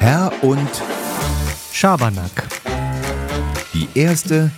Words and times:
Herr 0.00 0.30
und 0.42 0.68
Schabernack. 1.72 2.30
die 3.74 3.88
erste 3.94 4.50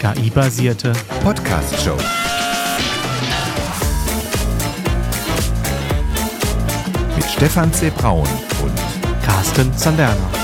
KI-basierte 0.00 0.92
Podcast-Show. 1.22 1.96
Mit 7.16 7.24
Stefan 7.24 7.72
C. 7.72 7.90
Braun 7.90 8.28
und 8.62 9.24
Carsten 9.24 9.76
Zanderner. 9.76 10.43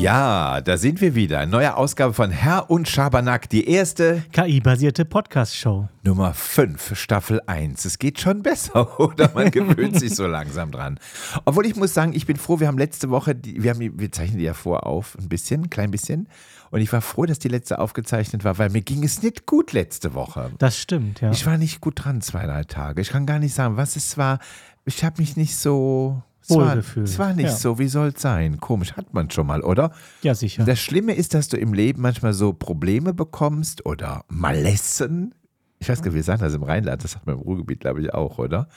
Ja, 0.00 0.60
da 0.60 0.76
sind 0.76 1.00
wir 1.00 1.16
wieder. 1.16 1.44
Neue 1.46 1.76
Ausgabe 1.76 2.14
von 2.14 2.30
Herr 2.30 2.70
und 2.70 2.88
Schabernack, 2.88 3.48
die 3.48 3.68
erste 3.68 4.22
KI-basierte 4.32 5.04
Podcast-Show. 5.04 5.88
Nummer 6.04 6.34
5, 6.34 6.96
Staffel 6.96 7.40
1. 7.46 7.84
Es 7.84 7.98
geht 7.98 8.20
schon 8.20 8.42
besser, 8.42 9.00
oder? 9.00 9.30
Man 9.34 9.50
gewöhnt 9.50 9.98
sich 9.98 10.14
so 10.14 10.26
langsam 10.28 10.70
dran. 10.70 11.00
Obwohl 11.44 11.66
ich 11.66 11.74
muss 11.74 11.94
sagen, 11.94 12.12
ich 12.12 12.26
bin 12.26 12.36
froh, 12.36 12.60
wir 12.60 12.68
haben 12.68 12.78
letzte 12.78 13.10
Woche, 13.10 13.34
die, 13.34 13.60
wir, 13.62 13.72
haben 13.72 13.80
die, 13.80 13.98
wir 13.98 14.12
zeichnen 14.12 14.38
die 14.38 14.44
ja 14.44 14.54
vor 14.54 14.86
auf, 14.86 15.16
ein 15.18 15.28
bisschen, 15.28 15.64
ein 15.64 15.70
klein 15.70 15.90
bisschen. 15.90 16.28
Und 16.70 16.80
ich 16.80 16.92
war 16.92 17.00
froh, 17.00 17.26
dass 17.26 17.40
die 17.40 17.48
letzte 17.48 17.80
aufgezeichnet 17.80 18.44
war, 18.44 18.56
weil 18.58 18.70
mir 18.70 18.82
ging 18.82 19.02
es 19.02 19.22
nicht 19.22 19.46
gut 19.46 19.72
letzte 19.72 20.14
Woche. 20.14 20.52
Das 20.58 20.78
stimmt, 20.78 21.22
ja. 21.22 21.32
Ich 21.32 21.44
war 21.44 21.58
nicht 21.58 21.80
gut 21.80 22.04
dran, 22.04 22.20
zwei, 22.20 22.46
drei 22.46 22.62
Tage. 22.62 23.00
Ich 23.00 23.10
kann 23.10 23.26
gar 23.26 23.40
nicht 23.40 23.54
sagen, 23.54 23.76
was 23.76 23.96
es 23.96 24.16
war. 24.16 24.38
Ich 24.84 25.02
habe 25.02 25.20
mich 25.20 25.36
nicht 25.36 25.56
so. 25.56 26.22
Es 26.48 26.56
war, 26.56 26.68
Wohlgefühlt, 26.70 27.08
es 27.08 27.18
war 27.18 27.34
nicht 27.34 27.44
ja. 27.46 27.54
so, 27.54 27.78
wie 27.78 27.88
soll 27.88 28.08
es 28.08 28.22
sein? 28.22 28.58
Komisch, 28.58 28.94
hat 28.94 29.12
man 29.12 29.30
schon 29.30 29.46
mal, 29.46 29.62
oder? 29.62 29.90
ja, 30.22 30.34
sicher. 30.34 30.64
Das 30.64 30.78
Schlimme 30.80 31.14
ist, 31.14 31.34
dass 31.34 31.48
du 31.48 31.56
im 31.58 31.74
Leben 31.74 32.00
manchmal 32.00 32.32
so 32.32 32.52
Probleme 32.52 33.12
bekommst 33.12 33.84
oder 33.84 34.24
Malessen. 34.28 35.34
Ich 35.78 35.88
weiß 35.88 36.00
gar 36.00 36.10
nicht, 36.10 36.18
wie 36.18 36.22
sagen 36.22 36.40
das 36.40 36.54
im 36.54 36.62
Rheinland, 36.62 37.04
das 37.04 37.16
hat 37.16 37.26
man 37.26 37.36
im 37.36 37.42
Ruhrgebiet, 37.42 37.80
glaube 37.80 38.00
ich, 38.00 38.14
auch, 38.14 38.38
oder? 38.38 38.68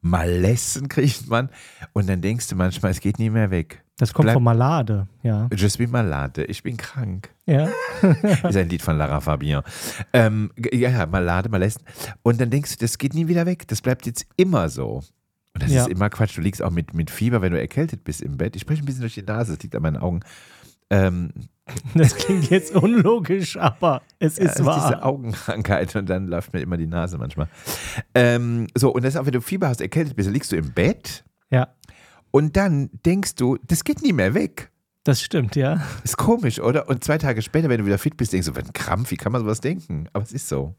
Malessen 0.00 0.88
kriegt 0.88 1.28
man 1.28 1.50
und 1.92 2.08
dann 2.08 2.20
denkst 2.20 2.48
du 2.48 2.56
manchmal, 2.56 2.92
es 2.92 3.00
geht 3.00 3.18
nie 3.18 3.30
mehr 3.30 3.50
weg. 3.50 3.82
Das 3.98 4.14
kommt 4.14 4.26
Bleib- 4.26 4.34
von 4.34 4.44
Malade, 4.44 5.08
ja. 5.24 5.48
Je 5.52 5.68
suis 5.68 5.88
malade, 5.90 6.44
ich 6.44 6.62
bin 6.62 6.76
krank. 6.76 7.30
Ja, 7.46 7.68
ist 8.48 8.56
ein 8.56 8.68
Lied 8.68 8.80
von 8.80 8.96
Lara 8.96 9.20
Fabian. 9.20 9.64
Ähm, 10.12 10.52
ja, 10.72 11.04
Malade, 11.06 11.48
Malessen. 11.48 11.82
Und 12.22 12.40
dann 12.40 12.48
denkst 12.48 12.76
du, 12.76 12.84
das 12.84 12.96
geht 12.98 13.14
nie 13.14 13.26
wieder 13.26 13.44
weg. 13.44 13.66
Das 13.66 13.82
bleibt 13.82 14.06
jetzt 14.06 14.24
immer 14.36 14.68
so. 14.68 15.02
Und 15.58 15.64
das 15.64 15.72
Ja. 15.72 15.82
ist 15.82 15.88
immer 15.90 16.08
Quatsch. 16.08 16.36
Du 16.36 16.40
liegst 16.40 16.62
auch 16.62 16.70
mit, 16.70 16.94
mit 16.94 17.10
Fieber, 17.10 17.42
wenn 17.42 17.52
du 17.52 17.58
erkältet 17.58 18.04
bist 18.04 18.22
im 18.22 18.36
Bett. 18.36 18.54
Ich 18.54 18.62
spreche 18.62 18.82
ein 18.82 18.86
bisschen 18.86 19.00
durch 19.00 19.14
die 19.14 19.22
Nase, 19.22 19.54
das 19.54 19.62
liegt 19.62 19.74
an 19.74 19.82
meinen 19.82 19.96
Augen. 19.96 20.20
Ähm, 20.90 21.30
das 21.94 22.14
klingt 22.16 22.48
jetzt 22.48 22.74
unlogisch, 22.74 23.56
aber 23.56 24.00
es 24.20 24.38
ist 24.38 24.40
das 24.40 24.48
ist 24.50 24.58
diese 24.58 24.66
wahr. 24.66 25.04
Augenkrankheit 25.04 25.94
und 25.96 26.08
dann 26.08 26.28
läuft 26.28 26.52
mir 26.54 26.60
immer 26.60 26.76
die 26.76 26.86
Nase 26.86 27.18
manchmal. 27.18 27.48
Ähm, 28.14 28.68
so, 28.74 28.90
und 28.94 29.04
das 29.04 29.14
ist 29.14 29.20
auch, 29.20 29.26
wenn 29.26 29.32
du 29.32 29.40
Fieber 29.42 29.68
hast, 29.68 29.80
erkältet 29.80 30.16
bist, 30.16 30.26
dann 30.28 30.34
liegst 30.34 30.52
du 30.52 30.56
im 30.56 30.72
Bett 30.72 31.24
Ja, 31.50 31.68
und 32.30 32.56
dann 32.56 32.88
denkst 33.04 33.34
du, 33.34 33.58
das 33.66 33.84
geht 33.84 34.02
nie 34.02 34.12
mehr 34.12 34.32
weg. 34.34 34.70
das 35.04 35.20
stimmt, 35.22 35.56
ja. 35.56 35.82
Ist 36.04 36.16
komisch, 36.16 36.60
oder? 36.60 36.88
Und 36.88 37.02
zwei 37.04 37.18
Tage 37.18 37.42
später, 37.42 37.68
wenn 37.68 37.80
du 37.80 37.86
wieder 37.86 37.98
fit 37.98 38.16
bist, 38.16 38.32
denkst 38.32 38.46
du, 38.46 38.56
was 38.56 38.64
ein 38.64 38.72
Krampf, 38.72 39.10
wie 39.10 39.16
kann 39.16 39.32
man 39.32 39.42
sowas 39.42 39.60
denken? 39.60 40.08
Aber 40.12 40.22
es 40.24 40.32
ist 40.32 40.48
so. 40.48 40.74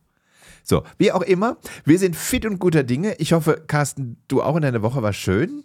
So, 0.63 0.83
wie 0.97 1.11
auch 1.11 1.21
immer, 1.21 1.57
wir 1.85 1.99
sind 1.99 2.15
fit 2.15 2.45
und 2.45 2.59
guter 2.59 2.83
Dinge. 2.83 3.15
Ich 3.15 3.33
hoffe, 3.33 3.63
Carsten, 3.67 4.17
du 4.27 4.41
auch 4.41 4.55
in 4.55 4.61
deiner 4.61 4.81
Woche 4.81 5.01
war 5.01 5.13
schön. 5.13 5.63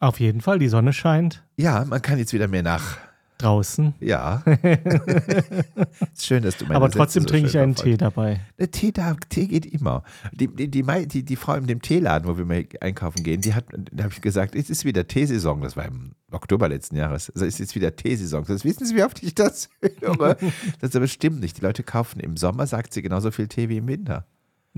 Auf 0.00 0.20
jeden 0.20 0.40
Fall, 0.40 0.58
die 0.58 0.68
Sonne 0.68 0.92
scheint 0.92 1.42
Ja, 1.56 1.84
man 1.86 2.02
kann 2.02 2.18
jetzt 2.18 2.32
wieder 2.32 2.48
mehr 2.48 2.62
nach. 2.62 2.98
draußen. 3.38 3.94
Ja. 4.00 4.42
ist 6.14 6.26
schön, 6.26 6.42
dass 6.42 6.56
du 6.56 6.64
meine 6.64 6.76
aber 6.76 6.90
trotzdem 6.90 7.22
so 7.22 7.28
trinke 7.28 7.48
ich 7.48 7.58
einen. 7.58 7.74
Tee 7.74 7.96
dabei. 7.96 8.40
Der 8.58 8.70
Tee, 8.70 8.92
da, 8.92 9.14
Tee 9.28 9.46
geht 9.46 9.66
immer. 9.66 10.04
Die, 10.32 10.48
die, 10.48 10.68
die, 10.70 11.22
die 11.24 11.36
Frau 11.36 11.54
in 11.54 11.66
dem 11.66 11.82
Teeladen, 11.82 12.28
wo 12.28 12.38
wir 12.38 12.44
mal 12.44 12.64
einkaufen 12.80 13.22
gehen, 13.22 13.40
die 13.40 13.54
hat, 13.54 13.64
da 13.92 14.04
habe 14.04 14.14
ich 14.14 14.22
gesagt, 14.22 14.54
es 14.54 14.70
ist 14.70 14.84
wieder 14.84 15.06
Teesaison. 15.06 15.60
Das 15.60 15.76
war 15.76 15.84
im 15.84 16.12
Oktober 16.30 16.68
letzten 16.68 16.96
Jahres. 16.96 17.30
Also 17.30 17.44
es 17.44 17.54
ist 17.54 17.60
jetzt 17.60 17.74
wieder 17.74 17.94
Teesaison. 17.94 18.44
Das 18.46 18.64
wissen 18.64 18.86
Sie, 18.86 18.96
wie 18.96 19.02
oft 19.04 19.22
ich 19.22 19.34
das 19.34 19.68
höre? 20.00 20.36
Das 20.80 20.96
aber 20.96 21.06
stimmt 21.06 21.40
nicht. 21.40 21.58
Die 21.58 21.62
Leute 21.62 21.82
kaufen 21.82 22.20
im 22.20 22.36
Sommer, 22.36 22.66
sagt 22.66 22.94
sie, 22.94 23.02
genauso 23.02 23.30
viel 23.30 23.48
Tee 23.48 23.68
wie 23.68 23.78
im 23.78 23.88
Winter. 23.88 24.26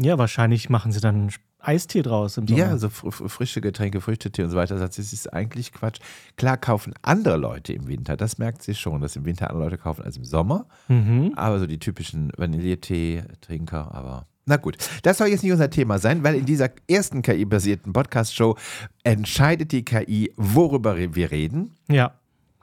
Ja, 0.00 0.16
wahrscheinlich 0.16 0.70
machen 0.70 0.92
sie 0.92 1.00
dann 1.00 1.30
Eistee 1.60 2.02
draus 2.02 2.36
im 2.36 2.46
Sommer. 2.46 2.60
Ja, 2.60 2.78
so 2.78 2.86
fr- 2.86 3.28
frische 3.28 3.60
Getränke, 3.60 4.00
Früchtetee 4.00 4.44
und 4.44 4.50
so 4.50 4.56
weiter. 4.56 4.76
Es 4.76 4.96
ist 4.98 5.32
eigentlich 5.32 5.72
Quatsch. 5.72 5.98
Klar 6.36 6.56
kaufen 6.56 6.94
andere 7.02 7.36
Leute 7.36 7.72
im 7.72 7.88
Winter. 7.88 8.16
Das 8.16 8.38
merkt 8.38 8.62
sie 8.62 8.76
schon, 8.76 9.00
dass 9.00 9.16
im 9.16 9.24
Winter 9.24 9.50
andere 9.50 9.64
Leute 9.64 9.78
kaufen 9.78 10.02
als 10.04 10.16
im 10.16 10.24
Sommer. 10.24 10.66
Mhm. 10.86 11.32
Aber 11.34 11.58
so 11.58 11.66
die 11.66 11.80
typischen 11.80 12.30
Vanilletee-Trinker, 12.36 13.92
aber. 13.92 14.26
Na 14.46 14.56
gut, 14.56 14.78
das 15.02 15.18
soll 15.18 15.26
jetzt 15.28 15.42
nicht 15.42 15.52
unser 15.52 15.68
Thema 15.68 15.98
sein, 15.98 16.22
weil 16.22 16.36
in 16.36 16.46
dieser 16.46 16.70
ersten 16.88 17.20
KI-basierten 17.22 17.92
Podcast-Show 17.92 18.56
entscheidet 19.02 19.72
die 19.72 19.84
KI, 19.84 20.32
worüber 20.36 20.96
wir 20.96 21.30
reden. 21.30 21.74
Ja, 21.90 22.12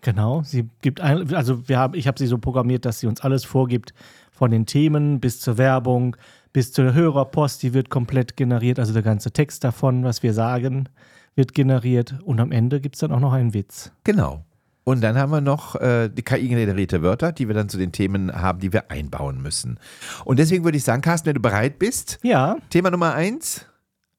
genau. 0.01 0.41
Sie 0.43 0.67
gibt 0.81 1.01
ein, 1.01 1.31
also 1.35 1.67
wir 1.67 1.77
haben, 1.77 1.93
ich 1.93 2.07
habe 2.07 2.17
sie 2.17 2.25
so 2.27 2.37
programmiert, 2.39 2.85
dass 2.85 3.01
sie 3.01 3.07
uns 3.07 3.21
alles 3.21 3.43
vorgibt, 3.43 3.93
von 4.31 4.51
den 4.51 4.65
Themen 4.65 5.19
bis 5.19 5.39
zur 5.41 5.57
Werbung, 5.57 6.17
bis 6.55 6.71
zur 6.71 6.93
Hörerpost, 6.93 7.61
die 7.63 7.73
wird 7.73 7.89
komplett 7.89 8.37
generiert, 8.37 8.79
also 8.79 8.93
der 8.93 9.01
ganze 9.01 9.31
Text 9.31 9.65
davon, 9.65 10.05
was 10.05 10.23
wir 10.23 10.33
sagen, 10.33 10.87
wird 11.35 11.53
generiert 11.53 12.15
und 12.23 12.39
am 12.39 12.53
Ende 12.53 12.79
gibt 12.79 12.95
es 12.95 13.01
dann 13.01 13.11
auch 13.11 13.19
noch 13.19 13.33
einen 13.33 13.53
Witz. 13.53 13.91
Genau. 14.05 14.45
Und 14.85 15.01
dann 15.01 15.17
haben 15.17 15.33
wir 15.33 15.41
noch 15.41 15.75
äh, 15.75 16.07
die 16.07 16.21
KI-generierte 16.21 17.01
Wörter, 17.01 17.33
die 17.33 17.49
wir 17.49 17.55
dann 17.55 17.67
zu 17.67 17.77
den 17.77 17.91
Themen 17.91 18.33
haben, 18.33 18.59
die 18.61 18.71
wir 18.71 18.89
einbauen 18.89 19.41
müssen. 19.41 19.81
Und 20.23 20.39
deswegen 20.39 20.63
würde 20.63 20.77
ich 20.77 20.85
sagen, 20.85 21.01
Carsten, 21.01 21.27
wenn 21.27 21.33
du 21.35 21.41
bereit 21.41 21.77
bist, 21.77 22.19
Ja, 22.23 22.55
Thema 22.69 22.89
Nummer 22.89 23.13
eins. 23.13 23.65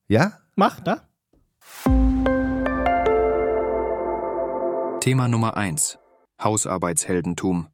Ja? 0.06 0.32
mach 0.56 0.80
da. 0.80 1.04
Thema 5.00 5.26
Nummer 5.28 5.56
1. 5.56 5.98
Hausarbeitsheldentum. 6.42 7.68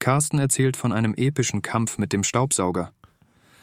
Carsten 0.00 0.38
erzählt 0.38 0.76
von 0.76 0.92
einem 0.92 1.14
epischen 1.14 1.62
Kampf 1.62 1.96
mit 1.96 2.12
dem 2.12 2.24
Staubsauger. 2.24 2.92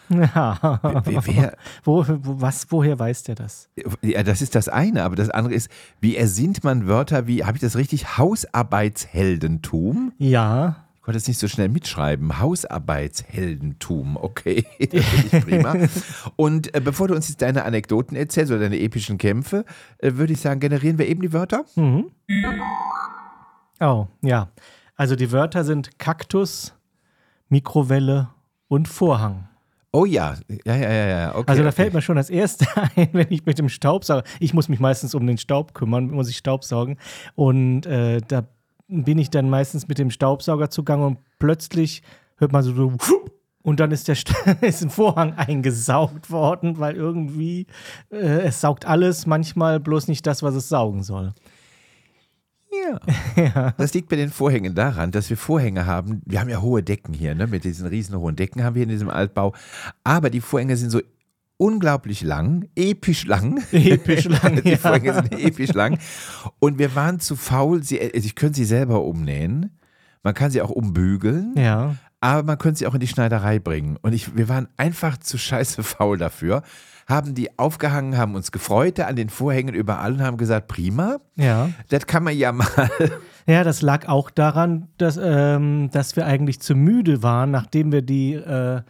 Ja. 0.09 0.80
Wer, 1.06 1.56
wo, 1.84 2.03
was, 2.08 2.68
woher 2.72 2.97
weiß 2.97 3.24
der 3.24 3.36
das? 3.36 3.70
ja, 4.02 4.24
das 4.24 4.42
ist 4.42 4.56
das 4.56 4.68
eine, 4.70 5.03
aber 5.03 5.16
das 5.16 5.30
andere 5.30 5.53
ist, 5.53 5.70
wie 6.02 6.16
ersinnt 6.18 6.64
man 6.64 6.88
Wörter 6.88 7.28
wie, 7.28 7.44
habe 7.44 7.58
ich 7.58 7.62
das 7.62 7.75
richtig, 7.75 8.18
Hausarbeitsheldentum? 8.18 10.14
Ja, 10.18 10.86
Ich 10.96 11.02
konnte 11.03 11.18
es 11.18 11.28
nicht 11.28 11.40
so 11.40 11.48
schnell 11.48 11.69
mitschreiben. 11.69 12.40
Hausarbeitsheldentum, 12.40 14.18
okay, 14.18 14.66
das 14.92 15.06
finde 15.06 15.38
ich 15.38 15.46
prima. 15.46 15.75
Und 16.36 16.74
äh, 16.75 16.81
bevor 16.81 17.08
du 17.08 17.16
uns 17.16 17.30
jetzt 17.30 17.42
deine 17.42 17.66
Anekdoten 17.66 18.16
erzählst 18.18 18.52
oder 18.52 18.62
deine 18.62 18.80
epischen 18.80 19.18
Kämpfe, 19.18 19.64
äh, 20.00 20.14
würde 20.16 20.34
ich 20.34 20.42
sagen, 20.42 20.59
generieren 20.59 20.98
wir 20.98 21.08
eben 21.08 21.22
die 21.22 21.34
Wörter? 21.34 21.66
Mhm. 21.75 22.12
Oh, 23.80 24.08
ja. 24.22 24.50
Also 24.96 25.16
die 25.16 25.31
Wörter 25.31 25.64
sind 25.64 25.98
Kaktus, 26.00 26.74
Mikrowelle 27.48 28.30
und 28.68 28.88
Vorhang. 28.88 29.48
Oh 29.91 30.05
ja, 30.05 30.35
ja, 30.66 30.75
ja, 30.75 30.91
ja, 30.91 31.07
ja. 31.07 31.35
Okay, 31.35 31.45
Also 31.50 31.63
da 31.63 31.69
okay. 31.69 31.75
fällt 31.75 31.94
mir 31.94 32.01
schon 32.01 32.16
das 32.16 32.29
erste 32.29 32.66
ein, 32.95 33.09
wenn 33.13 33.27
ich 33.31 33.45
mit 33.45 33.57
dem 33.57 33.69
Staubsauger, 33.69 34.23
ich 34.39 34.53
muss 34.53 34.69
mich 34.69 34.79
meistens 34.79 35.16
um 35.16 35.25
den 35.25 35.38
Staub 35.39 35.73
kümmern, 35.73 36.11
muss 36.11 36.29
ich 36.29 36.38
Staubsaugen 36.38 36.97
und 37.35 37.85
äh, 37.88 38.22
da 38.27 38.44
bin 38.88 39.17
ich 39.17 39.29
dann 39.31 39.50
meistens 39.50 39.88
mit 39.88 39.97
dem 39.97 40.11
Staubsauger 40.11 40.69
zugange 40.69 41.05
und 41.07 41.17
plötzlich 41.39 42.03
hört 42.38 42.51
man 42.51 42.61
so, 42.63 42.73
so 42.75 42.94
und 43.63 43.79
dann 43.79 43.91
ist 43.91 44.07
der 44.07 44.16
St- 44.16 44.61
ist 44.61 44.83
ein 44.83 44.89
Vorhang 44.91 45.33
eingesaugt 45.33 46.29
worden, 46.29 46.77
weil 46.79 46.95
irgendwie 46.95 47.66
äh, 48.11 48.17
es 48.41 48.61
saugt 48.61 48.85
alles, 48.85 49.25
manchmal 49.25 49.79
bloß 49.79 50.07
nicht 50.07 50.25
das, 50.27 50.44
was 50.44 50.53
es 50.53 50.69
saugen 50.69 51.01
soll. 51.03 51.33
Ja. 53.35 53.74
Das 53.78 53.94
liegt 53.94 54.09
bei 54.09 54.16
den 54.16 54.30
Vorhängen 54.30 54.75
daran, 54.75 55.12
dass 55.12 55.30
wir 55.30 55.38
Vorhänge 55.38 55.85
haben. 55.85 56.22
Wir 56.25 56.41
haben 56.41 56.50
ja 56.50 56.62
hohe 56.62 56.84
Decken 56.84 57.13
hier, 57.13 57.35
ne? 57.35 57.47
Mit 57.47 57.63
diesen 57.63 57.88
riesen 57.88 58.18
hohen 58.18 58.35
Decken 58.35 58.63
haben 58.63 58.75
wir 58.75 58.84
in 58.84 58.90
diesem 58.90 59.09
Altbau. 59.09 59.53
Aber 60.03 60.30
die 60.30 60.41
Vorhänge 60.41 60.75
sind 60.78 60.90
so 60.90 61.02
unglaublich 61.57 62.22
lang, 62.22 62.68
episch 62.75 63.25
lang. 63.25 63.62
Episch 63.72 64.25
lang, 64.44 64.62
die 64.63 64.72
ja. 64.72 64.78
Vorhänge 64.78 65.13
sind 65.13 65.34
episch 65.34 65.74
lang. 65.74 66.00
Und 66.60 66.80
wir 66.80 66.95
waren 66.95 67.19
zu 67.19 67.36
faul, 67.36 67.83
sie, 67.83 68.00
also 68.01 68.25
ich 68.25 68.36
könnte 68.36 68.57
sie 68.57 68.66
selber 68.66 69.04
umnähen. 69.04 69.77
Man 70.24 70.33
kann 70.33 70.51
sie 70.51 70.62
auch 70.62 70.69
umbügeln. 70.69 71.54
Ja. 71.57 71.95
Aber 72.21 72.44
man 72.44 72.57
könnte 72.57 72.80
sie 72.80 72.88
auch 72.88 72.94
in 72.94 73.00
die 73.00 73.07
Schneiderei 73.07 73.60
bringen. 73.60 73.98
Und 74.01 74.13
ich, 74.13 74.36
wir 74.36 74.50
waren 74.50 74.68
einfach 74.77 75.18
zu 75.18 75.38
scheiße 75.38 75.83
faul 75.83 76.18
dafür, 76.18 76.63
haben 77.07 77.33
die 77.33 77.57
aufgehangen, 77.57 78.18
haben 78.18 78.36
uns 78.36 78.51
gefreut 78.51 79.00
an 79.00 79.16
den 79.16 79.30
Vorhängen 79.30 79.74
überall 79.74 80.13
und 80.13 80.21
haben 80.21 80.38
gesagt, 80.38 80.68
prima, 80.68 81.18
Ja. 81.36 81.69
das 81.89 82.06
kann 82.06 82.24
man 82.24 82.38
ja 82.38 82.51
mal. 82.51 82.68
Ja, 83.48 83.63
das 83.63 83.81
lag 83.81 84.07
auch 84.07 84.30
daran, 84.30 84.89
dass, 84.98 85.19
ähm, 85.21 85.89
dass 85.92 86.16
wir 86.16 86.25
eigentlich 86.27 86.60
zu 86.60 86.75
müde 86.75 87.24
waren, 87.24 87.50
nachdem 87.50 87.92
wir 87.92 88.04
die, 88.04 88.33
äh, 88.36 88.81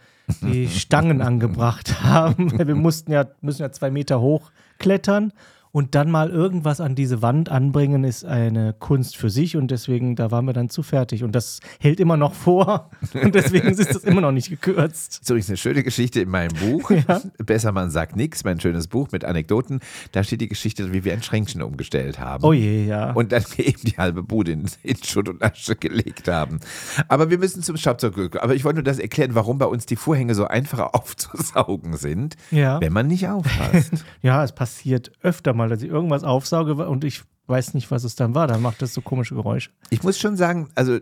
die 0.42 0.68
Stangen 0.68 1.22
angebracht 1.22 2.02
haben. 2.02 2.58
Wir 2.58 2.74
mussten 2.74 3.10
ja, 3.10 3.24
müssen 3.40 3.62
ja 3.62 3.72
zwei 3.72 3.90
Meter 3.90 4.20
hoch 4.20 4.50
klettern 4.78 5.32
Und 5.72 5.94
dann 5.94 6.10
mal 6.10 6.30
irgendwas 6.30 6.80
an 6.80 6.94
diese 6.94 7.22
Wand 7.22 7.48
anbringen, 7.48 8.02
ist 8.04 8.24
eine 8.24 8.72
Kunst 8.78 9.16
für 9.16 9.30
sich 9.30 9.56
und 9.56 9.70
deswegen, 9.70 10.16
da 10.16 10.30
waren 10.30 10.44
wir 10.44 10.52
dann 10.52 10.68
zu 10.68 10.82
fertig. 10.82 11.22
Und 11.22 11.32
das 11.34 11.60
hält 11.78 12.00
immer 12.00 12.16
noch 12.16 12.34
vor 12.34 12.90
und 13.22 13.34
deswegen 13.34 13.68
ist 13.68 13.78
das 13.78 14.02
immer 14.04 14.20
noch 14.20 14.32
nicht 14.32 14.50
gekürzt. 14.50 15.12
Das 15.12 15.20
ist 15.20 15.30
übrigens 15.30 15.48
eine 15.50 15.56
schöne 15.56 15.82
Geschichte 15.82 16.20
in 16.20 16.28
meinem 16.30 16.54
Buch. 16.58 16.90
Ja. 17.08 17.20
Besser 17.38 17.72
man 17.72 17.90
sagt 17.90 18.16
nichts, 18.16 18.44
mein 18.44 18.60
schönes 18.60 18.86
Buch 18.88 19.08
mit 19.12 19.24
Anekdoten. 19.24 19.80
Da 20.12 20.22
steht 20.24 20.40
die 20.40 20.48
Geschichte, 20.48 20.92
wie 20.92 21.04
wir 21.04 21.12
ein 21.12 21.22
Schränkchen 21.22 21.62
umgestellt 21.62 22.18
haben. 22.18 22.44
Oh 22.44 22.52
je, 22.52 22.84
ja. 22.86 23.12
Und 23.12 23.32
dann 23.32 23.44
eben 23.58 23.80
die 23.84 23.96
halbe 23.96 24.22
Bude 24.22 24.52
in, 24.52 24.66
in 24.82 24.96
Schutt 25.02 25.28
und 25.28 25.42
Asche 25.42 25.76
gelegt 25.76 26.26
haben. 26.28 26.60
Aber 27.08 27.30
wir 27.30 27.38
müssen 27.38 27.62
zum 27.62 27.76
Staubsauger. 27.76 28.42
Aber 28.42 28.54
ich 28.54 28.64
wollte 28.64 28.76
nur 28.78 28.84
das 28.84 28.98
erklären, 28.98 29.34
warum 29.34 29.58
bei 29.58 29.66
uns 29.66 29.86
die 29.86 29.96
Vorhänge 29.96 30.34
so 30.34 30.46
einfacher 30.46 30.94
aufzusaugen 30.94 31.96
sind, 31.96 32.36
Ja. 32.50 32.80
wenn 32.80 32.92
man 32.92 33.06
nicht 33.06 33.28
aufpasst. 33.28 34.04
Ja, 34.22 34.42
es 34.44 34.52
passiert 34.52 35.12
öfter 35.22 35.52
mal, 35.54 35.59
dass 35.68 35.82
ich 35.82 35.90
irgendwas 35.90 36.24
aufsauge 36.24 36.74
und 36.88 37.04
ich 37.04 37.22
weiß 37.50 37.74
nicht, 37.74 37.90
was 37.90 38.04
es 38.04 38.14
dann 38.14 38.34
war. 38.34 38.46
Dann 38.46 38.62
macht 38.62 38.80
das 38.80 38.94
so 38.94 39.02
komische 39.02 39.34
Geräusche. 39.34 39.70
Ich 39.90 40.02
muss 40.02 40.18
schon 40.18 40.36
sagen, 40.36 40.68
also 40.74 40.98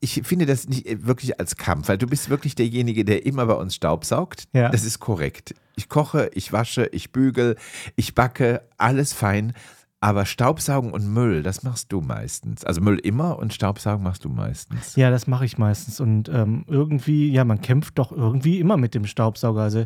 ich 0.00 0.22
finde 0.24 0.46
das 0.46 0.66
nicht 0.68 1.06
wirklich 1.06 1.38
als 1.38 1.56
Kampf, 1.56 1.88
weil 1.88 1.98
du 1.98 2.06
bist 2.06 2.30
wirklich 2.30 2.54
derjenige, 2.54 3.04
der 3.04 3.24
immer 3.26 3.46
bei 3.46 3.54
uns 3.54 3.74
Staubsaugt. 3.76 4.44
Ja. 4.52 4.70
Das 4.70 4.84
ist 4.84 4.98
korrekt. 4.98 5.54
Ich 5.76 5.88
koche, 5.88 6.30
ich 6.34 6.52
wasche, 6.52 6.86
ich 6.86 7.12
bügel, 7.12 7.56
ich 7.94 8.14
backe, 8.14 8.62
alles 8.78 9.12
fein. 9.12 9.52
Aber 10.00 10.26
Staubsaugen 10.26 10.90
und 10.92 11.06
Müll, 11.06 11.44
das 11.44 11.62
machst 11.62 11.92
du 11.92 12.00
meistens. 12.00 12.64
Also 12.64 12.80
Müll 12.80 12.98
immer 12.98 13.38
und 13.38 13.54
Staubsaugen 13.54 14.02
machst 14.02 14.24
du 14.24 14.30
meistens. 14.30 14.96
Ja, 14.96 15.10
das 15.12 15.28
mache 15.28 15.44
ich 15.44 15.58
meistens. 15.58 16.00
Und 16.00 16.28
ähm, 16.28 16.64
irgendwie, 16.66 17.30
ja, 17.30 17.44
man 17.44 17.60
kämpft 17.60 17.98
doch 18.00 18.10
irgendwie 18.10 18.58
immer 18.58 18.76
mit 18.76 18.96
dem 18.96 19.06
Staubsauger. 19.06 19.62
Also 19.62 19.84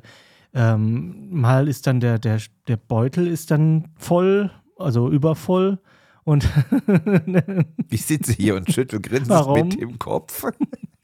ähm, 0.56 1.28
mal 1.30 1.68
ist 1.68 1.86
dann 1.86 2.00
der, 2.00 2.18
der, 2.18 2.40
der 2.66 2.78
Beutel 2.78 3.26
ist 3.26 3.50
dann 3.50 3.88
voll, 3.98 4.50
also 4.78 5.10
übervoll. 5.10 5.78
Und 6.24 6.48
Ich 7.90 8.06
sitze 8.06 8.32
hier 8.32 8.56
und 8.56 8.72
schüttel 8.72 9.00
grinsend 9.00 9.52
mit 9.52 9.78
dem 9.80 9.98
Kopf. 9.98 10.44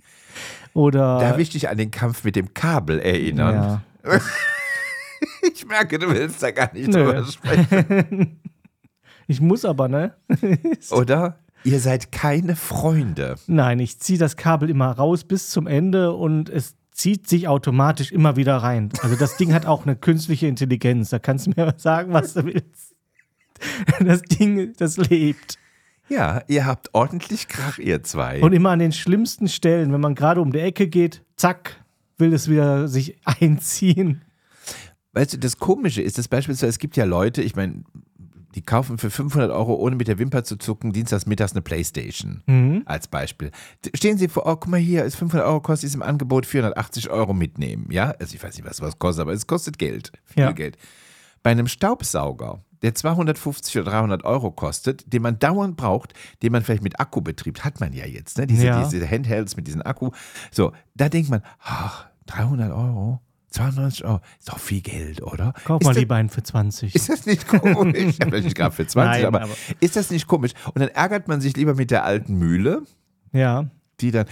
oder 0.74 1.18
Darf 1.18 1.38
ich 1.38 1.50
dich 1.50 1.68
an 1.68 1.76
den 1.76 1.90
Kampf 1.90 2.24
mit 2.24 2.34
dem 2.34 2.54
Kabel 2.54 2.98
erinnern? 2.98 3.82
ja. 4.04 4.18
Ich 5.54 5.66
merke, 5.66 6.00
du 6.00 6.08
willst 6.08 6.42
da 6.42 6.50
gar 6.50 6.72
nicht 6.72 6.88
Nö. 6.88 7.04
drüber 7.04 7.24
sprechen. 7.24 8.40
Ich 9.28 9.40
muss 9.40 9.64
aber, 9.64 9.86
ne? 9.86 10.16
Oder? 10.90 11.38
Ihr 11.62 11.78
seid 11.78 12.10
keine 12.10 12.56
Freunde. 12.56 13.36
Nein, 13.46 13.78
ich 13.78 14.00
ziehe 14.00 14.18
das 14.18 14.36
Kabel 14.36 14.68
immer 14.68 14.90
raus 14.90 15.22
bis 15.22 15.50
zum 15.50 15.68
Ende 15.68 16.12
und 16.12 16.48
es 16.48 16.74
zieht 16.92 17.28
sich 17.28 17.48
automatisch 17.48 18.12
immer 18.12 18.36
wieder 18.36 18.58
rein. 18.58 18.90
Also 19.02 19.16
das 19.16 19.36
Ding 19.36 19.52
hat 19.52 19.66
auch 19.66 19.84
eine 19.84 19.96
künstliche 19.96 20.46
Intelligenz. 20.46 21.10
Da 21.10 21.18
kannst 21.18 21.46
du 21.46 21.52
mir 21.56 21.74
sagen, 21.78 22.12
was 22.12 22.34
du 22.34 22.44
willst. 22.44 22.94
Das 24.00 24.22
Ding, 24.22 24.72
das 24.76 24.96
lebt. 24.96 25.58
Ja, 26.08 26.42
ihr 26.48 26.66
habt 26.66 26.90
ordentlich 26.94 27.48
Krach, 27.48 27.78
ihr 27.78 28.02
zwei. 28.02 28.42
Und 28.42 28.52
immer 28.52 28.70
an 28.70 28.80
den 28.80 28.92
schlimmsten 28.92 29.48
Stellen, 29.48 29.92
wenn 29.92 30.00
man 30.00 30.14
gerade 30.14 30.40
um 30.40 30.52
die 30.52 30.58
Ecke 30.58 30.88
geht, 30.88 31.22
zack, 31.36 31.82
will 32.18 32.32
es 32.34 32.50
wieder 32.50 32.88
sich 32.88 33.16
einziehen. 33.24 34.22
Weißt 35.12 35.34
du, 35.34 35.38
das 35.38 35.58
Komische 35.58 36.02
ist, 36.02 36.18
dass 36.18 36.28
beispielsweise, 36.28 36.70
es 36.70 36.78
gibt 36.78 36.96
ja 36.96 37.04
Leute, 37.04 37.42
ich 37.42 37.54
meine, 37.54 37.84
die 38.54 38.62
kaufen 38.62 38.98
für 38.98 39.10
500 39.10 39.50
Euro, 39.50 39.74
ohne 39.74 39.96
mit 39.96 40.08
der 40.08 40.18
Wimper 40.18 40.44
zu 40.44 40.56
zucken, 40.56 40.92
dienstags 40.92 41.26
mittags 41.26 41.52
eine 41.52 41.62
Playstation. 41.62 42.42
Mhm. 42.46 42.82
Als 42.86 43.08
Beispiel. 43.08 43.50
Stehen 43.94 44.18
Sie 44.18 44.28
vor, 44.28 44.44
oh, 44.46 44.56
guck 44.56 44.68
mal 44.68 44.78
hier, 44.80 45.04
ist 45.04 45.16
500 45.16 45.46
Euro, 45.46 45.60
kostet 45.60 45.88
ist 45.88 45.94
im 45.94 46.02
Angebot 46.02 46.46
480 46.46 47.10
Euro 47.10 47.32
mitnehmen. 47.34 47.86
Ja, 47.90 48.10
also 48.18 48.34
ich 48.34 48.42
weiß 48.42 48.56
nicht, 48.56 48.68
was 48.68 48.80
was 48.80 48.98
kostet, 48.98 49.22
aber 49.22 49.32
es 49.32 49.46
kostet 49.46 49.78
Geld. 49.78 50.12
Viel 50.24 50.42
Ja. 50.42 50.52
Geld. 50.52 50.76
Bei 51.42 51.50
einem 51.50 51.66
Staubsauger, 51.66 52.62
der 52.82 52.94
250 52.94 53.78
oder 53.80 53.90
300 53.90 54.24
Euro 54.24 54.50
kostet, 54.50 55.12
den 55.12 55.22
man 55.22 55.38
dauernd 55.38 55.76
braucht, 55.76 56.14
den 56.42 56.52
man 56.52 56.62
vielleicht 56.62 56.82
mit 56.82 57.00
Akku 57.00 57.20
betrieb, 57.20 57.60
hat 57.64 57.80
man 57.80 57.92
ja 57.92 58.06
jetzt, 58.06 58.38
ne? 58.38 58.46
Diese, 58.46 58.66
Ja. 58.66 58.82
diese 58.88 59.08
Handhelds 59.08 59.56
mit 59.56 59.66
diesem 59.66 59.82
Akku. 59.82 60.10
So, 60.50 60.72
da 60.94 61.08
denkt 61.08 61.30
man, 61.30 61.42
ach, 61.60 62.06
300 62.26 62.70
Euro, 62.72 63.20
92 63.52 64.04
Euro, 64.04 64.20
ist 64.38 64.48
doch 64.48 64.58
viel 64.58 64.80
Geld, 64.80 65.22
oder? 65.22 65.52
Kauf 65.64 65.80
ist 65.80 65.84
mal 65.86 65.92
das, 65.92 66.00
lieber 66.00 66.16
einen 66.16 66.28
für 66.30 66.42
20. 66.42 66.94
Ist 66.94 67.08
das 67.08 67.26
nicht 67.26 67.46
komisch? 67.46 68.16
ja, 68.18 68.26
vielleicht 68.26 68.44
nicht 68.44 68.56
gerade 68.56 68.74
für 68.74 68.86
20, 68.86 68.94
Nein, 69.22 69.26
aber, 69.26 69.42
aber- 69.42 69.52
ist 69.80 69.96
das 69.96 70.10
nicht 70.10 70.26
komisch? 70.26 70.52
Und 70.74 70.80
dann 70.80 70.88
ärgert 70.88 71.28
man 71.28 71.40
sich 71.40 71.56
lieber 71.56 71.74
mit 71.74 71.90
der 71.90 72.04
alten 72.04 72.34
Mühle, 72.36 72.82
Ja. 73.32 73.66
Die 74.02 74.10
dann. 74.10 74.26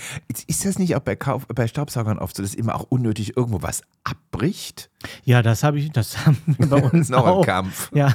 Ist- 0.47 0.65
das 0.67 0.79
nicht 0.79 0.95
auch 0.97 1.01
bei, 1.01 1.17
Kauf, 1.17 1.47
bei 1.47 1.67
Staubsaugern 1.67 2.19
oft 2.19 2.37
so, 2.37 2.43
dass 2.43 2.55
immer 2.55 2.75
auch 2.75 2.85
unnötig 2.91 3.37
irgendwo 3.37 3.63
was 3.63 3.83
abbricht? 4.05 4.91
Ja, 5.25 5.43
das 5.43 5.63
habe 5.65 5.79
ich, 5.79 5.91
das 5.91 6.27
haben 6.27 6.37
wir 6.47 6.67
bei 6.69 6.83
uns 6.93 7.09
Noch 7.09 7.27
auch. 7.27 7.39
ein 7.41 7.47
Kampf. 7.47 7.91
Ja, 7.95 8.15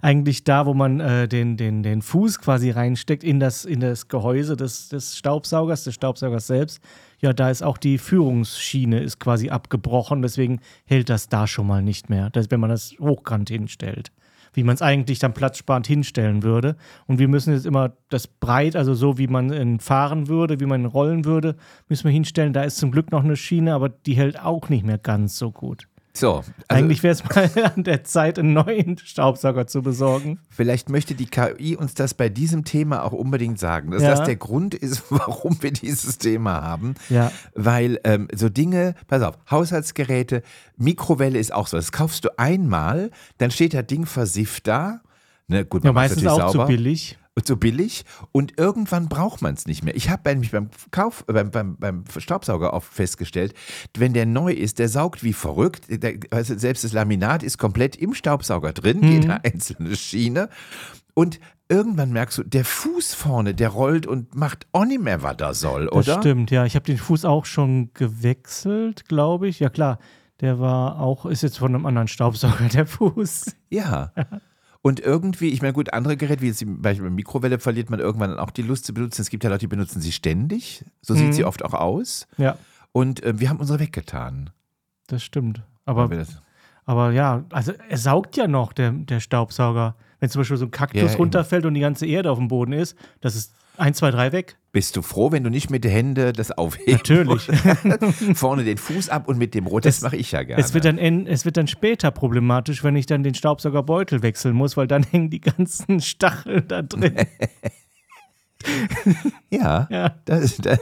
eigentlich 0.00 0.44
da, 0.44 0.64
wo 0.66 0.72
man 0.74 1.00
äh, 1.00 1.28
den, 1.28 1.56
den, 1.56 1.82
den 1.82 2.00
Fuß 2.02 2.38
quasi 2.40 2.70
reinsteckt 2.70 3.22
in 3.24 3.40
das, 3.40 3.64
in 3.64 3.80
das 3.80 4.08
Gehäuse 4.08 4.56
des, 4.56 4.88
des 4.88 5.16
Staubsaugers, 5.18 5.84
des 5.84 5.94
Staubsaugers 5.94 6.46
selbst. 6.46 6.80
Ja, 7.20 7.32
da 7.32 7.50
ist 7.50 7.62
auch 7.62 7.78
die 7.78 7.98
Führungsschiene 7.98 9.00
ist 9.00 9.18
quasi 9.18 9.48
abgebrochen, 9.50 10.20
deswegen 10.22 10.60
hält 10.84 11.08
das 11.08 11.28
da 11.28 11.46
schon 11.46 11.66
mal 11.66 11.82
nicht 11.82 12.10
mehr, 12.10 12.30
das, 12.30 12.50
wenn 12.50 12.60
man 12.60 12.70
das 12.70 12.94
hochkant 13.00 13.48
hinstellt. 13.48 14.10
Wie 14.54 14.64
man 14.64 14.74
es 14.74 14.82
eigentlich 14.82 15.18
dann 15.18 15.34
platzsparend 15.34 15.86
hinstellen 15.86 16.42
würde. 16.42 16.76
Und 17.06 17.18
wir 17.18 17.28
müssen 17.28 17.52
jetzt 17.52 17.66
immer 17.66 17.92
das 18.08 18.26
breit, 18.26 18.76
also 18.76 18.94
so 18.94 19.18
wie 19.18 19.26
man 19.26 19.52
ihn 19.52 19.80
fahren 19.80 20.28
würde, 20.28 20.60
wie 20.60 20.66
man 20.66 20.86
rollen 20.86 21.24
würde, 21.24 21.56
müssen 21.88 22.04
wir 22.04 22.12
hinstellen. 22.12 22.52
Da 22.52 22.62
ist 22.62 22.78
zum 22.78 22.90
Glück 22.90 23.10
noch 23.10 23.24
eine 23.24 23.36
Schiene, 23.36 23.74
aber 23.74 23.88
die 23.88 24.14
hält 24.14 24.40
auch 24.40 24.68
nicht 24.68 24.86
mehr 24.86 24.98
ganz 24.98 25.36
so 25.36 25.50
gut. 25.50 25.88
So, 26.16 26.34
also 26.36 26.46
Eigentlich 26.68 27.02
wäre 27.02 27.12
es 27.14 27.24
mal 27.24 27.50
an 27.74 27.82
der 27.82 28.04
Zeit, 28.04 28.38
einen 28.38 28.52
neuen 28.52 28.98
Staubsauger 28.98 29.66
zu 29.66 29.82
besorgen. 29.82 30.38
vielleicht 30.48 30.88
möchte 30.88 31.14
die 31.16 31.26
KI 31.26 31.76
uns 31.76 31.94
das 31.94 32.14
bei 32.14 32.28
diesem 32.28 32.64
Thema 32.64 33.02
auch 33.02 33.10
unbedingt 33.12 33.58
sagen, 33.58 33.90
dass 33.90 34.00
Ja. 34.02 34.10
das 34.10 34.22
der 34.24 34.36
Grund 34.36 34.74
ist, 34.74 35.02
warum 35.10 35.60
wir 35.60 35.72
dieses 35.72 36.18
Thema 36.18 36.62
haben. 36.62 36.94
Ja. 37.08 37.32
Weil 37.54 37.98
ähm, 38.04 38.28
so 38.32 38.48
Dinge, 38.48 38.94
pass 39.08 39.22
auf, 39.22 39.36
Haushaltsgeräte, 39.50 40.42
Mikrowelle 40.76 41.38
ist 41.38 41.52
auch 41.52 41.66
so. 41.66 41.76
Das 41.76 41.90
kaufst 41.90 42.24
du 42.24 42.38
einmal, 42.38 43.10
dann 43.38 43.50
steht 43.50 43.74
das 43.74 43.86
Ding 43.86 44.06
versifft 44.06 44.68
da. 44.68 45.00
Ne, 45.48 45.64
gut, 45.64 45.82
Ja, 45.84 45.88
man 45.92 45.94
macht 46.04 46.10
meistens 46.12 46.26
auch 46.28 46.52
sauber. 46.52 46.66
zu 46.66 46.72
billig. 46.72 47.18
Und 47.36 47.46
so 47.46 47.56
billig 47.56 48.04
und 48.32 48.58
irgendwann 48.58 49.08
braucht 49.08 49.42
man 49.42 49.54
es 49.54 49.66
nicht 49.66 49.82
mehr. 49.82 49.96
Ich 49.96 50.08
habe 50.08 50.30
nämlich 50.30 50.52
beim 50.52 50.70
Kauf, 50.92 51.24
beim, 51.26 51.50
beim, 51.50 51.76
beim 51.76 52.04
Staubsauger 52.16 52.72
oft 52.72 52.92
festgestellt, 52.92 53.54
wenn 53.96 54.12
der 54.12 54.24
neu 54.26 54.52
ist, 54.52 54.78
der 54.78 54.88
saugt 54.88 55.24
wie 55.24 55.32
verrückt. 55.32 55.86
Der, 55.88 56.14
also 56.30 56.56
selbst 56.56 56.84
das 56.84 56.92
Laminat 56.92 57.42
ist 57.42 57.58
komplett 57.58 57.96
im 57.96 58.14
Staubsauger 58.14 58.72
drin, 58.72 59.00
Mhm. 59.00 59.08
jede 59.12 59.44
einzelne 59.44 59.96
Schiene. 59.96 60.48
Und 61.14 61.40
irgendwann 61.68 62.12
merkst 62.12 62.38
du, 62.38 62.42
der 62.44 62.64
Fuß 62.64 63.14
vorne, 63.14 63.54
der 63.54 63.68
rollt 63.70 64.06
und 64.06 64.34
macht 64.34 64.66
auch 64.72 64.84
nicht 64.84 65.00
mehr, 65.02 65.22
was 65.22 65.36
er 65.40 65.54
soll, 65.54 65.86
Das 65.86 66.08
oder? 66.08 66.20
stimmt, 66.20 66.50
ja. 66.52 66.64
Ich 66.66 66.76
habe 66.76 66.84
den 66.86 66.98
Fuß 66.98 67.24
auch 67.24 67.46
schon 67.46 67.90
gewechselt, 67.94 69.08
glaube 69.08 69.48
ich. 69.48 69.58
Ja, 69.60 69.70
klar. 69.70 69.98
Der 70.40 70.58
war 70.60 71.00
auch, 71.00 71.26
ist 71.26 71.42
jetzt 71.42 71.58
von 71.58 71.74
einem 71.74 71.86
anderen 71.86 72.08
Staubsauger, 72.08 72.68
der 72.68 72.86
Fuß. 72.86 73.56
Ja. 73.70 74.12
Und 74.86 75.00
irgendwie, 75.00 75.48
ich 75.48 75.62
meine, 75.62 75.72
gut, 75.72 75.94
andere 75.94 76.14
Geräte, 76.18 76.42
wie 76.42 76.48
jetzt 76.48 76.58
zum 76.58 76.82
Beispiel 76.82 77.08
bei 77.08 77.14
Mikrowelle, 77.14 77.58
verliert 77.58 77.88
man 77.88 78.00
irgendwann 78.00 78.38
auch 78.38 78.50
die 78.50 78.60
Lust 78.60 78.84
zu 78.84 78.92
benutzen. 78.92 79.22
Es 79.22 79.30
gibt 79.30 79.42
ja 79.42 79.48
Leute, 79.48 79.60
die 79.60 79.66
benutzen 79.66 80.02
sie 80.02 80.12
ständig. 80.12 80.84
So 81.00 81.14
sieht 81.14 81.28
Mhm. 81.28 81.32
sie 81.32 81.44
oft 81.46 81.64
auch 81.64 81.72
aus. 81.72 82.26
Ja, 82.36 82.58
Und 82.92 83.22
äh, 83.22 83.40
wir 83.40 83.48
haben 83.48 83.60
unsere 83.60 83.80
weggetan. 83.80 84.50
das 85.06 85.22
stimmt. 85.22 85.62
Aber, 85.86 86.06
das- 86.08 86.42
aber 86.84 87.12
ja, 87.12 87.44
also 87.50 87.72
er 87.88 87.96
saugt 87.96 88.36
ja 88.36 88.46
noch, 88.46 88.74
der, 88.74 88.90
der 88.92 89.20
Staubsauger. 89.20 89.96
Wenn 90.20 90.28
zum 90.28 90.40
Beispiel 90.42 90.58
so 90.58 90.66
ein 90.66 90.70
Kaktus 90.70 91.12
Ja, 91.12 91.16
runterfällt 91.16 91.64
und 91.64 91.72
die 91.72 91.80
ganze 91.80 92.04
Erde 92.06 92.30
auf 92.30 92.36
dem 92.38 92.48
Boden 92.48 92.72
ist, 92.74 92.94
das 93.22 93.36
ist 93.36 93.54
1, 93.76 93.98
2, 93.98 94.10
3 94.12 94.32
weg. 94.32 94.56
Bist 94.72 94.96
du 94.96 95.02
froh, 95.02 95.30
wenn 95.32 95.44
du 95.44 95.50
nicht 95.50 95.70
mit 95.70 95.84
den 95.84 95.90
Händen 95.90 96.32
das 96.32 96.50
aufhebst? 96.50 97.08
Natürlich. 97.10 97.46
Vorne 98.34 98.64
den 98.64 98.76
Fuß 98.78 99.08
ab 99.08 99.28
und 99.28 99.38
mit 99.38 99.54
dem 99.54 99.66
Rot, 99.66 99.84
das 99.84 99.96
Es- 99.96 100.02
mache 100.02 100.16
ich 100.16 100.32
ja 100.32 100.42
gerne. 100.42 100.62
Es 100.62 100.74
wird, 100.74 100.84
dann 100.84 100.98
en, 100.98 101.26
es 101.26 101.44
wird 101.44 101.56
dann 101.56 101.66
später 101.68 102.10
problematisch, 102.10 102.82
wenn 102.84 102.96
ich 102.96 103.06
dann 103.06 103.22
den 103.22 103.34
Staubsaugerbeutel 103.34 104.22
wechseln 104.22 104.54
muss, 104.54 104.76
weil 104.76 104.86
dann 104.86 105.02
hängen 105.10 105.30
die 105.30 105.40
ganzen 105.40 106.00
Stacheln 106.00 106.66
da 106.68 106.82
drin. 106.82 107.14
ja, 109.50 109.86
Ja, 109.90 110.14
das, 110.24 110.56
das, 110.56 110.78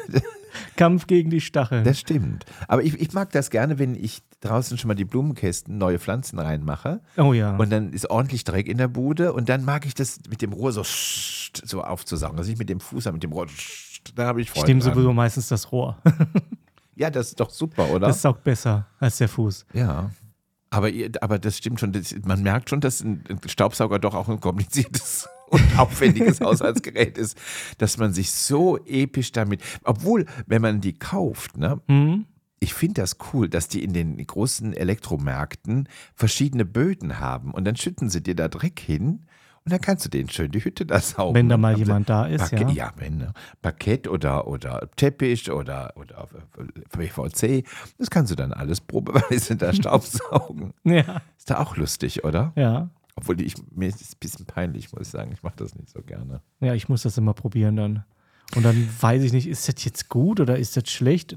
Kampf 0.76 1.06
gegen 1.06 1.30
die 1.30 1.40
Stacheln. 1.40 1.84
das 1.84 1.98
stimmt. 1.98 2.44
Aber 2.68 2.82
ich, 2.82 3.00
ich 3.00 3.12
mag 3.12 3.30
das 3.32 3.50
gerne, 3.50 3.78
wenn 3.78 3.94
ich 3.94 4.22
draußen 4.40 4.76
schon 4.78 4.88
mal 4.88 4.94
die 4.94 5.04
Blumenkästen, 5.04 5.78
neue 5.78 5.98
Pflanzen 5.98 6.38
reinmache. 6.38 7.00
oh 7.16 7.32
ja. 7.32 7.56
Und 7.56 7.70
dann 7.70 7.92
ist 7.92 8.10
ordentlich 8.10 8.44
Dreck 8.44 8.68
in 8.68 8.78
der 8.78 8.88
Bude. 8.88 9.32
Und 9.32 9.48
dann 9.48 9.64
mag 9.64 9.86
ich 9.86 9.94
das 9.94 10.20
mit 10.28 10.42
dem 10.42 10.52
Rohr 10.52 10.72
so, 10.72 10.82
so 10.84 11.82
aufzusaugen. 11.82 12.38
Also 12.38 12.50
nicht 12.50 12.58
mit 12.58 12.68
dem 12.68 12.80
Fuß, 12.80 13.06
aber 13.06 13.14
mit 13.14 13.22
dem 13.22 13.32
Rohr. 13.32 13.46
Da 14.14 14.26
habe 14.26 14.40
ich 14.40 14.50
Freude 14.50 14.66
nehme 14.68 14.80
dran. 14.80 14.94
sowieso 14.94 15.12
meistens 15.12 15.48
das 15.48 15.72
Rohr. 15.72 15.98
Ja, 16.94 17.08
das 17.10 17.28
ist 17.28 17.40
doch 17.40 17.48
super, 17.48 17.88
oder? 17.90 18.08
Das 18.08 18.20
saugt 18.20 18.44
besser 18.44 18.86
als 19.00 19.16
der 19.16 19.28
Fuß. 19.28 19.64
ja. 19.72 20.10
Aber, 20.68 20.88
aber 21.20 21.38
das 21.38 21.58
stimmt 21.58 21.80
schon. 21.80 21.92
Man 22.24 22.42
merkt 22.42 22.70
schon, 22.70 22.80
dass 22.80 23.02
ein 23.02 23.22
Staubsauger 23.46 23.98
doch 23.98 24.14
auch 24.14 24.28
ein 24.30 24.40
kompliziertes 24.40 25.28
und 25.52 25.78
aufwendiges 25.78 26.40
Haushaltsgerät 26.42 27.16
ist, 27.18 27.38
dass 27.78 27.98
man 27.98 28.12
sich 28.12 28.30
so 28.32 28.78
episch 28.84 29.32
damit. 29.32 29.62
Obwohl, 29.84 30.26
wenn 30.46 30.62
man 30.62 30.80
die 30.80 30.94
kauft, 30.98 31.56
ne, 31.56 31.80
Hm? 31.88 32.26
ich 32.60 32.74
finde 32.74 33.00
das 33.00 33.16
cool, 33.32 33.48
dass 33.48 33.68
die 33.68 33.82
in 33.82 33.92
den 33.92 34.24
großen 34.24 34.72
Elektromärkten 34.72 35.88
verschiedene 36.14 36.64
Böden 36.64 37.18
haben 37.18 37.52
und 37.52 37.64
dann 37.64 37.76
schütten 37.76 38.08
sie 38.08 38.22
dir 38.22 38.36
da 38.36 38.48
Dreck 38.48 38.78
hin 38.80 39.26
und 39.64 39.72
dann 39.72 39.80
kannst 39.80 40.04
du 40.04 40.08
den 40.08 40.28
schön 40.28 40.50
die 40.50 40.64
Hütte 40.64 40.86
da 40.86 40.98
saugen. 41.00 41.34
Wenn 41.36 41.48
da 41.48 41.56
mal 41.56 41.76
jemand 41.76 42.08
da 42.08 42.26
ist, 42.26 42.50
Parkett, 42.50 42.70
ja. 42.70 42.86
ja, 42.86 42.92
wenn, 42.96 43.18
ne? 43.18 43.32
Parkett 43.62 44.08
oder, 44.08 44.46
oder 44.48 44.88
Teppich 44.96 45.50
oder, 45.50 45.92
oder 45.96 46.28
PVC, 46.90 47.64
das 47.98 48.10
kannst 48.10 48.30
du 48.32 48.36
dann 48.36 48.52
alles 48.52 48.80
probeweise 48.80 49.56
da 49.56 49.72
staubsaugen. 49.72 50.72
Ja, 50.84 51.20
Ist 51.38 51.50
da 51.50 51.58
auch 51.60 51.76
lustig, 51.76 52.24
oder? 52.24 52.52
ja. 52.56 52.90
Obwohl 53.14 53.40
ich, 53.40 53.54
mir 53.70 53.88
ist 53.88 54.00
es 54.00 54.14
ein 54.14 54.18
bisschen 54.20 54.46
peinlich, 54.46 54.92
muss 54.92 55.02
ich 55.02 55.08
sagen. 55.08 55.32
Ich 55.32 55.42
mache 55.42 55.56
das 55.56 55.74
nicht 55.74 55.90
so 55.90 56.00
gerne. 56.02 56.40
Ja, 56.60 56.74
ich 56.74 56.88
muss 56.88 57.02
das 57.02 57.18
immer 57.18 57.34
probieren 57.34 57.76
dann. 57.76 58.04
Und 58.56 58.64
dann 58.64 58.88
weiß 59.00 59.22
ich 59.22 59.32
nicht, 59.32 59.46
ist 59.46 59.68
das 59.68 59.84
jetzt 59.84 60.08
gut 60.08 60.40
oder 60.40 60.58
ist 60.58 60.76
das 60.76 60.90
schlecht? 60.90 61.36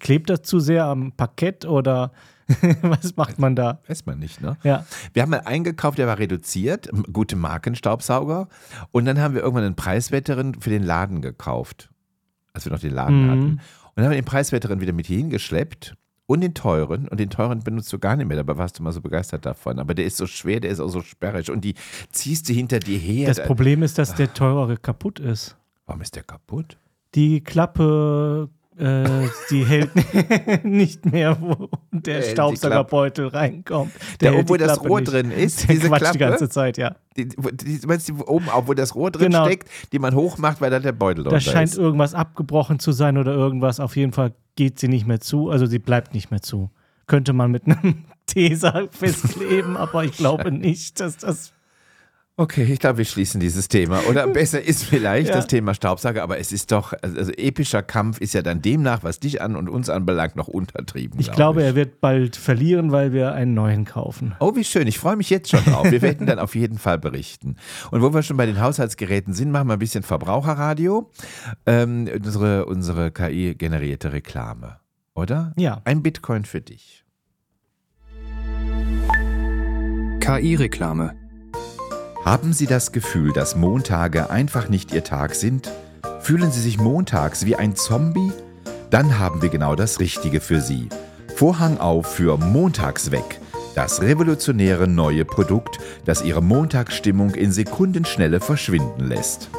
Klebt 0.00 0.30
das 0.30 0.42
zu 0.42 0.60
sehr 0.60 0.84
am 0.86 1.12
Parkett 1.12 1.66
oder 1.66 2.12
was 2.82 3.16
macht 3.16 3.38
man 3.38 3.54
da? 3.56 3.80
Weiß 3.86 4.06
man 4.06 4.18
nicht, 4.18 4.40
ne? 4.40 4.56
Ja. 4.62 4.86
Wir 5.12 5.22
haben 5.22 5.30
mal 5.30 5.40
eingekauft, 5.40 5.98
der 5.98 6.06
war 6.06 6.18
reduziert, 6.18 6.90
gute 7.12 7.36
Markenstaubsauger. 7.36 8.48
Und 8.92 9.04
dann 9.06 9.18
haben 9.20 9.34
wir 9.34 9.42
irgendwann 9.42 9.64
einen 9.64 9.76
preiswerteren 9.76 10.60
für 10.60 10.70
den 10.70 10.82
Laden 10.82 11.20
gekauft, 11.22 11.90
als 12.52 12.64
wir 12.66 12.72
noch 12.72 12.80
den 12.80 12.92
Laden 12.94 13.26
Mhm. 13.26 13.30
hatten. 13.30 13.44
Und 13.50 13.60
dann 13.96 14.04
haben 14.06 14.12
wir 14.12 14.20
den 14.20 14.24
preiswerteren 14.26 14.80
wieder 14.80 14.92
mit 14.92 15.06
hier 15.06 15.18
hingeschleppt 15.18 15.96
und 16.26 16.40
den 16.40 16.54
teuren. 16.54 17.08
Und 17.08 17.20
den 17.20 17.30
teuren 17.30 17.60
benutzt 17.60 17.92
du 17.92 17.98
gar 17.98 18.16
nicht 18.16 18.26
mehr, 18.26 18.36
dabei 18.36 18.56
warst 18.56 18.78
du 18.78 18.82
mal 18.82 18.92
so 18.92 19.00
begeistert 19.00 19.44
davon. 19.46 19.78
Aber 19.78 19.94
der 19.94 20.04
ist 20.06 20.16
so 20.16 20.26
schwer, 20.26 20.60
der 20.60 20.70
ist 20.70 20.80
auch 20.80 20.88
so 20.88 21.00
sperrig. 21.02 21.50
Und 21.50 21.64
die 21.64 21.74
ziehst 22.12 22.48
du 22.48 22.52
hinter 22.52 22.78
dir 22.80 22.98
her. 22.98 23.28
Das 23.28 23.36
Da- 23.38 23.44
Problem 23.46 23.82
ist, 23.82 23.98
dass 23.98 24.14
der 24.14 24.32
teurere 24.32 24.76
kaputt 24.76 25.18
ist. 25.20 25.56
Warum 25.86 26.00
ist 26.00 26.16
der 26.16 26.22
kaputt? 26.22 26.78
Die 27.14 27.42
Klappe, 27.42 28.48
äh, 28.78 29.04
die 29.50 29.64
hält 29.66 29.90
nicht 30.64 31.04
mehr, 31.12 31.36
wo 31.40 31.68
der 31.92 32.18
Äh, 32.26 32.30
Staubsaugerbeutel 32.32 33.28
reinkommt. 33.28 33.92
Der, 34.20 34.32
wo 34.48 34.56
die 34.56 34.64
das 34.64 34.82
Rohr 34.82 35.00
nicht. 35.00 35.12
drin 35.12 35.30
ist, 35.30 35.68
Der 35.68 35.74
diese 35.76 35.88
quatscht 35.88 36.00
Klappe. 36.02 36.18
die 36.18 36.24
ganze 36.24 36.48
Zeit, 36.48 36.78
ja. 36.78 36.96
Die, 37.16 37.28
die, 37.28 37.80
du 37.80 37.86
meinst 37.86 38.08
die 38.08 38.12
oben 38.14 38.48
auch, 38.48 38.66
wo 38.66 38.74
das 38.74 38.94
Rohr 38.94 39.10
drin 39.10 39.30
Genau. 39.30 39.44
steckt, 39.44 39.68
die 39.92 39.98
man 39.98 40.14
hochmacht, 40.14 40.60
weil 40.60 40.70
da 40.70 40.80
der 40.80 40.92
Beutel 40.92 41.22
Da 41.22 41.30
drunter 41.30 41.40
scheint 41.52 41.70
ist. 41.70 41.76
irgendwas 41.78 42.14
abgebrochen 42.14 42.78
zu 42.80 42.90
sein 42.92 43.18
oder 43.18 43.32
irgendwas. 43.32 43.78
Auf 43.78 43.94
jeden 43.96 44.12
Fall 44.12 44.32
geht 44.56 44.78
sie 44.78 44.88
nicht 44.88 45.06
mehr 45.06 45.20
zu. 45.20 45.50
Also 45.50 45.66
sie 45.66 45.78
bleibt 45.78 46.14
nicht 46.14 46.30
mehr 46.30 46.42
zu. 46.42 46.70
Könnte 47.06 47.32
man 47.32 47.50
mit 47.50 47.66
einem 47.66 48.04
Teser 48.26 48.88
festkleben, 48.90 49.76
aber 49.76 50.04
ich 50.04 50.16
glaube 50.16 50.50
nicht, 50.52 51.00
dass 51.00 51.18
das. 51.18 51.52
Okay, 52.36 52.64
ich 52.64 52.80
glaube, 52.80 52.98
wir 52.98 53.04
schließen 53.04 53.38
dieses 53.40 53.68
Thema. 53.68 54.00
Oder 54.10 54.26
besser 54.26 54.60
ist 54.60 54.82
vielleicht 54.82 55.28
Ja. 55.28 55.36
das 55.36 55.46
Thema 55.46 55.72
Staubsauger, 55.72 56.20
aber 56.24 56.40
es 56.40 56.50
ist 56.50 56.72
doch, 56.72 56.92
also, 57.00 57.16
also 57.16 57.30
epischer 57.32 57.80
Kampf 57.84 58.20
ist 58.20 58.34
ja 58.34 58.42
dann 58.42 58.60
demnach, 58.60 59.04
was 59.04 59.20
dich 59.20 59.40
an 59.40 59.54
und 59.54 59.68
uns 59.68 59.88
anbelangt, 59.88 60.34
noch 60.34 60.48
untertrieben. 60.48 61.20
Ich 61.20 61.26
glaub 61.26 61.36
glaube, 61.36 61.60
ich. 61.60 61.66
er 61.68 61.74
wird 61.76 62.00
bald 62.00 62.34
verlieren, 62.34 62.90
weil 62.90 63.12
wir 63.12 63.34
einen 63.34 63.54
neuen 63.54 63.84
kaufen. 63.84 64.34
Oh, 64.40 64.56
wie 64.56 64.64
schön. 64.64 64.88
Ich 64.88 64.98
freue 64.98 65.14
mich 65.14 65.30
jetzt 65.30 65.48
schon 65.50 65.64
drauf. 65.64 65.88
Wir 65.88 66.02
werden 66.02 66.26
dann 66.26 66.40
auf 66.40 66.56
jeden 66.56 66.78
Fall 66.78 66.98
berichten. 66.98 67.54
Und 67.92 68.02
wo 68.02 68.12
wir 68.12 68.24
schon 68.24 68.36
bei 68.36 68.46
den 68.46 68.60
Haushaltsgeräten 68.60 69.32
sind, 69.32 69.52
machen 69.52 69.68
wir 69.68 69.74
ein 69.74 69.78
bisschen 69.78 70.02
Verbraucherradio. 70.02 71.08
Ähm, 71.66 72.08
unsere 72.12 72.66
unsere 72.66 73.12
KI-generierte 73.12 74.12
Reklame. 74.12 74.78
Oder? 75.14 75.52
Ja. 75.56 75.82
Ein 75.84 76.02
Bitcoin 76.02 76.44
für 76.44 76.60
dich. 76.60 77.04
KI-Reklame. 80.18 81.14
Haben 82.24 82.54
Sie 82.54 82.66
das 82.66 82.90
Gefühl, 82.92 83.34
dass 83.34 83.54
Montage 83.54 84.30
einfach 84.30 84.70
nicht 84.70 84.94
Ihr 84.94 85.04
Tag 85.04 85.34
sind? 85.34 85.70
Fühlen 86.20 86.50
Sie 86.50 86.62
sich 86.62 86.78
montags 86.78 87.44
wie 87.44 87.54
ein 87.54 87.76
Zombie? 87.76 88.32
Dann 88.88 89.18
haben 89.18 89.42
wir 89.42 89.50
genau 89.50 89.74
das 89.74 90.00
Richtige 90.00 90.40
für 90.40 90.62
Sie. 90.62 90.88
Vorhang 91.36 91.78
auf 91.78 92.14
für 92.14 92.38
Montags 92.38 93.10
weg. 93.10 93.40
Das 93.74 94.00
revolutionäre 94.00 94.88
neue 94.88 95.26
Produkt, 95.26 95.78
das 96.06 96.22
Ihre 96.22 96.42
Montagsstimmung 96.42 97.34
in 97.34 97.52
Sekundenschnelle 97.52 98.40
verschwinden 98.40 99.04
lässt. 99.06 99.50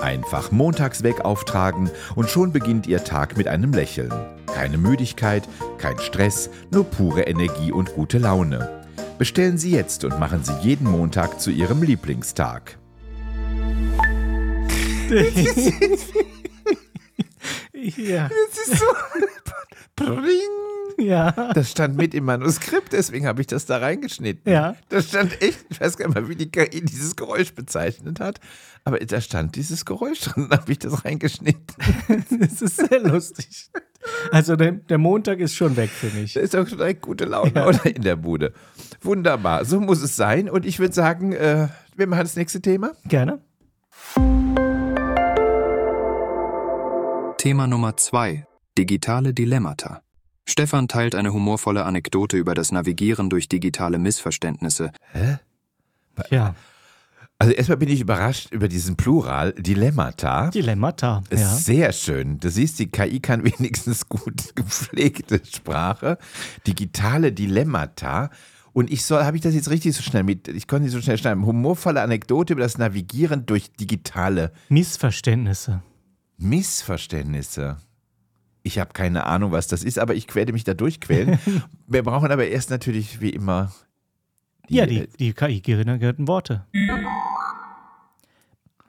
Einfach 0.00 0.52
montags 0.52 1.02
weg 1.02 1.24
auftragen 1.24 1.90
und 2.14 2.30
schon 2.30 2.52
beginnt 2.52 2.86
Ihr 2.86 3.02
Tag 3.02 3.36
mit 3.36 3.48
einem 3.48 3.72
Lächeln. 3.72 4.12
Keine 4.54 4.78
Müdigkeit, 4.78 5.48
kein 5.78 5.98
Stress, 5.98 6.48
nur 6.70 6.84
pure 6.84 7.22
Energie 7.22 7.72
und 7.72 7.92
gute 7.94 8.18
Laune. 8.18 8.81
Bestellen 9.22 9.56
Sie 9.56 9.70
jetzt 9.70 10.02
und 10.02 10.18
machen 10.18 10.42
Sie 10.42 10.52
jeden 10.62 10.90
Montag 10.90 11.40
zu 11.40 11.52
Ihrem 11.52 11.84
Lieblingstag. 11.84 12.76
Ja. 17.72 18.28
Das 18.28 18.66
ist 18.66 18.80
so. 18.80 18.86
Pring. 19.94 20.26
Ja. 20.98 21.52
Das 21.52 21.70
stand 21.70 21.96
mit 21.96 22.14
im 22.14 22.24
Manuskript, 22.24 22.92
deswegen 22.92 23.28
habe 23.28 23.40
ich 23.40 23.46
das 23.46 23.64
da 23.64 23.78
reingeschnitten. 23.78 24.52
Ja. 24.52 24.74
Da 24.88 25.00
stand 25.00 25.40
echt, 25.40 25.66
ich 25.70 25.80
weiß 25.80 25.96
gar 25.96 26.08
nicht 26.08 26.16
mal, 26.16 26.28
wie 26.28 26.34
die 26.34 26.50
KI 26.50 26.84
dieses 26.84 27.14
Geräusch 27.14 27.54
bezeichnet 27.54 28.18
hat, 28.18 28.40
aber 28.82 28.98
da 28.98 29.20
stand 29.20 29.54
dieses 29.54 29.84
Geräusch 29.84 30.18
drin, 30.22 30.48
dann 30.50 30.60
habe 30.62 30.72
ich 30.72 30.80
das 30.80 31.04
reingeschnitten. 31.04 31.76
Das 32.40 32.60
ist 32.60 32.76
sehr 32.76 32.98
lustig. 32.98 33.70
Also 34.30 34.56
der, 34.56 34.72
der 34.72 34.98
Montag 34.98 35.40
ist 35.40 35.54
schon 35.54 35.76
weg 35.76 35.90
für 35.90 36.08
mich. 36.08 36.34
Da 36.34 36.40
ist 36.40 36.54
doch 36.54 36.68
direkt 36.68 37.02
gute 37.02 37.24
Laune 37.24 37.66
oder 37.66 37.86
in 37.86 38.02
der 38.02 38.16
Bude. 38.16 38.52
Wunderbar, 39.00 39.64
so 39.64 39.80
muss 39.80 40.02
es 40.02 40.16
sein. 40.16 40.48
Und 40.48 40.66
ich 40.66 40.78
würde 40.78 40.94
sagen, 40.94 41.32
äh, 41.32 41.68
wir 41.96 42.06
machen 42.06 42.22
das 42.22 42.36
nächste 42.36 42.60
Thema. 42.60 42.92
Gerne. 43.04 43.40
Thema 47.38 47.66
Nummer 47.66 47.96
2. 47.96 48.46
Digitale 48.78 49.34
Dilemmata. 49.34 50.02
Stefan 50.46 50.88
teilt 50.88 51.14
eine 51.14 51.32
humorvolle 51.32 51.84
Anekdote 51.84 52.36
über 52.36 52.54
das 52.54 52.72
Navigieren 52.72 53.30
durch 53.30 53.48
digitale 53.48 53.98
Missverständnisse. 53.98 54.92
Ja. 56.30 56.54
Also 57.42 57.54
erstmal 57.54 57.78
bin 57.78 57.88
ich 57.88 58.00
überrascht 58.00 58.52
über 58.52 58.68
diesen 58.68 58.94
Plural, 58.94 59.52
Dilemmata. 59.54 60.50
Dilemmata. 60.50 61.24
Ist 61.28 61.40
Ja. 61.40 61.48
Sehr 61.48 61.92
schön. 61.92 62.38
Du 62.38 62.48
siehst, 62.48 62.78
die 62.78 62.86
KI 62.86 63.18
kann 63.18 63.42
wenigstens 63.58 64.08
gut 64.08 64.54
gepflegte 64.54 65.40
Sprache. 65.44 66.18
Digitale 66.68 67.32
Dilemmata. 67.32 68.30
Und 68.72 68.92
ich 68.92 69.04
soll, 69.04 69.24
habe 69.24 69.36
ich 69.36 69.42
das 69.42 69.54
jetzt 69.54 69.70
richtig 69.70 69.96
so 69.96 70.02
schnell 70.02 70.22
mit, 70.22 70.46
ich 70.46 70.68
konnte 70.68 70.84
nicht 70.84 70.92
so 70.92 71.00
schnell 71.00 71.18
schreiben, 71.18 71.44
humorvolle 71.44 72.00
Anekdote 72.00 72.52
über 72.52 72.62
das 72.62 72.78
Navigieren 72.78 73.44
durch 73.44 73.72
digitale 73.72 74.52
Missverständnisse. 74.68 75.82
Missverständnisse. 76.38 77.78
Ich 78.62 78.78
habe 78.78 78.92
keine 78.92 79.26
Ahnung, 79.26 79.50
was 79.50 79.66
das 79.66 79.82
ist, 79.82 79.98
aber 79.98 80.14
ich 80.14 80.32
werde 80.36 80.52
mich 80.52 80.62
da 80.62 80.74
durchquälen. 80.74 81.40
Wir 81.88 82.04
brauchen 82.04 82.30
aber 82.30 82.46
erst 82.46 82.70
natürlich 82.70 83.20
wie 83.20 83.30
immer 83.30 83.72
ja, 84.68 84.86
die, 84.86 85.08
die 85.18 85.32
KI-generierten 85.32 86.28
Worte. 86.28 86.64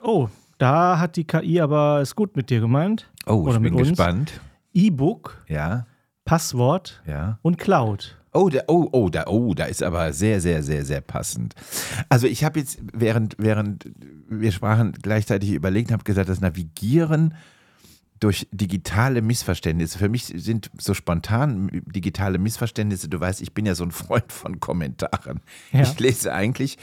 Oh, 0.04 0.28
da 0.58 0.98
hat 0.98 1.16
die 1.16 1.24
KI 1.24 1.60
aber 1.60 2.00
es 2.00 2.14
gut 2.14 2.36
mit 2.36 2.50
dir 2.50 2.60
gemeint. 2.60 3.10
Oh, 3.26 3.36
Oder 3.36 3.56
ich 3.56 3.62
bin 3.62 3.76
gespannt. 3.76 4.40
E-Book, 4.74 5.44
Ja, 5.48 5.86
Passwort 6.24 7.02
ja. 7.06 7.38
und 7.42 7.58
Cloud. 7.58 8.18
Oh, 8.32 8.48
da, 8.48 8.62
oh, 8.66 8.88
oh, 8.92 9.08
da, 9.08 9.24
oh, 9.28 9.54
da 9.54 9.64
ist 9.64 9.82
aber 9.82 10.12
sehr, 10.12 10.40
sehr, 10.40 10.62
sehr, 10.62 10.84
sehr 10.84 11.00
passend. 11.00 11.54
Also 12.08 12.26
ich 12.26 12.42
habe 12.44 12.58
jetzt, 12.58 12.80
während, 12.92 13.36
während 13.38 13.88
wir 14.28 14.50
sprachen, 14.50 14.92
gleichzeitig 15.00 15.52
überlegt, 15.52 15.92
habe 15.92 16.04
gesagt, 16.04 16.28
das 16.28 16.40
Navigieren 16.40 17.34
durch 18.18 18.48
digitale 18.50 19.22
Missverständnisse. 19.22 19.98
Für 19.98 20.08
mich 20.08 20.24
sind 20.24 20.70
so 20.78 20.94
spontan 20.94 21.70
digitale 21.86 22.38
Missverständnisse, 22.38 23.08
du 23.08 23.20
weißt, 23.20 23.40
ich 23.40 23.54
bin 23.54 23.66
ja 23.66 23.74
so 23.74 23.84
ein 23.84 23.90
Freund 23.92 24.32
von 24.32 24.60
Kommentaren. 24.60 25.40
Ja. 25.72 25.82
Ich 25.82 25.98
lese 26.00 26.32
eigentlich 26.32 26.78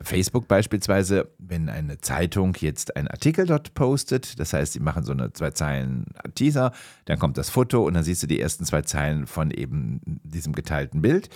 Facebook 0.00 0.48
beispielsweise, 0.48 1.30
wenn 1.38 1.68
eine 1.68 1.98
Zeitung 1.98 2.56
jetzt 2.58 2.96
einen 2.96 3.06
Artikel 3.08 3.46
dort 3.46 3.74
postet, 3.74 4.40
das 4.40 4.52
heißt, 4.52 4.72
sie 4.72 4.80
machen 4.80 5.04
so 5.04 5.12
eine 5.12 5.32
zwei 5.32 5.52
Zeilen 5.52 6.06
Teaser, 6.34 6.72
dann 7.04 7.18
kommt 7.18 7.38
das 7.38 7.48
Foto 7.48 7.84
und 7.86 7.94
dann 7.94 8.02
siehst 8.02 8.22
du 8.22 8.26
die 8.26 8.40
ersten 8.40 8.64
zwei 8.64 8.82
Zeilen 8.82 9.26
von 9.28 9.52
eben 9.52 10.00
diesem 10.24 10.52
geteilten 10.52 11.00
Bild. 11.00 11.28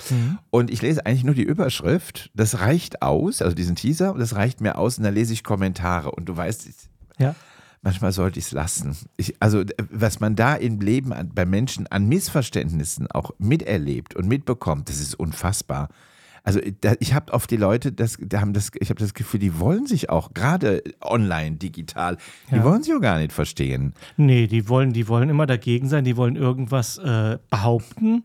Und 0.51 0.71
ich 0.73 0.83
lese 0.83 1.07
eigentlich 1.07 1.23
nur 1.25 1.37
die 1.37 1.45
Überschrift, 1.45 2.31
das 2.35 2.61
reicht 2.61 3.01
aus, 3.01 3.43
also 3.43 3.55
diesen 3.55 3.77
Teaser, 3.77 4.15
das 4.19 4.35
reicht 4.35 4.61
mir 4.61 4.77
aus 4.77 4.99
und 4.99 5.05
dann 5.05 5.15
lese 5.15 5.33
ich 5.33 5.45
Kommentare 5.45 6.11
und 6.11 6.29
du 6.29 6.37
weißt, 6.37 6.69
Ja. 7.19 7.37
manchmal 7.83 8.11
sollte 8.11 8.41
ich 8.41 8.47
es 8.47 8.53
lassen. 8.53 8.97
Ich, 9.17 9.37
also, 9.41 9.63
was 9.91 10.19
man 10.19 10.35
da 10.35 10.57
im 10.57 10.81
Leben 10.81 11.13
an, 11.13 11.31
bei 11.33 11.47
Menschen 11.47 11.87
an 11.87 12.09
Missverständnissen 12.09 13.09
auch 13.13 13.31
miterlebt 13.39 14.17
und 14.17 14.27
mitbekommt, 14.27 14.89
das 14.89 14.99
ist 14.99 15.15
unfassbar. 15.15 15.89
Also, 16.49 16.61
da, 16.81 16.95
ich 17.01 17.13
habe 17.13 17.33
oft 17.35 17.51
die 17.51 17.57
Leute, 17.59 17.93
das, 17.93 18.17
da 18.21 18.41
haben 18.41 18.55
das, 18.55 18.71
ich 18.81 18.89
habe 18.91 18.99
das 19.01 19.13
Gefühl, 19.13 19.39
die 19.41 19.61
wollen 19.61 19.87
sich 19.87 20.09
auch 20.09 20.33
gerade 20.33 20.83
online, 21.03 21.57
digital, 21.57 22.17
die 22.51 22.57
Ja. 22.57 22.65
wollen 22.65 22.83
sich 22.83 22.95
auch 22.95 23.01
gar 23.03 23.19
nicht 23.19 23.33
verstehen. 23.33 23.93
Nee, 24.17 24.47
die 24.47 24.69
wollen, 24.69 24.93
die 24.95 25.09
wollen 25.09 25.29
immer 25.29 25.45
dagegen 25.47 25.89
sein, 25.89 26.05
die 26.05 26.17
wollen 26.17 26.37
irgendwas 26.37 26.97
äh, 26.99 27.39
behaupten 27.51 28.25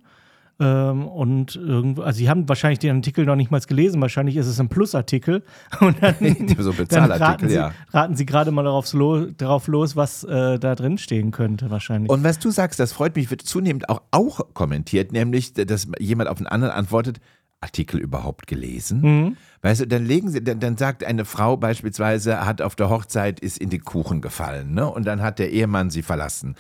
Ähm, 0.60 1.08
und 1.08 1.56
irgendwo, 1.56 2.04
also 2.04 2.16
sie 2.20 2.30
haben 2.30 2.48
wahrscheinlich 2.48 2.78
den 2.78 2.96
Artikel 2.96 3.26
noch 3.26 3.36
nicht 3.36 3.50
mal 3.50 3.60
gelesen, 3.60 4.00
wahrscheinlich 4.02 4.38
ist 4.38 4.46
es 4.46 4.60
ein 4.60 4.70
Plusartikel. 4.70 5.42
Und 5.80 5.98
dann, 6.02 6.16
So 6.60 6.70
dann 6.72 6.78
Bezahlartikel, 6.78 7.26
raten 7.26 7.50
sie, 7.50 7.56
ja. 7.56 7.72
raten 7.92 8.16
sie 8.16 8.26
gerade 8.28 8.52
mal 8.52 8.64
darauf, 8.64 8.94
lo, 8.94 9.26
darauf 9.26 9.68
los, 9.68 9.96
was 9.96 10.24
äh, 10.24 10.60
da 10.60 10.76
drin 10.76 11.00
stehen 11.00 11.32
könnte, 11.32 11.72
wahrscheinlich. 11.72 12.12
Und 12.12 12.24
was 12.24 12.38
du 12.38 12.52
sagst, 12.52 12.80
das 12.80 12.94
freut 12.94 13.16
mich, 13.16 13.32
wird 13.32 13.42
zunehmend 13.42 13.90
auch, 13.90 14.04
auch 14.12 14.42
kommentiert, 14.54 15.12
nämlich, 15.12 15.54
dass 15.56 15.88
jemand 16.00 16.30
auf 16.30 16.38
einen 16.38 16.48
anderen 16.48 16.74
antwortet, 16.76 17.20
Artikel 17.64 18.00
überhaupt 18.00 18.46
gelesen? 18.48 19.02
Mhm. 19.02 19.38
Weißt 19.62 19.82
du, 19.82 19.88
dann 19.88 20.06
legen 20.06 20.30
sie, 20.30 20.44
dann, 20.44 20.60
dann 20.60 20.78
sagt 20.78 21.04
eine 21.04 21.24
Frau 21.24 21.56
beispielsweise, 21.56 22.46
hat 22.46 22.62
auf 22.62 22.76
der 22.76 22.90
Hochzeit, 22.90 23.40
ist 23.40 23.58
in 23.58 23.70
den 23.70 23.84
Kuchen 23.84 24.22
gefallen, 24.22 24.74
ne? 24.74 24.88
Und 24.90 25.06
dann 25.06 25.22
hat 25.22 25.40
der 25.40 25.52
Ehemann 25.52 25.90
sie 25.90 26.02
verlassen. 26.02 26.56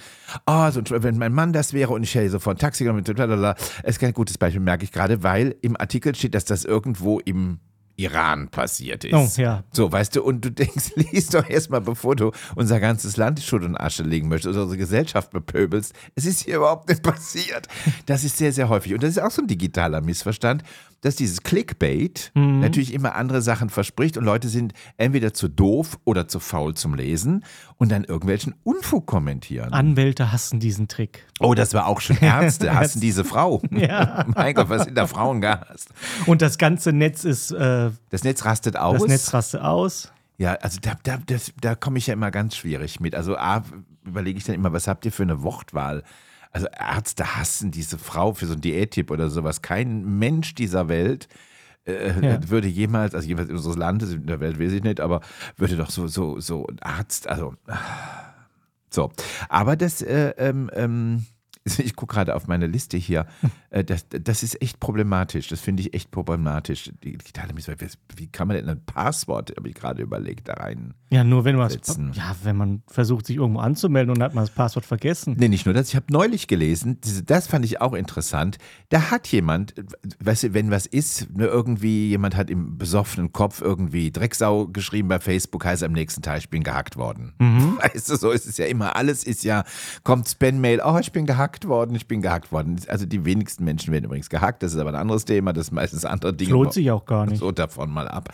Oh, 0.47 0.71
so, 0.71 0.81
wenn 0.89 1.17
mein 1.17 1.33
Mann 1.33 1.53
das 1.53 1.73
wäre 1.73 1.91
und 1.91 2.03
ich 2.03 2.15
hätte 2.15 2.29
sofort 2.29 2.61
Taxi 2.61 2.85
genommen, 2.85 3.03
blablabla. 3.03 3.55
ist 3.83 3.99
kein 3.99 4.13
gutes 4.13 4.37
Beispiel, 4.37 4.61
merke 4.61 4.85
ich 4.85 4.91
gerade, 4.91 5.21
weil 5.21 5.55
im 5.61 5.75
Artikel 5.79 6.15
steht, 6.15 6.33
dass 6.33 6.45
das 6.45 6.63
irgendwo 6.63 7.19
im 7.19 7.59
Iran 7.95 8.49
passiert 8.49 9.03
ist. 9.03 9.13
Oh, 9.13 9.41
ja. 9.41 9.63
So, 9.71 9.91
weißt 9.91 10.15
du, 10.15 10.23
und 10.23 10.43
du 10.43 10.51
denkst, 10.53 10.93
lies 10.95 11.27
doch 11.27 11.47
erstmal, 11.47 11.81
bevor 11.81 12.15
du 12.15 12.31
unser 12.55 12.79
ganzes 12.79 13.17
Land 13.17 13.39
in 13.39 13.45
Schutt 13.45 13.63
und 13.63 13.77
Asche 13.77 14.03
legen 14.03 14.29
möchtest 14.29 14.55
oder 14.55 14.63
unsere 14.63 14.79
Gesellschaft 14.79 15.31
bepöbelst. 15.31 15.93
Es 16.15 16.25
ist 16.25 16.41
hier 16.41 16.57
überhaupt 16.57 16.89
nicht 16.89 17.03
passiert. 17.03 17.67
Das 18.05 18.23
ist 18.23 18.37
sehr, 18.37 18.51
sehr 18.51 18.69
häufig. 18.69 18.93
Und 18.93 19.03
das 19.03 19.11
ist 19.11 19.19
auch 19.19 19.31
so 19.31 19.41
ein 19.41 19.47
digitaler 19.47 20.01
Missverstand, 20.01 20.63
dass 21.03 21.15
dieses 21.15 21.43
Clickbait 21.43 22.31
Mhm. 22.33 22.59
natürlich 22.61 22.93
immer 22.93 23.15
andere 23.15 23.41
Sachen 23.41 23.69
verspricht 23.69 24.17
und 24.17 24.23
Leute 24.25 24.49
sind 24.49 24.73
entweder 24.97 25.33
zu 25.33 25.47
doof 25.47 25.99
oder 26.05 26.27
zu 26.27 26.39
faul 26.39 26.73
zum 26.73 26.95
Lesen 26.95 27.45
und 27.77 27.91
dann 27.91 28.03
irgendwelchen 28.03 28.55
Unfug 28.63 29.05
kommentieren. 29.05 29.71
Anwälte 29.73 30.31
hassen 30.31 30.59
diesen 30.59 30.87
Trick. 30.87 31.25
Oh, 31.39 31.53
das 31.53 31.73
war 31.73 31.85
auch 31.87 32.01
schon 32.01 32.17
Ärzte, 32.17 32.73
hassen 32.75 32.99
diese 32.99 33.23
Frau. 33.23 33.61
Ja. 33.71 34.25
mein 34.35 34.55
Gott, 34.55 34.69
was 34.69 34.83
sind 34.85 34.95
da 34.97 35.05
Frauen 35.07 35.41
gehasst? 35.41 35.89
Und 36.25 36.41
das 36.41 36.57
ganze 36.57 36.91
Netz 36.93 37.23
ist, 37.23 37.51
äh, 37.51 37.91
Das 38.09 38.23
Netz 38.23 38.45
rastet 38.45 38.77
aus. 38.77 38.99
das 39.01 39.07
Netz 39.09 39.33
raste 39.33 39.63
aus. 39.63 40.11
Ja, 40.37 40.53
also 40.55 40.79
da, 40.81 40.93
da, 41.03 41.17
das, 41.25 41.51
da 41.61 41.75
komme 41.75 41.97
ich 41.99 42.07
ja 42.07 42.13
immer 42.13 42.31
ganz 42.31 42.55
schwierig 42.55 42.99
mit. 42.99 43.13
Also 43.13 43.37
A, 43.37 43.63
überlege 44.03 44.37
ich 44.37 44.45
dann 44.45 44.55
immer, 44.55 44.73
was 44.73 44.87
habt 44.87 45.05
ihr 45.05 45.11
für 45.11 45.23
eine 45.23 45.43
Wortwahl? 45.43 46.03
Also 46.53 46.67
Ärzte 46.67 47.35
hassen 47.35 47.71
diese 47.71 47.97
Frau 47.97 48.33
für 48.33 48.45
so 48.45 48.53
einen 48.53 48.61
Diättipp 48.61 49.11
oder 49.11 49.29
sowas. 49.29 49.61
Kein 49.61 50.19
Mensch 50.19 50.53
dieser 50.55 50.87
Welt 50.87 51.27
äh, 51.85 52.13
Ja. 52.21 52.49
würde 52.49 52.67
jemals, 52.67 53.13
also 53.13 53.27
jeweils 53.27 53.49
unseres 53.49 53.75
Landes, 53.75 54.13
in 54.13 54.27
der 54.27 54.39
Welt 54.39 54.59
weiß 54.59 54.71
ich 54.71 54.83
nicht, 54.83 55.01
aber 55.01 55.21
würde 55.57 55.75
doch 55.75 55.89
so, 55.89 56.07
so, 56.07 56.39
so 56.39 56.65
ein 56.67 56.79
Arzt, 56.81 57.27
also 57.27 57.55
so. 58.89 59.11
Aber 59.49 59.75
das, 59.75 60.01
äh, 60.01 60.33
ähm, 60.37 60.69
ähm, 60.73 61.25
ich 61.77 61.95
gucke 61.95 62.15
gerade 62.15 62.35
auf 62.35 62.47
meine 62.47 62.67
Liste 62.67 62.97
hier, 62.97 63.25
äh, 63.69 63.83
das, 63.83 64.05
das 64.09 64.43
ist 64.43 64.61
echt 64.61 64.79
problematisch. 64.79 65.47
Das 65.47 65.61
finde 65.61 65.81
ich 65.81 65.93
echt 65.93 66.11
problematisch. 66.11 66.91
Die 67.03 67.17
digitale 67.17 67.53
Missbrauch, 67.53 67.75
wie 68.15 68.27
kann 68.27 68.47
man 68.47 68.57
denn 68.57 68.69
ein 68.69 68.83
Passwort, 68.85 69.53
habe 69.55 69.69
ich 69.69 69.75
gerade 69.75 70.01
überlegt, 70.01 70.47
da 70.47 70.53
rein? 70.53 70.93
Ja, 71.09 71.23
nur 71.23 71.45
wenn 71.45 71.55
man 71.55 71.69
Setzen. 71.69 72.11
ja, 72.13 72.35
wenn 72.43 72.57
man 72.57 72.81
versucht, 72.87 73.27
sich 73.27 73.37
irgendwo 73.37 73.59
anzumelden 73.59 74.15
und 74.15 74.21
hat 74.23 74.33
man 74.33 74.43
das 74.43 74.53
Passwort 74.53 74.85
vergessen. 74.85 75.35
Nee, 75.37 75.47
nicht 75.47 75.65
nur 75.65 75.73
das. 75.73 75.89
Ich 75.89 75.95
habe 75.95 76.07
neulich 76.09 76.47
gelesen, 76.47 76.99
das 77.25 77.47
fand 77.47 77.65
ich 77.65 77.81
auch 77.81 77.93
interessant. 77.93 78.57
Da 78.89 79.11
hat 79.11 79.27
jemand, 79.27 79.75
weißt 80.19 80.43
du, 80.43 80.53
wenn 80.53 80.71
was 80.71 80.85
ist, 80.85 81.29
ne, 81.35 81.45
irgendwie, 81.45 82.09
jemand 82.09 82.35
hat 82.35 82.49
im 82.49 82.77
besoffenen 82.77 83.31
Kopf 83.31 83.61
irgendwie 83.61 84.11
Drecksau 84.11 84.67
geschrieben 84.67 85.07
bei 85.07 85.19
Facebook, 85.19 85.65
heißt 85.65 85.83
am 85.83 85.93
nächsten 85.93 86.21
Tag, 86.21 86.39
ich 86.39 86.49
bin 86.49 86.63
gehackt 86.63 86.97
worden. 86.97 87.33
Weißt 87.83 88.09
du, 88.09 88.15
so 88.15 88.31
ist 88.31 88.45
es 88.45 88.57
ja 88.57 88.65
immer. 88.65 88.95
Alles 88.95 89.23
ist 89.23 89.43
ja, 89.43 89.63
kommt 90.03 90.27
Spam-Mail, 90.27 90.81
oh, 90.83 90.97
ich 90.99 91.11
bin 91.11 91.25
gehackt 91.25 91.52
worden, 91.67 91.95
ich 91.95 92.07
bin 92.07 92.21
gehackt 92.21 92.51
worden. 92.51 92.79
Also 92.87 93.05
die 93.05 93.23
wenigsten 93.25 93.63
Menschen 93.63 93.91
werden 93.93 94.05
übrigens 94.05 94.29
gehackt, 94.29 94.63
das 94.63 94.73
ist 94.73 94.79
aber 94.79 94.89
ein 94.91 94.95
anderes 94.95 95.25
Thema, 95.25 95.53
das 95.53 95.67
ist 95.67 95.71
meistens 95.71 96.05
andere 96.05 96.33
Dinge. 96.33 96.51
Lohnt 96.51 96.73
sich 96.73 96.89
auch 96.91 97.05
gar 97.05 97.25
nicht. 97.25 97.39
So 97.39 97.51
davon 97.51 97.89
mal 97.91 98.07
ab. 98.07 98.33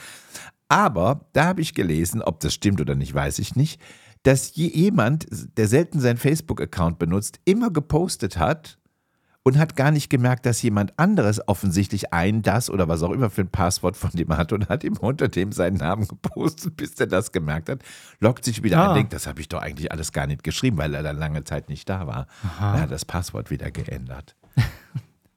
Aber 0.68 1.26
da 1.34 1.46
habe 1.46 1.62
ich 1.62 1.74
gelesen, 1.74 2.22
ob 2.22 2.40
das 2.40 2.54
stimmt 2.54 2.80
oder 2.82 2.96
nicht, 2.96 3.14
weiß 3.14 3.40
ich 3.40 3.56
nicht, 3.56 3.82
dass 4.24 4.56
je- 4.56 4.68
jemand, 4.74 5.28
der 5.58 5.68
selten 5.68 6.00
seinen 6.00 6.18
Facebook-Account 6.18 7.00
benutzt, 7.00 7.40
immer 7.46 7.72
gepostet 7.72 8.38
hat 8.38 8.78
und 9.50 9.58
hat 9.60 9.76
gar 9.76 9.92
nicht 9.92 10.10
gemerkt, 10.10 10.46
dass 10.46 10.62
jemand 10.62 10.98
anderes 10.98 11.46
offensichtlich 11.48 12.14
ein, 12.14 12.42
das 12.42 12.70
oder 12.70 12.88
was 12.88 13.04
auch 13.04 13.12
immer 13.12 13.30
für 13.30 13.42
ein 13.42 13.50
Passwort 13.50 13.98
von 13.98 14.12
dem 14.12 14.30
hat 14.38 14.54
und 14.54 14.70
hat 14.70 14.84
ihm 14.84 14.96
unter 14.98 15.28
dem 15.28 15.52
seinen 15.52 15.78
Namen 15.78 16.08
gepostet, 16.08 16.78
bis 16.78 16.96
der 16.96 17.08
das 17.08 17.32
gemerkt 17.32 17.70
hat, 17.70 17.82
loggt 18.20 18.46
sich 18.46 18.64
wieder 18.64 18.78
Ah. 18.80 18.90
ein, 18.90 18.96
denkt, 18.96 19.14
das 19.14 19.28
habe 19.28 19.42
ich 19.42 19.50
doch 19.50 19.62
eigentlich 19.62 19.92
alles 19.92 20.12
gar 20.12 20.28
nicht 20.28 20.44
geschrieben, 20.44 20.78
weil 20.78 20.94
er 20.94 21.04
dann 21.04 21.18
lange 21.18 21.44
Zeit 21.44 21.68
nicht 21.70 21.90
da 21.90 22.08
war. 22.08 22.28
Er 22.60 22.82
hat 22.82 22.92
das 22.92 23.06
Passwort 23.06 23.50
wieder 23.52 23.72
geändert. 23.72 24.36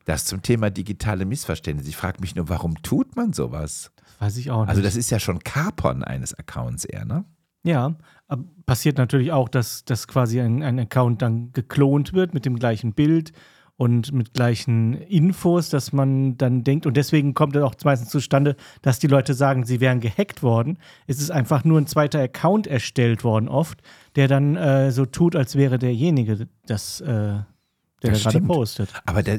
Das 0.05 0.25
zum 0.25 0.43
Thema 0.43 0.69
digitale 0.69 1.25
Missverständnisse. 1.25 1.89
Ich 1.91 1.97
frage 1.97 2.21
mich 2.21 2.35
nur, 2.35 2.49
warum 2.49 2.75
tut 2.83 3.15
man 3.15 3.33
sowas? 3.33 3.93
Weiß 4.19 4.37
ich 4.37 4.51
auch 4.51 4.63
nicht. 4.63 4.69
Also 4.71 4.83
das 4.83 4.97
ist 4.97 5.11
ja 5.11 5.21
schon 5.21 5.39
Kapern 5.39 6.03
eines 6.03 6.35
Accounts 6.35 6.85
eher, 6.85 7.05
ne? 7.05 7.25
Ja, 7.63 7.95
passiert 8.67 8.99
natürlich 8.99 9.31
auch, 9.31 9.49
dass, 9.49 9.85
dass 9.85 10.09
quasi 10.09 10.41
ein, 10.41 10.63
ein 10.65 10.81
Account 10.81 11.23
dann 11.23 11.53
geklont 11.53 12.13
wird 12.15 12.35
mit 12.35 12.45
dem 12.45 12.59
gleichen 12.59 12.95
Bild 12.95 13.33
und 13.83 14.13
mit 14.13 14.33
gleichen 14.33 14.95
Infos, 14.95 15.69
dass 15.69 15.93
man 15.93 16.39
dann 16.39 16.63
denkt, 16.63 16.87
und 16.87 16.97
deswegen 16.97 17.35
kommt 17.35 17.57
es 17.57 17.65
auch 17.65 17.75
meistens 17.83 18.11
zustande, 18.11 18.55
dass 18.81 19.01
die 19.01 19.09
Leute 19.09 19.35
sagen, 19.35 19.65
sie 19.65 19.81
wären 19.81 19.99
gehackt 19.99 20.45
worden. 20.45 20.79
Es 21.09 21.21
ist 21.21 21.33
einfach 21.33 21.65
nur 21.65 21.81
ein 21.81 21.89
zweiter 21.89 22.21
Account 22.21 22.69
erstellt 22.69 23.25
worden 23.25 23.49
oft, 23.49 23.83
der 24.15 24.29
dann 24.29 24.55
äh, 24.55 24.93
so 24.93 25.05
tut, 25.05 25.35
als 25.35 25.57
wäre 25.57 25.81
derjenige 25.81 26.47
das, 26.65 27.01
äh, 27.01 27.07
der 27.07 27.45
Das 28.03 28.23
da 28.23 28.31
gerade 28.31 28.47
postet. 28.47 28.89
Aber 29.05 29.25
da, 29.25 29.39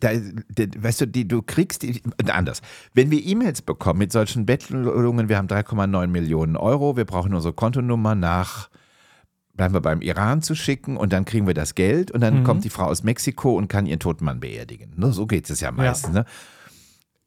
da, 0.00 0.10
da, 0.54 0.64
weißt 0.82 1.00
du, 1.00 1.06
die, 1.06 1.26
du 1.26 1.40
kriegst 1.40 1.82
die, 1.82 2.02
anders. 2.30 2.60
Wenn 2.92 3.10
wir 3.10 3.24
E-Mails 3.24 3.62
bekommen 3.62 4.00
mit 4.00 4.12
solchen 4.12 4.44
Bettelungen, 4.44 5.30
wir 5.30 5.38
haben 5.38 5.48
3,9 5.48 6.08
Millionen 6.08 6.58
Euro, 6.58 6.98
wir 6.98 7.06
brauchen 7.06 7.32
unsere 7.32 7.54
Kontonummer 7.54 8.14
nach, 8.14 8.68
bleiben 9.58 9.74
wir 9.74 9.80
beim 9.82 10.00
Iran 10.00 10.40
zu 10.40 10.54
schicken 10.54 10.96
und 10.96 11.12
dann 11.12 11.26
kriegen 11.26 11.46
wir 11.46 11.52
das 11.52 11.74
Geld 11.74 12.10
und 12.10 12.22
dann 12.22 12.44
kommt 12.44 12.64
die 12.64 12.70
Frau 12.70 12.84
aus 12.84 13.02
Mexiko 13.02 13.54
und 13.56 13.68
kann 13.68 13.84
ihren 13.84 13.98
toten 13.98 14.24
Mann 14.24 14.40
beerdigen. 14.40 14.92
Ne, 14.96 15.12
so 15.12 15.26
geht 15.26 15.50
es 15.50 15.60
ja 15.60 15.70
meistens. 15.72 16.14
Ne? 16.14 16.24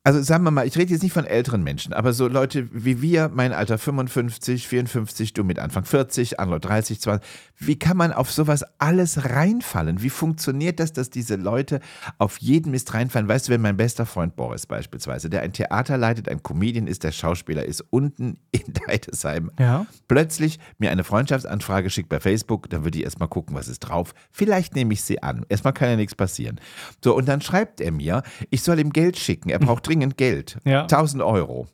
Also 0.04 0.20
sagen 0.24 0.44
wir 0.44 0.50
mal, 0.50 0.66
ich 0.66 0.76
rede 0.80 0.92
jetzt 0.92 1.04
nicht 1.04 1.14
von 1.14 1.26
älteren 1.26 1.62
Menschen, 1.64 1.94
aber 1.94 2.12
so 2.14 2.28
Leute 2.28 2.68
wie 2.74 3.04
wir, 3.04 3.30
mein 3.32 3.54
Alter 3.54 3.78
55, 3.78 4.68
54, 4.68 5.34
du 5.34 5.44
mit 5.44 5.60
Anfang 5.60 5.86
40, 5.86 6.40
andere 6.40 6.60
30, 6.60 7.00
20, 7.00 7.28
wie 7.60 7.78
kann 7.78 7.98
man 7.98 8.12
auf 8.12 8.32
sowas 8.32 8.66
alles 8.80 9.26
reinfallen? 9.30 10.02
Wie 10.02 10.10
funktioniert 10.10 10.80
das, 10.80 10.92
dass 10.94 11.12
diese 11.12 11.36
Leute 11.36 11.82
auf 12.18 12.40
jeden 12.40 12.72
Mist 12.72 12.92
reinfallen? 12.96 13.28
Weißt 13.28 13.48
du, 13.48 13.52
wenn 13.52 13.62
mein 13.62 13.78
bester 13.78 14.08
Freund 14.08 14.36
Boris 14.36 14.66
beispielsweise, 14.66 15.30
der 15.30 15.44
ein 15.44 15.54
Theater 15.54 16.00
leitet, 16.00 16.30
ein 16.30 16.42
Comedian 16.42 16.88
ist, 16.88 17.04
der 17.04 17.12
Schauspieler 17.12 17.64
ist, 17.64 17.82
unten 17.92 18.38
in 18.52 18.74
Deidesheim, 18.74 19.52
Ja. 19.60 19.86
plötzlich 20.08 20.58
mir 20.80 20.90
eine 20.90 21.04
Freundschaftsanfrage 21.04 21.92
schickt 21.92 22.10
bei 22.10 22.20
Facebook, 22.20 22.72
dann 22.72 22.84
würde 22.84 22.98
ich 22.98 23.04
erstmal 23.04 23.30
gucken, 23.30 23.56
was 23.56 23.68
ist 23.68 23.82
drauf. 23.82 24.16
Vielleicht 24.32 24.74
nehme 24.74 24.94
ich 24.94 25.04
sie 25.04 25.22
an. 25.22 25.46
Erstmal 25.48 25.74
kann 25.74 25.90
ja 25.90 25.96
nichts 25.96 26.16
passieren. 26.16 26.60
So, 27.04 27.16
und 27.16 27.28
dann 27.28 27.42
schreibt 27.42 27.82
er 27.82 27.92
mir, 27.92 28.24
ich 28.50 28.64
soll 28.64 28.80
ihm 28.80 28.90
Geld 28.92 29.16
schicken. 29.20 29.50
Er 29.50 29.60
braucht 29.60 29.84
dringend 29.91 30.17
Geld. 30.17 30.58
Ja. 30.63 30.84
1000 30.84 31.21
Euro. 31.21 31.67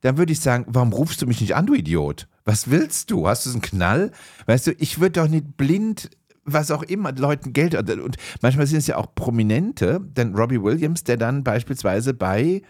Dann 0.00 0.18
würde 0.18 0.32
ich 0.32 0.40
sagen, 0.40 0.66
warum 0.68 0.92
rufst 0.92 1.22
du 1.22 1.26
mich 1.26 1.40
nicht 1.40 1.54
an, 1.54 1.66
du 1.66 1.74
Idiot? 1.74 2.26
Was 2.44 2.68
willst 2.68 3.10
du? 3.10 3.28
Hast 3.28 3.46
du 3.46 3.50
einen 3.50 3.62
Knall? 3.62 4.10
Weißt 4.46 4.66
du, 4.66 4.72
ich 4.72 5.00
würde 5.00 5.20
doch 5.20 5.28
nicht 5.28 5.56
blind 5.56 6.10
was 6.46 6.70
auch 6.70 6.82
immer, 6.82 7.10
Leuten 7.12 7.54
Geld. 7.54 7.74
Und 7.74 8.16
manchmal 8.42 8.66
sind 8.66 8.76
es 8.76 8.86
ja 8.86 8.96
auch 8.96 9.14
Prominente, 9.14 9.98
denn 10.02 10.34
Robbie 10.34 10.62
Williams, 10.62 11.02
der 11.02 11.16
dann 11.16 11.42
beispielsweise 11.42 12.12
bei 12.12 12.60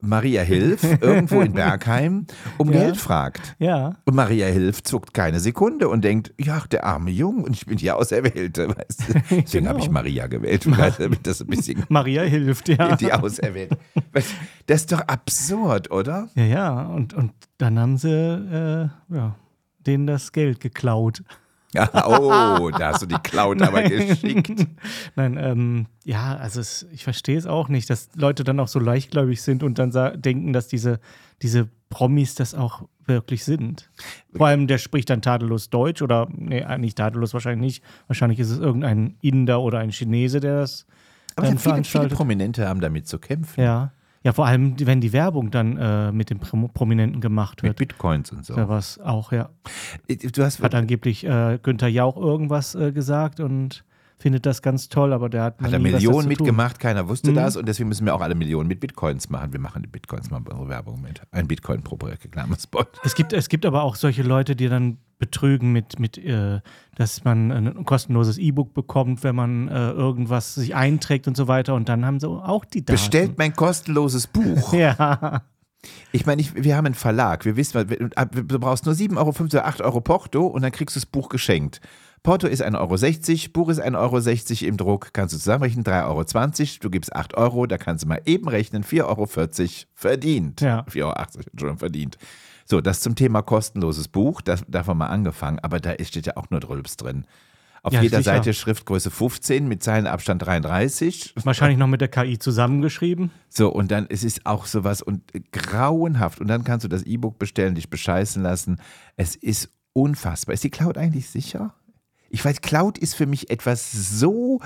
Maria 0.00 0.42
Hilf 0.42 0.82
irgendwo 1.00 1.40
in 1.40 1.52
Bergheim 1.52 2.26
um 2.58 2.72
Ja. 2.72 2.80
Geld 2.80 2.96
fragt. 2.96 3.54
Ja. 3.58 3.96
Und 4.04 4.14
Maria 4.14 4.46
Hilf 4.46 4.82
zuckt 4.82 5.14
keine 5.14 5.40
Sekunde 5.40 5.88
und 5.88 6.02
denkt, 6.04 6.32
ja, 6.38 6.62
der 6.70 6.84
arme 6.84 7.10
Junge, 7.10 7.42
und 7.44 7.52
ich 7.54 7.66
bin 7.66 7.76
die 7.76 7.90
Auserwählte. 7.90 8.68
Weißt 8.68 9.08
du? 9.08 9.12
Deswegen 9.30 9.44
Genau. 9.50 9.70
habe 9.70 9.80
ich 9.80 9.90
Maria 9.90 10.26
gewählt, 10.26 10.66
damit 10.98 11.26
das 11.26 11.40
ein 11.40 11.46
bisschen 11.48 11.84
Maria 11.88 12.22
hilft, 12.22 12.68
ja. 12.68 12.96
die 12.96 13.12
Auserwählte. 13.12 13.76
Das 14.66 14.80
ist 14.80 14.92
doch 14.92 15.00
absurd, 15.02 15.90
oder? 15.90 16.28
Ja, 16.34 16.44
ja. 16.44 16.82
Und, 16.86 17.14
und 17.14 17.32
dann 17.58 17.78
haben 17.78 17.96
sie 17.98 18.08
äh, 18.10 19.14
ja, 19.14 19.36
denen 19.86 20.06
das 20.06 20.32
Geld 20.32 20.60
geklaut. 20.60 21.22
Ja, 21.72 21.88
oh, 22.06 22.70
da 22.70 22.88
hast 22.92 23.02
du 23.02 23.06
die 23.06 23.18
Cloud 23.22 23.62
aber 23.62 23.82
geschickt. 23.82 24.66
Nein, 25.14 25.36
ähm, 25.38 25.86
ja, 26.04 26.36
also 26.36 26.60
es, 26.60 26.86
ich 26.92 27.04
verstehe 27.04 27.38
es 27.38 27.46
auch 27.46 27.68
nicht, 27.68 27.88
dass 27.90 28.08
Leute 28.16 28.42
dann 28.42 28.58
auch 28.58 28.68
so 28.68 28.80
leichtgläubig 28.80 29.40
sind 29.40 29.62
und 29.62 29.78
dann 29.78 29.92
denken, 30.20 30.52
dass 30.52 30.66
diese, 30.66 30.98
diese 31.42 31.68
Promis 31.88 32.34
das 32.34 32.54
auch 32.54 32.82
wirklich 33.06 33.44
sind. 33.44 33.90
Vor 34.34 34.46
allem, 34.48 34.66
der 34.66 34.78
spricht 34.78 35.10
dann 35.10 35.22
tadellos 35.22 35.70
Deutsch 35.70 36.02
oder, 36.02 36.28
nee, 36.30 36.64
nicht 36.78 36.98
tadellos 36.98 37.34
wahrscheinlich 37.34 37.60
nicht. 37.60 37.84
Wahrscheinlich 38.08 38.40
ist 38.40 38.50
es 38.50 38.58
irgendein 38.58 39.16
Inder 39.20 39.60
oder 39.60 39.78
ein 39.78 39.90
Chinese, 39.90 40.40
der 40.40 40.60
das 40.60 40.86
Aber 41.36 41.46
dann 41.46 41.58
viele, 41.58 41.84
viele. 41.84 42.08
Prominente 42.08 42.66
haben 42.68 42.80
damit 42.80 43.06
zu 43.06 43.18
kämpfen. 43.18 43.60
ja. 43.60 43.92
Ja, 44.22 44.32
vor 44.32 44.46
allem, 44.46 44.74
wenn 44.78 45.00
die 45.00 45.12
Werbung 45.12 45.50
dann 45.50 45.78
äh, 45.78 46.12
mit 46.12 46.28
dem 46.28 46.40
Prom 46.40 46.68
Prominenten 46.72 47.20
gemacht 47.20 47.62
Mit 47.62 47.70
wird. 47.70 47.78
Bitcoins 47.78 48.32
und 48.32 48.44
so. 48.44 48.54
Da 48.54 48.68
war 48.68 48.78
es 48.78 49.00
auch, 49.00 49.32
ja. 49.32 49.48
Du 50.08 50.42
hast 50.42 50.62
Hat 50.62 50.74
angeblich 50.74 51.24
äh, 51.24 51.58
Günther 51.62 51.88
Jauch 51.88 52.16
irgendwas 52.16 52.74
äh, 52.74 52.92
gesagt 52.92 53.40
und 53.40 53.84
findet 54.20 54.46
das 54.46 54.62
ganz 54.62 54.88
toll, 54.88 55.12
aber 55.12 55.28
der 55.28 55.42
hat, 55.42 55.60
Hat 55.60 55.72
er 55.72 55.78
Millionen 55.78 56.28
mitgemacht, 56.28 56.78
keiner 56.78 57.08
wusste 57.08 57.30
Mhm. 57.30 57.34
das 57.36 57.56
und 57.56 57.66
deswegen 57.66 57.88
müssen 57.88 58.04
wir 58.06 58.14
auch 58.14 58.20
alle 58.20 58.34
Millionen 58.34 58.68
mit 58.68 58.80
Bitcoins 58.80 59.30
machen. 59.30 59.52
Wir 59.52 59.60
machen 59.60 59.82
die 59.82 59.88
Bitcoins 59.88 60.30
mal 60.30 60.40
bei 60.40 60.52
unserer 60.52 60.68
Werbung 60.68 61.00
mit. 61.00 61.22
Ein 61.30 61.48
Bitcoin 61.48 61.82
pro 61.82 61.96
Reklamespot. 61.96 63.00
Es 63.04 63.14
gibt, 63.14 63.32
es 63.32 63.48
gibt 63.48 63.66
aber 63.66 63.82
auch 63.82 63.96
solche 63.96 64.22
Leute, 64.22 64.54
die 64.54 64.68
dann 64.68 64.98
betrügen 65.18 65.72
mit, 65.72 65.98
mit 65.98 66.18
äh, 66.18 66.60
dass 66.96 67.24
man 67.24 67.50
ein 67.52 67.84
kostenloses 67.84 68.38
E-Book 68.38 68.72
bekommt, 68.74 69.22
wenn 69.22 69.34
man 69.36 69.68
äh, 69.68 69.90
irgendwas 69.90 70.54
sich 70.54 70.74
einträgt 70.74 71.28
und 71.28 71.36
so 71.36 71.46
weiter. 71.48 71.74
Und 71.74 71.88
dann 71.88 72.04
haben 72.06 72.20
sie 72.20 72.28
auch 72.28 72.64
die 72.64 72.84
Daten. 72.84 72.92
Bestellt 72.96 73.38
mein 73.38 73.54
kostenloses 73.54 74.26
Buch. 74.26 74.72
Ja, 74.80 75.42
Ich 76.12 76.26
meine, 76.26 76.42
ich, 76.42 76.54
wir 76.54 76.76
haben 76.76 76.86
einen 76.86 76.94
Verlag. 76.94 77.44
Wir 77.44 77.56
wissen, 77.56 77.86
du 77.88 78.58
brauchst 78.58 78.84
nur 78.86 78.94
7,50 78.94 79.16
Euro 79.16 79.44
oder 79.44 79.66
8 79.66 79.80
Euro 79.82 80.00
Porto 80.00 80.46
und 80.46 80.62
dann 80.62 80.72
kriegst 80.72 80.96
du 80.96 81.00
das 81.00 81.06
Buch 81.06 81.28
geschenkt. 81.28 81.80
Porto 82.22 82.46
ist 82.46 82.62
1,60 82.62 82.74
Euro, 82.76 83.52
Buch 83.52 83.68
ist 83.70 83.82
1,60 83.82 84.62
Euro 84.62 84.68
im 84.68 84.76
Druck, 84.76 85.10
kannst 85.12 85.34
du 85.34 85.38
zusammenrechnen, 85.38 85.84
3,20 85.84 86.04
Euro, 86.06 86.24
du 86.80 86.90
gibst 86.90 87.14
8 87.14 87.34
Euro, 87.34 87.66
da 87.66 87.78
kannst 87.78 88.04
du 88.04 88.08
mal 88.08 88.20
eben 88.26 88.48
rechnen, 88.48 88.84
4,40 88.84 89.04
Euro 89.06 89.26
verdient. 89.94 90.60
Ja. 90.60 90.84
4,80 90.90 91.02
Euro, 91.02 91.14
Entschuldigung, 91.52 91.78
verdient. 91.78 92.18
So, 92.66 92.80
das 92.80 93.00
zum 93.00 93.14
Thema 93.14 93.42
kostenloses 93.42 94.08
Buch, 94.08 94.42
das, 94.42 94.64
davon 94.68 94.98
mal 94.98 95.06
angefangen, 95.06 95.58
aber 95.60 95.80
da 95.80 95.94
steht 96.04 96.26
ja 96.26 96.36
auch 96.36 96.50
nur 96.50 96.60
Drülps 96.60 96.96
drin. 96.96 97.24
Auf 97.82 97.94
Ja, 97.94 98.02
jeder 98.02 98.18
sicher. 98.18 98.34
Seite 98.34 98.52
Schriftgröße 98.52 99.10
15 99.10 99.66
mit 99.66 99.82
Zeilenabstand 99.82 100.44
33. 100.44 101.32
wahrscheinlich 101.44 101.78
noch 101.78 101.86
mit 101.86 102.02
der 102.02 102.08
KI 102.08 102.38
zusammengeschrieben. 102.38 103.30
So, 103.48 103.70
und 103.70 103.90
dann 103.90 104.06
es 104.10 104.22
ist 104.22 104.44
auch 104.44 104.66
sowas 104.66 105.00
und 105.00 105.22
grauenhaft. 105.52 106.40
Und 106.40 106.48
dann 106.48 106.62
kannst 106.64 106.84
du 106.84 106.88
das 106.88 107.04
E-Book 107.04 107.38
bestellen, 107.38 107.74
dich 107.74 107.88
bescheißen 107.88 108.42
lassen. 108.42 108.80
Es 109.16 109.34
ist 109.34 109.70
unfassbar. 109.94 110.52
Ist 110.52 110.64
die 110.64 110.70
Cloud 110.70 110.98
eigentlich 110.98 111.30
sicher? 111.30 111.74
Ich 112.30 112.44
weiß, 112.44 112.60
Cloud 112.62 112.96
ist 112.98 113.14
für 113.14 113.26
mich 113.26 113.50
etwas 113.50 113.92
so. 113.92 114.60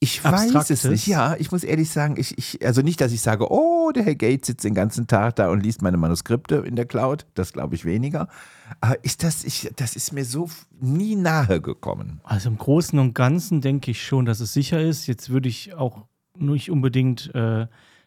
Ich 0.00 0.22
weiß 0.22 0.50
es 0.50 0.54
Abstraktes. 0.54 0.84
nicht. 0.84 1.06
Ja, 1.06 1.34
ich 1.38 1.50
muss 1.50 1.64
ehrlich 1.64 1.90
sagen, 1.90 2.16
ich, 2.18 2.36
ich, 2.36 2.64
also 2.64 2.82
nicht, 2.82 3.00
dass 3.00 3.10
ich 3.10 3.22
sage, 3.22 3.50
oh, 3.50 3.90
der 3.90 4.04
Herr 4.04 4.14
Gates 4.14 4.48
sitzt 4.48 4.64
den 4.64 4.74
ganzen 4.74 5.06
Tag 5.06 5.36
da 5.36 5.48
und 5.48 5.62
liest 5.62 5.80
meine 5.80 5.96
Manuskripte 5.96 6.56
in 6.56 6.76
der 6.76 6.84
Cloud. 6.84 7.26
Das 7.34 7.54
glaube 7.54 7.74
ich 7.74 7.84
weniger. 7.84 8.28
Aber 8.80 9.02
ist 9.02 9.22
das, 9.22 9.44
ich, 9.44 9.70
das 9.76 9.96
ist 9.96 10.12
mir 10.12 10.24
so 10.24 10.50
nie 10.78 11.16
nahe 11.16 11.60
gekommen. 11.60 12.20
Also 12.22 12.50
im 12.50 12.58
Großen 12.58 12.98
und 12.98 13.14
Ganzen 13.14 13.62
denke 13.62 13.92
ich 13.92 14.04
schon, 14.06 14.26
dass 14.26 14.40
es 14.40 14.52
sicher 14.52 14.80
ist. 14.80 15.06
Jetzt 15.06 15.30
würde 15.30 15.48
ich 15.48 15.74
auch 15.74 16.04
nicht 16.36 16.70
unbedingt 16.70 17.34
äh, 17.34 17.66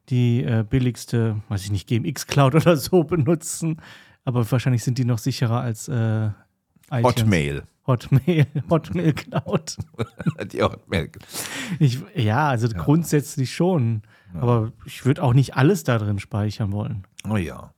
die 0.09 0.43
äh, 0.43 0.63
billigste, 0.69 1.41
weiß 1.49 1.63
ich 1.63 1.71
nicht, 1.71 1.87
GMX 1.87 2.27
Cloud 2.27 2.55
oder 2.55 2.77
so 2.77 3.03
benutzen. 3.03 3.81
Aber 4.23 4.49
wahrscheinlich 4.51 4.83
sind 4.83 4.97
die 4.97 5.05
noch 5.05 5.17
sicherer 5.17 5.61
als 5.61 5.87
äh, 5.87 6.27
iTunes. 6.91 7.03
Hotmail. 7.03 7.63
Hotmail, 7.87 8.45
Hotmail 8.69 9.13
Cloud. 9.13 9.77
Die 10.51 10.61
Hotmail. 10.61 11.09
Ich, 11.79 11.99
ja, 12.15 12.49
also 12.49 12.67
grundsätzlich 12.69 13.53
schon. 13.55 14.01
Aber 14.33 14.71
ich 14.85 15.05
würde 15.05 15.23
auch 15.23 15.33
nicht 15.33 15.55
alles 15.55 15.83
da 15.83 15.97
drin 15.97 16.19
speichern 16.19 16.71
wollen. 16.73 17.05
Oh 17.29 17.37
ja. 17.37 17.71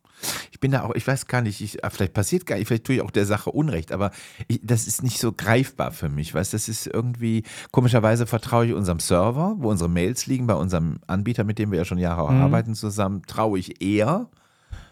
Ich 0.52 0.60
bin 0.60 0.72
da 0.72 0.84
auch, 0.84 0.95
ich 0.95 1.08
weiß 1.08 1.28
gar 1.28 1.41
nicht, 1.41 1.62
ich, 1.62 1.86
ah, 1.86 1.89
vielleicht 1.89 2.13
passiert 2.13 2.45
gar 2.45 2.58
nicht, 2.58 2.67
vielleicht 2.67 2.84
tue 2.84 2.95
ich 2.95 3.02
auch 3.02 3.12
der 3.12 3.26
Sache 3.26 3.52
Unrecht, 3.52 3.93
aber 3.93 4.12
ich, 4.50 4.60
das 4.62 4.86
ist 4.88 5.02
nicht 5.02 5.17
so 5.19 5.32
greifbar 5.32 5.91
für 5.91 6.10
mich, 6.10 6.34
weißt 6.34 6.54
das 6.54 6.67
ist 6.67 6.88
irgendwie, 6.88 7.43
komischerweise 7.72 8.28
vertraue 8.28 8.65
ich 8.65 8.74
unserem 8.74 9.00
Server, 9.00 9.56
wo 9.60 9.69
unsere 9.69 9.89
Mails 9.89 10.26
liegen, 10.28 10.45
bei 10.48 10.56
unserem 10.56 11.00
Anbieter, 11.08 11.45
mit 11.45 11.58
dem 11.60 11.72
wir 11.72 11.78
ja 11.78 11.86
schon 11.86 12.00
Jahre 12.00 12.30
Mhm. 12.34 12.41
arbeiten 12.41 12.76
zusammen, 12.76 13.22
traue 13.28 13.60
ich 13.60 13.82
eher, 13.82 14.28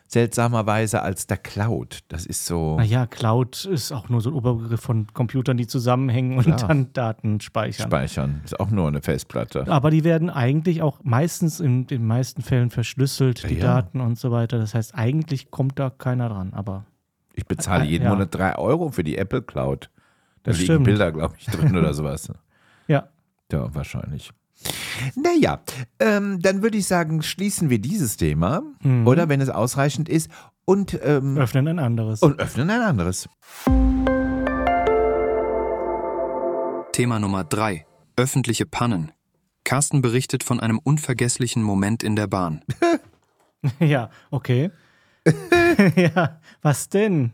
seltsamerweise, 0.07 1.01
als 1.01 1.27
der 1.27 1.37
Cloud. 1.37 1.99
Das 2.07 2.25
ist 2.25 2.45
so 2.45 2.77
Naja, 2.77 3.05
Cloud 3.07 3.65
ist 3.65 3.91
auch 3.91 4.09
nur 4.09 4.21
so 4.21 4.29
ein 4.29 4.33
Oberbegriff 4.35 4.79
von 4.81 5.07
Computern, 5.13 5.57
die 5.57 5.67
zusammenhängen 5.67 6.37
und 6.37 6.43
Klar. 6.45 6.67
dann 6.67 6.93
Daten 6.93 7.39
speichern. 7.41 7.87
speichern, 7.87 8.41
ist 8.43 8.59
auch 8.59 8.69
nur 8.69 8.87
eine 8.87 9.01
Festplatte. 9.01 9.67
Aber 9.67 9.91
die 9.91 10.03
werden 10.03 10.29
eigentlich 10.29 10.81
auch 10.81 10.99
meistens 11.03 11.59
in 11.59 11.87
den 11.87 12.05
meisten 12.07 12.41
Fällen 12.41 12.69
verschlüsselt, 12.69 13.49
die 13.49 13.55
Ja. 13.55 13.81
Daten 13.81 14.01
und 14.01 14.17
so 14.17 14.31
weiter. 14.31 14.57
Das 14.59 14.73
heißt, 14.73 14.95
eigentlich 14.95 15.51
kommt 15.51 15.77
da 15.79 15.89
keiner 15.89 16.29
dran. 16.29 16.53
Aber 16.53 16.85
Ich 17.33 17.45
bezahle 17.45 17.83
jeden 17.85 18.05
Ja. 18.05 18.09
Monat 18.09 18.33
drei 18.33 18.55
Euro 18.57 18.89
für 18.89 19.03
die 19.03 19.17
Apple 19.17 19.41
Cloud. 19.43 19.89
Da 20.43 20.51
Das 20.51 20.57
liegen 20.59 20.65
stimmt. 20.73 20.85
Bilder, 20.85 21.11
glaube 21.11 21.35
ich, 21.37 21.45
drin 21.45 21.75
oder 21.77 21.93
sowas. 21.93 22.31
ja, 22.87 23.07
Ja, 23.51 23.75
wahrscheinlich. 23.75 24.31
Naja, 25.15 25.61
ähm, 25.99 26.39
dann 26.41 26.61
würde 26.63 26.77
ich 26.77 26.87
sagen, 26.87 27.21
schließen 27.21 27.69
wir 27.69 27.79
dieses 27.79 28.17
Thema, 28.17 28.63
Mhm. 28.81 29.05
oder 29.07 29.29
wenn 29.29 29.41
es 29.41 29.49
ausreichend 29.49 30.09
ist, 30.09 30.29
und, 30.65 30.99
ähm, 31.03 31.37
öffnen 31.37 31.67
ein 31.67 31.79
anderes. 31.79 32.21
und 32.21 32.39
öffnen 32.39 32.69
ein 32.69 32.81
anderes. 32.81 33.29
Thema 36.91 37.19
Nummer 37.19 37.43
3. 37.43 37.85
Öffentliche 38.15 38.65
Pannen. 38.65 39.11
Carsten 39.63 40.01
berichtet 40.01 40.43
von 40.43 40.59
einem 40.59 40.79
unvergesslichen 40.79 41.61
Moment 41.61 42.01
in 42.01 42.15
der 42.15 42.27
Bahn. 42.27 42.63
ja, 43.79 44.09
okay. 44.31 44.71
ja, 45.95 46.39
was 46.61 46.89
denn? 46.89 47.33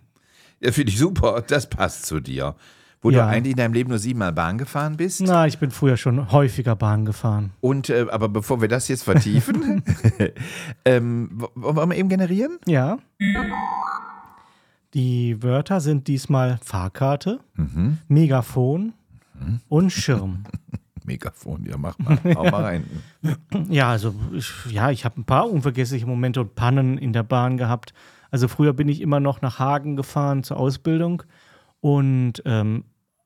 Ja, 0.60 0.72
finde 0.72 0.92
ich 0.92 0.98
super, 0.98 1.44
das 1.48 1.70
passt 1.70 2.06
zu 2.06 2.20
dir. 2.20 2.56
Wo 3.04 3.12
Ja. 3.12 3.26
du 3.26 3.32
eigentlich 3.32 3.52
in 3.52 3.58
deinem 3.58 3.74
Leben 3.74 3.90
nur 3.90 4.00
siebenmal 4.00 4.32
Bahn 4.34 4.58
gefahren 4.58 4.98
bist. 4.98 5.22
Na, 5.22 5.46
ich 5.46 5.60
bin 5.60 5.70
früher 5.72 5.98
schon 5.98 6.32
häufiger 6.32 6.76
Bahn 6.76 7.04
gefahren. 7.06 7.52
Und, 7.62 7.90
äh, 7.90 8.06
aber 8.10 8.30
bevor 8.30 8.62
wir 8.62 8.68
das 8.70 8.88
jetzt 8.88 9.04
vertiefen, 9.04 9.84
ähm, 10.86 11.46
wollen 11.54 11.90
wir 11.90 11.98
eben 11.98 12.10
generieren? 12.10 12.58
Ja. 12.66 12.98
Die 14.94 15.42
Wörter 15.42 15.82
sind 15.82 16.08
diesmal 16.08 16.60
Fahrkarte, 16.64 17.40
Mhm. 17.56 17.98
Megafon 18.08 18.94
und 19.68 19.92
Schirm. 19.92 20.44
Megafon, 21.06 21.66
ja, 21.66 21.78
mach 21.78 21.98
mal, 22.00 22.18
hau 22.36 22.44
mal 22.50 22.64
rein. 22.64 22.86
Ja, 23.70 23.90
also 23.90 24.14
ich, 24.32 24.50
ja, 24.70 24.92
ich 24.92 25.04
habe 25.04 25.20
ein 25.20 25.26
paar 25.26 25.50
unvergessliche 25.50 26.06
Momente 26.06 26.40
und 26.42 26.56
Pannen 26.56 26.98
in 26.98 27.12
der 27.12 27.24
Bahn 27.24 27.58
gehabt. 27.58 27.94
Also 28.32 28.48
früher 28.48 28.74
bin 28.74 28.88
ich 28.88 29.02
immer 29.02 29.20
noch 29.20 29.42
nach 29.42 29.60
Hagen 29.60 29.96
gefahren 29.96 30.44
zur 30.44 30.58
Ausbildung 30.58 31.24
und 31.82 32.42
ähm, 32.46 32.86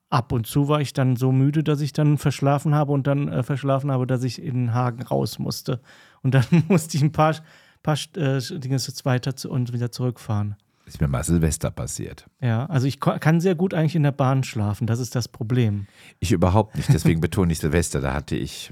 ab 0.10 0.32
und 0.32 0.48
zu 0.48 0.67
war 0.67 0.82
ich 0.82 0.93
dann 0.93 1.15
so 1.15 1.32
müde, 1.32 1.63
dass 1.63 1.82
ich 1.82 1.93
dann 1.93 2.17
verschlafen 2.17 2.74
habe 2.74 2.91
und 2.91 3.08
dann 3.08 3.28
äh, 3.28 3.43
verschlafen 3.43 3.91
habe, 3.91 4.08
dass 4.08 4.24
ich 4.24 4.41
in 4.41 4.74
Hagen 4.74 5.04
raus 5.04 5.39
musste. 5.39 5.82
Und 6.22 6.34
dann 6.34 6.46
musste 6.67 6.98
ich 6.98 7.04
ein 7.04 7.12
paar, 7.12 7.36
paar 7.84 7.98
äh, 8.15 8.39
Dinge 8.39 8.78
weiter 8.78 9.36
zu, 9.36 9.50
und 9.50 9.74
wieder 9.74 9.91
zurückfahren. 9.91 10.56
Ist 10.86 11.02
mir 11.02 11.10
mal 11.10 11.24
Silvester 11.24 11.70
passiert. 11.70 12.26
Ja, 12.39 12.65
also 12.67 12.88
ich 12.88 13.02
kann 13.02 13.41
sehr 13.41 13.56
gut 13.56 13.74
eigentlich 13.74 13.98
in 13.98 14.04
der 14.04 14.13
Bahn 14.13 14.46
schlafen, 14.46 14.88
das 14.88 15.00
ist 15.00 15.15
das 15.15 15.28
Problem. 15.28 15.86
Ich 16.22 16.32
überhaupt 16.32 16.78
nicht, 16.78 16.88
deswegen 16.93 17.20
betone 17.20 17.52
ich 17.52 17.60
Silvester, 17.60 18.00
da 18.00 18.13
hatte 18.13 18.38
ich 18.38 18.70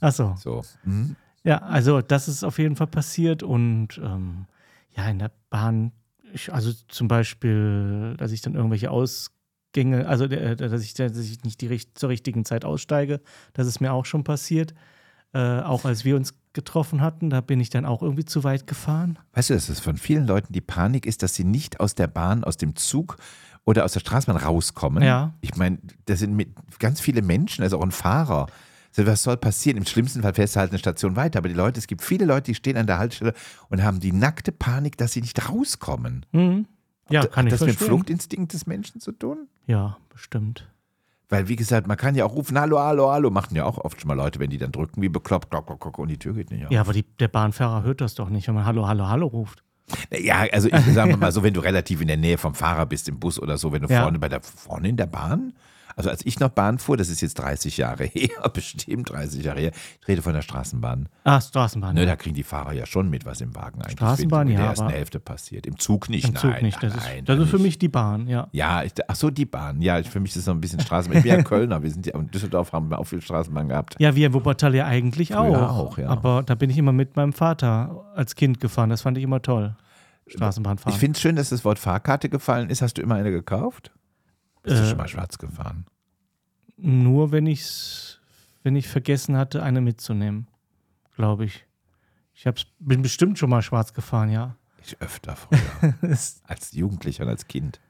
Achso. 0.00 0.36
so. 0.38 0.62
Mhm. 0.84 1.16
Ja, 1.42 1.58
also 1.58 2.02
das 2.02 2.28
ist 2.28 2.44
auf 2.44 2.58
jeden 2.58 2.76
Fall 2.76 2.86
passiert 2.86 3.42
und 3.42 3.98
ähm, 3.98 4.46
ja, 4.96 5.08
in 5.08 5.18
der 5.18 5.32
Bahn, 5.50 5.90
ich, 6.32 6.52
also 6.52 6.72
zum 6.88 7.08
Beispiel, 7.08 8.14
dass 8.16 8.30
ich 8.30 8.42
dann 8.42 8.54
irgendwelche 8.54 8.92
Ausgänge, 9.76 10.08
also 10.08 10.24
äh, 10.24 10.56
dass, 10.56 10.82
ich, 10.82 10.94
dass 10.94 11.18
ich 11.18 11.44
nicht 11.44 11.60
die, 11.60 11.80
zur 11.94 12.08
richtigen 12.08 12.44
Zeit 12.44 12.64
aussteige, 12.64 13.20
das 13.52 13.66
ist 13.66 13.80
mir 13.80 13.92
auch 13.92 14.06
schon 14.06 14.24
passiert. 14.24 14.74
Äh, 15.34 15.60
auch 15.60 15.84
als 15.84 16.04
wir 16.04 16.16
uns 16.16 16.34
getroffen 16.54 17.02
hatten, 17.02 17.28
da 17.28 17.42
bin 17.42 17.60
ich 17.60 17.68
dann 17.68 17.84
auch 17.84 18.00
irgendwie 18.00 18.24
zu 18.24 18.42
weit 18.42 18.66
gefahren. 18.66 19.18
Weißt 19.34 19.50
du, 19.50 19.54
dass 19.54 19.68
es 19.68 19.80
von 19.80 19.98
vielen 19.98 20.26
Leuten 20.26 20.52
die 20.52 20.62
Panik 20.62 21.04
ist, 21.04 21.22
dass 21.22 21.34
sie 21.34 21.44
nicht 21.44 21.80
aus 21.80 21.94
der 21.94 22.06
Bahn, 22.06 22.42
aus 22.42 22.56
dem 22.56 22.74
Zug 22.76 23.18
oder 23.64 23.84
aus 23.84 23.92
der 23.92 24.00
Straßenbahn 24.00 24.42
rauskommen? 24.42 25.02
Ja. 25.02 25.34
Ich 25.42 25.56
meine, 25.56 25.78
da 26.06 26.16
sind 26.16 26.34
mit 26.34 26.48
ganz 26.78 27.00
viele 27.00 27.20
Menschen, 27.20 27.62
also 27.62 27.78
auch 27.78 27.82
ein 27.82 27.90
Fahrer. 27.90 28.46
Was 28.96 29.24
soll 29.24 29.36
passieren? 29.36 29.76
Im 29.76 29.84
schlimmsten 29.84 30.22
Fall 30.22 30.32
fährst 30.32 30.56
du 30.56 30.60
halt 30.60 30.70
eine 30.70 30.78
Station 30.78 31.16
weiter. 31.16 31.40
Aber 31.40 31.48
die 31.48 31.54
Leute, 31.54 31.78
es 31.78 31.86
gibt 31.86 32.00
viele 32.00 32.24
Leute, 32.24 32.44
die 32.44 32.54
stehen 32.54 32.78
an 32.78 32.86
der 32.86 32.96
Haltestelle 32.96 33.34
und 33.68 33.82
haben 33.82 34.00
die 34.00 34.12
nackte 34.12 34.52
Panik, 34.52 34.96
dass 34.96 35.12
sie 35.12 35.20
nicht 35.20 35.50
rauskommen. 35.50 36.24
Mhm. 36.32 36.66
Ja, 37.08 37.22
Hat 37.22 37.32
kann 37.32 37.46
ich 37.46 37.52
das 37.52 37.60
mit 37.60 37.68
dem 37.68 37.72
verstehen. 37.76 37.88
Fluchtinstinkt 37.96 38.52
des 38.52 38.66
Menschen 38.66 39.00
zu 39.00 39.12
tun? 39.12 39.48
Ja, 39.66 39.96
bestimmt. 40.08 40.68
Weil, 41.28 41.48
wie 41.48 41.56
gesagt, 41.56 41.86
man 41.88 41.96
kann 41.96 42.14
ja 42.14 42.24
auch 42.24 42.34
rufen, 42.34 42.58
hallo, 42.58 42.78
hallo, 42.78 43.10
hallo, 43.10 43.30
machen 43.30 43.56
ja 43.56 43.64
auch 43.64 43.78
oft 43.78 44.00
schon 44.00 44.08
mal 44.08 44.14
Leute, 44.14 44.38
wenn 44.38 44.50
die 44.50 44.58
dann 44.58 44.70
drücken, 44.72 45.02
wie 45.02 45.08
bekloppt, 45.08 45.50
klock, 45.50 45.66
klock, 45.66 45.80
klock, 45.80 45.98
und 45.98 46.08
die 46.08 46.18
Tür 46.18 46.34
geht 46.34 46.50
nicht 46.50 46.64
auf. 46.66 46.70
Ja, 46.70 46.80
aber 46.80 46.92
die, 46.92 47.02
der 47.18 47.28
Bahnfahrer 47.28 47.82
hört 47.82 48.00
das 48.00 48.14
doch 48.14 48.28
nicht, 48.28 48.46
wenn 48.46 48.54
man 48.54 48.64
Hallo, 48.64 48.86
Hallo, 48.86 49.08
Hallo 49.08 49.26
ruft. 49.26 49.62
Ja, 50.16 50.44
also 50.52 50.68
ich 50.68 50.84
sage 50.94 51.16
mal 51.16 51.32
so, 51.32 51.42
wenn 51.42 51.54
du 51.54 51.60
relativ 51.60 52.00
in 52.00 52.08
der 52.08 52.16
Nähe 52.16 52.38
vom 52.38 52.54
Fahrer 52.54 52.86
bist, 52.86 53.08
im 53.08 53.18
Bus 53.18 53.40
oder 53.40 53.58
so, 53.58 53.72
wenn 53.72 53.82
du 53.82 53.88
Ja. 53.88 54.02
vorne 54.02 54.18
bei 54.20 54.28
der 54.28 54.40
vorne 54.42 54.88
in 54.88 54.96
der 54.96 55.06
Bahn, 55.06 55.52
also 55.96 56.10
als 56.10 56.24
ich 56.26 56.38
noch 56.38 56.50
Bahn 56.50 56.78
fuhr, 56.78 56.98
das 56.98 57.08
ist 57.08 57.22
jetzt 57.22 57.34
30 57.34 57.78
Jahre 57.78 58.04
her, 58.12 58.48
bestimmt 58.52 59.10
30 59.10 59.42
Jahre 59.42 59.60
her, 59.60 59.72
ich 60.00 60.08
rede 60.08 60.20
von 60.20 60.34
der 60.34 60.42
Straßenbahn. 60.42 61.08
Ah, 61.24 61.40
Straßenbahn. 61.40 61.94
Ne, 61.94 62.02
ja. 62.02 62.06
da 62.06 62.16
kriegen 62.16 62.34
die 62.34 62.42
Fahrer 62.42 62.74
ja 62.74 62.84
schon 62.84 63.08
mit, 63.08 63.24
was 63.24 63.40
im 63.40 63.54
Wagen 63.56 63.80
eigentlich 63.80 63.92
Straßenbahn, 63.92 64.48
in 64.48 64.54
ja, 64.54 64.60
der 64.60 64.68
ersten 64.68 64.88
Hälfte 64.90 65.20
passiert. 65.20 65.66
Im 65.66 65.78
Zug 65.78 66.10
nicht, 66.10 66.28
Im 66.28 66.34
nein. 66.34 66.40
Zug 66.40 66.62
nicht. 66.62 66.82
Das 66.82 66.94
nein, 66.94 67.20
ist, 67.20 67.28
das 67.28 67.38
ist 67.38 67.48
für 67.48 67.58
mich 67.58 67.78
die 67.78 67.88
Bahn, 67.88 68.28
ja. 68.28 68.48
Ja, 68.52 68.82
ich, 68.82 68.92
ach 69.08 69.16
so, 69.16 69.30
die 69.30 69.46
Bahn. 69.46 69.80
Ja, 69.80 70.02
für 70.02 70.20
mich 70.20 70.32
ist 70.32 70.38
das 70.38 70.46
noch 70.46 70.54
ein 70.54 70.60
bisschen 70.60 70.80
Straßenbahn. 70.80 71.18
Ich 71.18 71.24
bin 71.24 71.32
ja 71.32 71.42
Kölner, 71.42 71.82
wir 71.82 71.90
sind 71.90 72.04
ja 72.04 72.14
in 72.14 72.30
Düsseldorf 72.30 72.72
haben 72.72 72.90
wir 72.90 72.98
auch 72.98 73.04
viel 73.04 73.22
Straßenbahn 73.22 73.68
gehabt. 73.68 73.96
Ja, 73.98 74.14
wir 74.14 74.26
in 74.26 74.34
Wuppertal 74.34 74.74
ja 74.74 74.84
eigentlich 74.84 75.28
Früher 75.28 75.70
auch. 75.70 75.78
auch, 75.78 75.98
ja. 75.98 76.08
Aber 76.08 76.42
da 76.42 76.54
bin 76.54 76.68
ich 76.68 76.76
immer 76.76 76.92
mit 76.92 77.16
meinem 77.16 77.32
Vater 77.32 78.04
als 78.14 78.34
Kind 78.34 78.60
gefahren. 78.60 78.90
Das 78.90 79.00
fand 79.00 79.16
ich 79.16 79.24
immer 79.24 79.40
toll. 79.40 79.74
Straßenbahnfahren. 80.28 80.92
Ich 80.92 80.98
finde 80.98 81.16
es 81.16 81.22
schön, 81.22 81.36
dass 81.36 81.50
das 81.50 81.64
Wort 81.64 81.78
Fahrkarte 81.78 82.28
gefallen 82.28 82.68
ist. 82.68 82.82
Hast 82.82 82.98
du 82.98 83.02
immer 83.02 83.14
eine 83.14 83.30
gekauft? 83.30 83.92
Bist 84.66 84.78
du 84.78 84.82
Äh, 84.84 84.88
schon 84.88 84.98
mal 84.98 85.08
schwarz 85.08 85.38
gefahren? 85.38 85.86
nur, 86.78 87.32
wenn 87.32 87.46
ich's, 87.46 88.20
wenn 88.62 88.76
ich 88.76 88.86
vergessen 88.86 89.36
hatte, 89.36 89.62
eine 89.62 89.80
mitzunehmen. 89.80 90.46
Glaube 91.14 91.46
ich. 91.46 91.64
Ich 92.34 92.46
hab's, 92.46 92.66
bin 92.78 93.00
bestimmt 93.00 93.38
schon 93.38 93.48
mal 93.48 93.62
schwarz 93.62 93.94
gefahren, 93.94 94.30
ja. 94.30 94.56
Ich 94.82 95.00
öfter 95.00 95.36
früher. 95.36 95.94
als 96.44 96.72
Jugendlicher 96.72 97.22
und 97.24 97.30
als 97.30 97.46
Kind. 97.46 97.80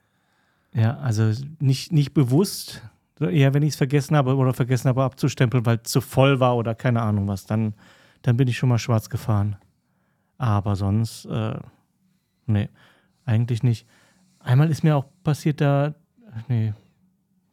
Ja, 0.73 0.99
also 0.99 1.33
nicht, 1.59 1.91
nicht 1.93 2.15
bewusst, 2.15 2.83
eher 3.19 3.55
wenn 3.55 3.65
ich 3.65 3.71
es 3.71 3.77
vergessen 3.77 4.17
habe 4.17 4.37
oder 4.37 4.55
vergessen 4.55 4.89
habe 4.89 5.03
abzustempeln, 5.03 5.67
weil 5.67 5.81
es 5.83 5.91
zu 5.91 6.01
voll 6.01 6.39
war 6.39 6.57
oder 6.57 6.77
keine 6.77 7.03
Ahnung 7.03 7.27
was, 7.27 7.45
dann, 7.47 7.75
dann 8.23 8.37
bin 8.37 8.47
ich 8.47 8.57
schon 8.57 8.69
mal 8.69 8.79
schwarz 8.79 9.11
gefahren. 9.11 9.57
Aber 10.39 10.77
sonst, 10.77 11.25
äh, 11.25 11.59
nee, 12.47 12.69
eigentlich 13.25 13.65
nicht. 13.65 13.87
Einmal 14.39 14.71
ist 14.71 14.85
mir 14.85 14.95
auch 14.97 15.07
passiert, 15.25 15.61
da, 15.61 15.95
nee, 16.49 16.73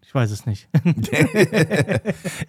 ich 0.01 0.13
weiß 0.13 0.31
es 0.31 0.45
nicht. 0.45 0.67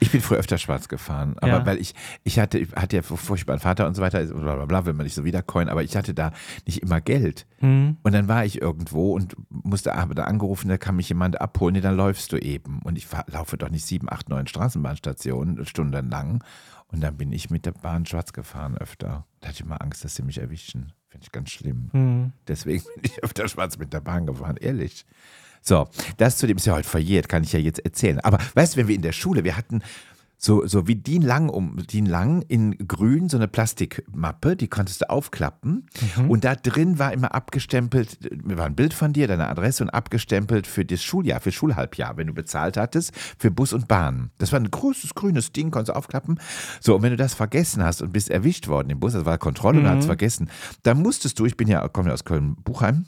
ich 0.00 0.10
bin 0.10 0.20
früher 0.20 0.38
öfter 0.38 0.58
schwarz 0.58 0.88
gefahren, 0.88 1.36
aber 1.38 1.48
Ja. 1.48 1.66
weil 1.66 1.78
ich, 1.80 1.94
ich 2.24 2.38
hatte, 2.38 2.58
ich 2.58 2.72
hatte 2.72 2.96
ja 2.96 3.02
furchtbaren 3.02 3.60
Vater 3.60 3.86
und 3.86 3.94
so 3.94 4.02
weiter, 4.02 4.24
bla 4.24 4.54
bla 4.56 4.66
bla, 4.66 4.86
will 4.86 4.92
man 4.92 5.04
nicht 5.04 5.14
so 5.14 5.24
wiedercoin, 5.24 5.68
aber 5.68 5.82
ich 5.82 5.96
hatte 5.96 6.14
da 6.14 6.32
nicht 6.66 6.82
immer 6.82 7.00
Geld. 7.00 7.46
Hm, 7.58 7.96
Und 8.02 8.12
dann 8.12 8.28
war 8.28 8.44
ich 8.44 8.60
irgendwo 8.60 9.12
und 9.14 9.34
musste 9.48 9.94
aber 9.94 10.14
da 10.14 10.24
angerufen, 10.24 10.68
da 10.68 10.78
kann 10.78 10.96
mich 10.96 11.08
jemand 11.08 11.40
abholen, 11.40 11.74
nee, 11.74 11.80
dann 11.80 11.96
läufst 11.96 12.32
du 12.32 12.36
eben. 12.38 12.80
Und 12.82 12.98
ich 12.98 13.06
fahr, 13.06 13.24
laufe 13.28 13.56
doch 13.56 13.70
nicht 13.70 13.86
sieben, 13.86 14.10
acht, 14.10 14.28
neun 14.28 14.46
Straßenbahnstationen 14.46 15.64
stundenlang. 15.66 16.42
Und 16.88 17.00
dann 17.02 17.16
bin 17.16 17.32
ich 17.32 17.50
mit 17.50 17.66
der 17.66 17.72
Bahn 17.72 18.06
schwarz 18.06 18.32
gefahren 18.32 18.76
öfter. 18.78 19.26
Da 19.40 19.48
hatte 19.48 19.54
ich 19.56 19.60
immer 19.62 19.80
Angst, 19.82 20.04
dass 20.04 20.14
sie 20.14 20.22
mich 20.22 20.38
erwischen. 20.38 20.92
Finde 21.08 21.24
ich 21.24 21.32
ganz 21.32 21.50
schlimm. 21.50 21.88
hm. 21.92 22.32
Deswegen 22.46 22.84
bin 22.96 23.04
ich 23.10 23.22
öfter 23.24 23.48
schwarz 23.48 23.78
mit 23.78 23.92
der 23.92 24.00
Bahn 24.00 24.26
gefahren, 24.26 24.56
ehrlich. 24.58 25.06
So, 25.66 25.88
das 26.18 26.36
zu 26.36 26.46
dem 26.46 26.58
ist 26.58 26.66
ja 26.66 26.74
heute 26.74 26.88
verjährt, 26.88 27.28
kann 27.28 27.42
ich 27.42 27.52
ja 27.52 27.58
jetzt 27.58 27.84
erzählen. 27.84 28.20
Aber 28.20 28.38
weißt 28.54 28.74
du, 28.74 28.80
wenn 28.80 28.88
wir 28.88 28.94
in 28.94 29.02
der 29.02 29.12
Schule, 29.12 29.44
wir 29.44 29.56
hatten 29.56 29.82
so, 30.36 30.66
so 30.66 30.86
wie 30.86 30.96
DIN 30.96 31.22
Lang 31.22 31.48
um 31.48 31.78
DIN 31.90 32.04
Lang 32.04 32.42
in 32.48 32.76
grün 32.86 33.30
so 33.30 33.38
eine 33.38 33.48
Plastikmappe, 33.48 34.56
die 34.56 34.68
konntest 34.68 35.00
du 35.00 35.08
aufklappen 35.08 35.88
und 36.28 36.44
da 36.44 36.54
drin 36.54 36.98
war 36.98 37.14
immer 37.14 37.34
abgestempelt, 37.34 38.18
war 38.42 38.66
ein 38.66 38.74
Bild 38.74 38.92
von 38.92 39.14
dir, 39.14 39.26
deine 39.26 39.48
Adresse 39.48 39.84
und 39.84 39.90
abgestempelt 39.90 40.66
für 40.66 40.84
das 40.84 41.02
Schuljahr, 41.02 41.40
für 41.40 41.50
Schulhalbjahr, 41.50 42.18
wenn 42.18 42.26
du 42.26 42.34
bezahlt 42.34 42.76
hattest, 42.76 43.12
für 43.38 43.50
Bus 43.50 43.72
und 43.72 43.88
Bahn. 43.88 44.32
Das 44.36 44.52
war 44.52 44.60
ein 44.60 44.70
großes 44.70 45.14
grünes 45.14 45.52
Ding, 45.52 45.70
konntest 45.70 45.94
du 45.94 45.96
aufklappen. 45.96 46.38
So, 46.80 46.96
und 46.96 47.02
wenn 47.02 47.10
du 47.10 47.16
das 47.16 47.32
vergessen 47.32 47.82
hast 47.82 48.02
und 48.02 48.12
bist 48.12 48.28
erwischt 48.28 48.68
worden 48.68 48.90
im 48.90 49.00
Bus, 49.00 49.14
das 49.14 49.24
war 49.24 49.38
Kontrolle 49.38 49.80
und 49.80 49.88
hast 49.88 50.00
es 50.00 50.06
vergessen, 50.06 50.50
dann 50.82 51.00
musstest 51.00 51.38
du, 51.38 51.46
ich 51.46 51.56
bin 51.56 51.68
ja, 51.68 51.88
komme 51.88 52.08
ja 52.08 52.12
aus 52.12 52.24
Köln-Buchheim, 52.24 53.06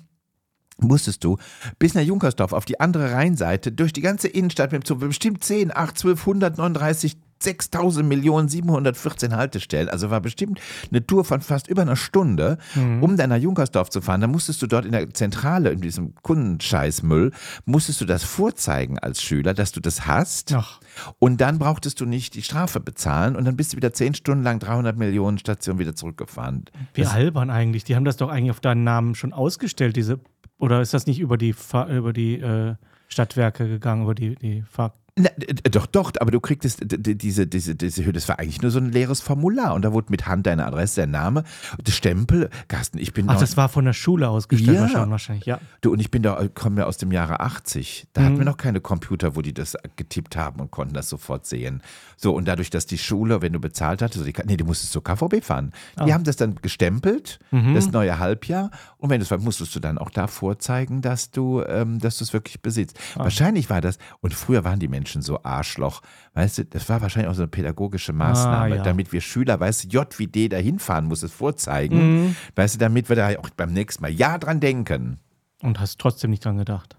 musstest 0.78 1.24
du 1.24 1.38
bis 1.78 1.94
nach 1.94 2.02
Junkersdorf 2.02 2.52
auf 2.52 2.64
die 2.64 2.80
andere 2.80 3.12
Rheinseite 3.12 3.72
durch 3.72 3.92
die 3.92 4.02
ganze 4.02 4.28
Innenstadt 4.28 4.72
mit 4.72 4.86
bestimmt 4.98 5.44
10, 5.44 5.74
8, 5.74 5.98
12, 5.98 6.20
139, 6.20 7.16
6000 7.38 8.08
Millionen 8.08 8.48
714 8.48 9.36
Haltestellen. 9.36 9.88
Also 9.88 10.10
war 10.10 10.20
bestimmt 10.20 10.60
eine 10.90 11.06
Tour 11.06 11.24
von 11.24 11.42
fast 11.42 11.68
über 11.68 11.82
einer 11.82 11.96
Stunde, 11.96 12.56
um 13.00 13.16
dann 13.16 13.30
nach 13.30 13.36
Junkersdorf 13.36 13.90
zu 13.90 14.00
fahren. 14.00 14.22
Da 14.22 14.26
musstest 14.26 14.62
du 14.62 14.66
dort 14.66 14.86
in 14.86 14.92
der 14.92 15.12
Zentrale, 15.12 15.70
in 15.70 15.80
diesem 15.80 16.14
Kundenscheißmüll, 16.22 17.32
musstest 17.66 18.00
du 18.00 18.06
das 18.06 18.24
vorzeigen 18.24 18.98
als 18.98 19.22
Schüler, 19.22 19.52
dass 19.52 19.72
du 19.72 19.80
das 19.80 20.06
hast. 20.06 20.54
Ach. 20.54 20.80
Und 21.18 21.40
dann 21.42 21.58
brauchtest 21.58 22.00
du 22.00 22.06
nicht 22.06 22.34
die 22.34 22.42
Strafe 22.42 22.80
bezahlen 22.80 23.36
und 23.36 23.44
dann 23.44 23.56
bist 23.56 23.72
du 23.72 23.76
wieder 23.76 23.92
10 23.92 24.14
Stunden 24.14 24.42
lang 24.42 24.58
300 24.58 24.96
Millionen 24.96 25.38
Stationen 25.38 25.78
wieder 25.78 25.94
zurückgefahren. 25.94 26.64
Wie 26.94 27.04
albern 27.04 27.50
eigentlich. 27.50 27.84
Die 27.84 27.96
haben 27.96 28.04
das 28.04 28.16
doch 28.16 28.30
eigentlich 28.30 28.50
auf 28.50 28.60
deinen 28.60 28.84
Namen 28.84 29.14
schon 29.14 29.34
ausgestellt, 29.34 29.96
diese. 29.96 30.20
Oder 30.58 30.80
ist 30.80 30.94
das 30.94 31.06
nicht 31.06 31.20
über 31.20 31.36
die, 31.36 31.54
über 31.90 32.12
die 32.12 32.40
äh, 32.40 32.74
Stadtwerke 33.08 33.68
gegangen, 33.68 34.02
über 34.04 34.14
die, 34.14 34.34
die 34.36 34.62
Fahr 34.62 34.94
Na, 35.18 35.30
doch, 35.70 35.86
doch, 35.86 36.12
aber 36.20 36.30
du 36.30 36.40
kriegtest 36.40 36.80
d- 36.82 37.14
diese, 37.14 37.46
diese, 37.46 37.74
diese 37.74 38.04
Höhe, 38.04 38.12
das 38.12 38.28
war 38.28 38.38
eigentlich 38.38 38.60
nur 38.60 38.70
so 38.70 38.78
ein 38.78 38.92
leeres 38.92 39.22
Formular 39.22 39.72
und 39.74 39.80
da 39.82 39.94
wurde 39.94 40.08
mit 40.10 40.26
Hand 40.26 40.46
deine 40.46 40.66
Adresse, 40.66 40.96
der 40.96 41.06
Name, 41.06 41.44
der 41.80 41.92
Stempel, 41.92 42.50
Carsten, 42.68 42.98
ich 42.98 43.14
bin 43.14 43.30
Ach, 43.30 43.40
das 43.40 43.56
war 43.56 43.70
von 43.70 43.86
der 43.86 43.94
Schule 43.94 44.28
ausgestellt 44.28 44.90
Ja. 44.92 45.08
wahrscheinlich, 45.08 45.46
ja. 45.46 45.58
du 45.80 45.90
und 45.92 46.00
ich 46.00 46.10
bin 46.10 46.22
da, 46.22 46.46
komme 46.52 46.82
ja 46.82 46.86
aus 46.86 46.98
dem 46.98 47.12
Jahre 47.12 47.40
80, 47.40 48.08
da 48.12 48.20
Mhm. 48.20 48.24
hatten 48.26 48.38
wir 48.40 48.44
noch 48.44 48.58
keine 48.58 48.82
Computer, 48.82 49.36
wo 49.36 49.40
die 49.40 49.54
das 49.54 49.74
getippt 49.96 50.36
haben 50.36 50.60
und 50.60 50.70
konnten 50.70 50.92
das 50.92 51.08
sofort 51.08 51.46
sehen. 51.46 51.80
So, 52.18 52.34
und 52.34 52.46
dadurch, 52.46 52.68
dass 52.68 52.84
die 52.84 52.98
Schule, 52.98 53.40
wenn 53.40 53.54
du 53.54 53.58
bezahlt 53.58 54.02
hattest, 54.02 54.18
also 54.18 54.30
die, 54.30 54.46
nee, 54.46 54.58
du 54.58 54.66
musstest 54.66 54.92
zur 54.92 55.02
KVB 55.02 55.42
fahren. 55.42 55.72
Ah. 55.96 56.04
Die 56.04 56.12
haben 56.12 56.24
das 56.24 56.36
dann 56.36 56.56
gestempelt, 56.56 57.38
Mhm. 57.52 57.74
das 57.74 57.90
neue 57.90 58.18
Halbjahr 58.18 58.70
und 58.98 59.08
wenn 59.08 59.20
du 59.20 59.24
es 59.24 59.30
war, 59.30 59.38
musstest 59.38 59.74
du 59.74 59.80
dann 59.80 59.96
auch 59.96 60.10
da 60.10 60.26
vorzeigen, 60.26 61.00
dass 61.00 61.30
du 61.30 61.62
ähm, 61.62 62.00
dass 62.00 62.18
du 62.18 62.24
es 62.24 62.34
wirklich 62.34 62.60
besitzt. 62.60 62.98
Ah. 63.14 63.20
Wahrscheinlich 63.24 63.70
war 63.70 63.80
das, 63.80 63.96
und 64.20 64.34
früher 64.34 64.62
waren 64.64 64.78
die 64.78 64.88
Menschen 64.88 65.05
so 65.06 65.42
Arschloch, 65.42 66.02
weißt 66.34 66.58
du, 66.58 66.64
das 66.64 66.88
war 66.88 67.00
wahrscheinlich 67.00 67.30
auch 67.30 67.34
so 67.34 67.42
eine 67.42 67.48
pädagogische 67.48 68.12
Maßnahme, 68.12 68.74
Ah, 68.74 68.76
ja. 68.78 68.82
damit 68.82 69.12
wir 69.12 69.20
Schüler, 69.20 69.58
weißt 69.60 69.84
du, 69.84 69.88
J 69.88 70.18
wie 70.18 70.26
D 70.26 70.48
dahin 70.48 70.78
fahren, 70.78 71.06
muss 71.06 71.22
es 71.22 71.32
vorzeigen, 71.32 72.24
Mhm. 72.26 72.36
weißt 72.54 72.74
du, 72.74 72.78
damit 72.78 73.08
wir 73.08 73.16
da 73.16 73.28
auch 73.38 73.50
beim 73.50 73.72
nächsten 73.72 74.02
Mal 74.02 74.10
ja 74.12 74.38
dran 74.38 74.60
denken. 74.60 75.18
Und 75.62 75.80
hast 75.80 75.98
trotzdem 75.98 76.30
nicht 76.30 76.44
dran 76.44 76.58
gedacht. 76.58 76.96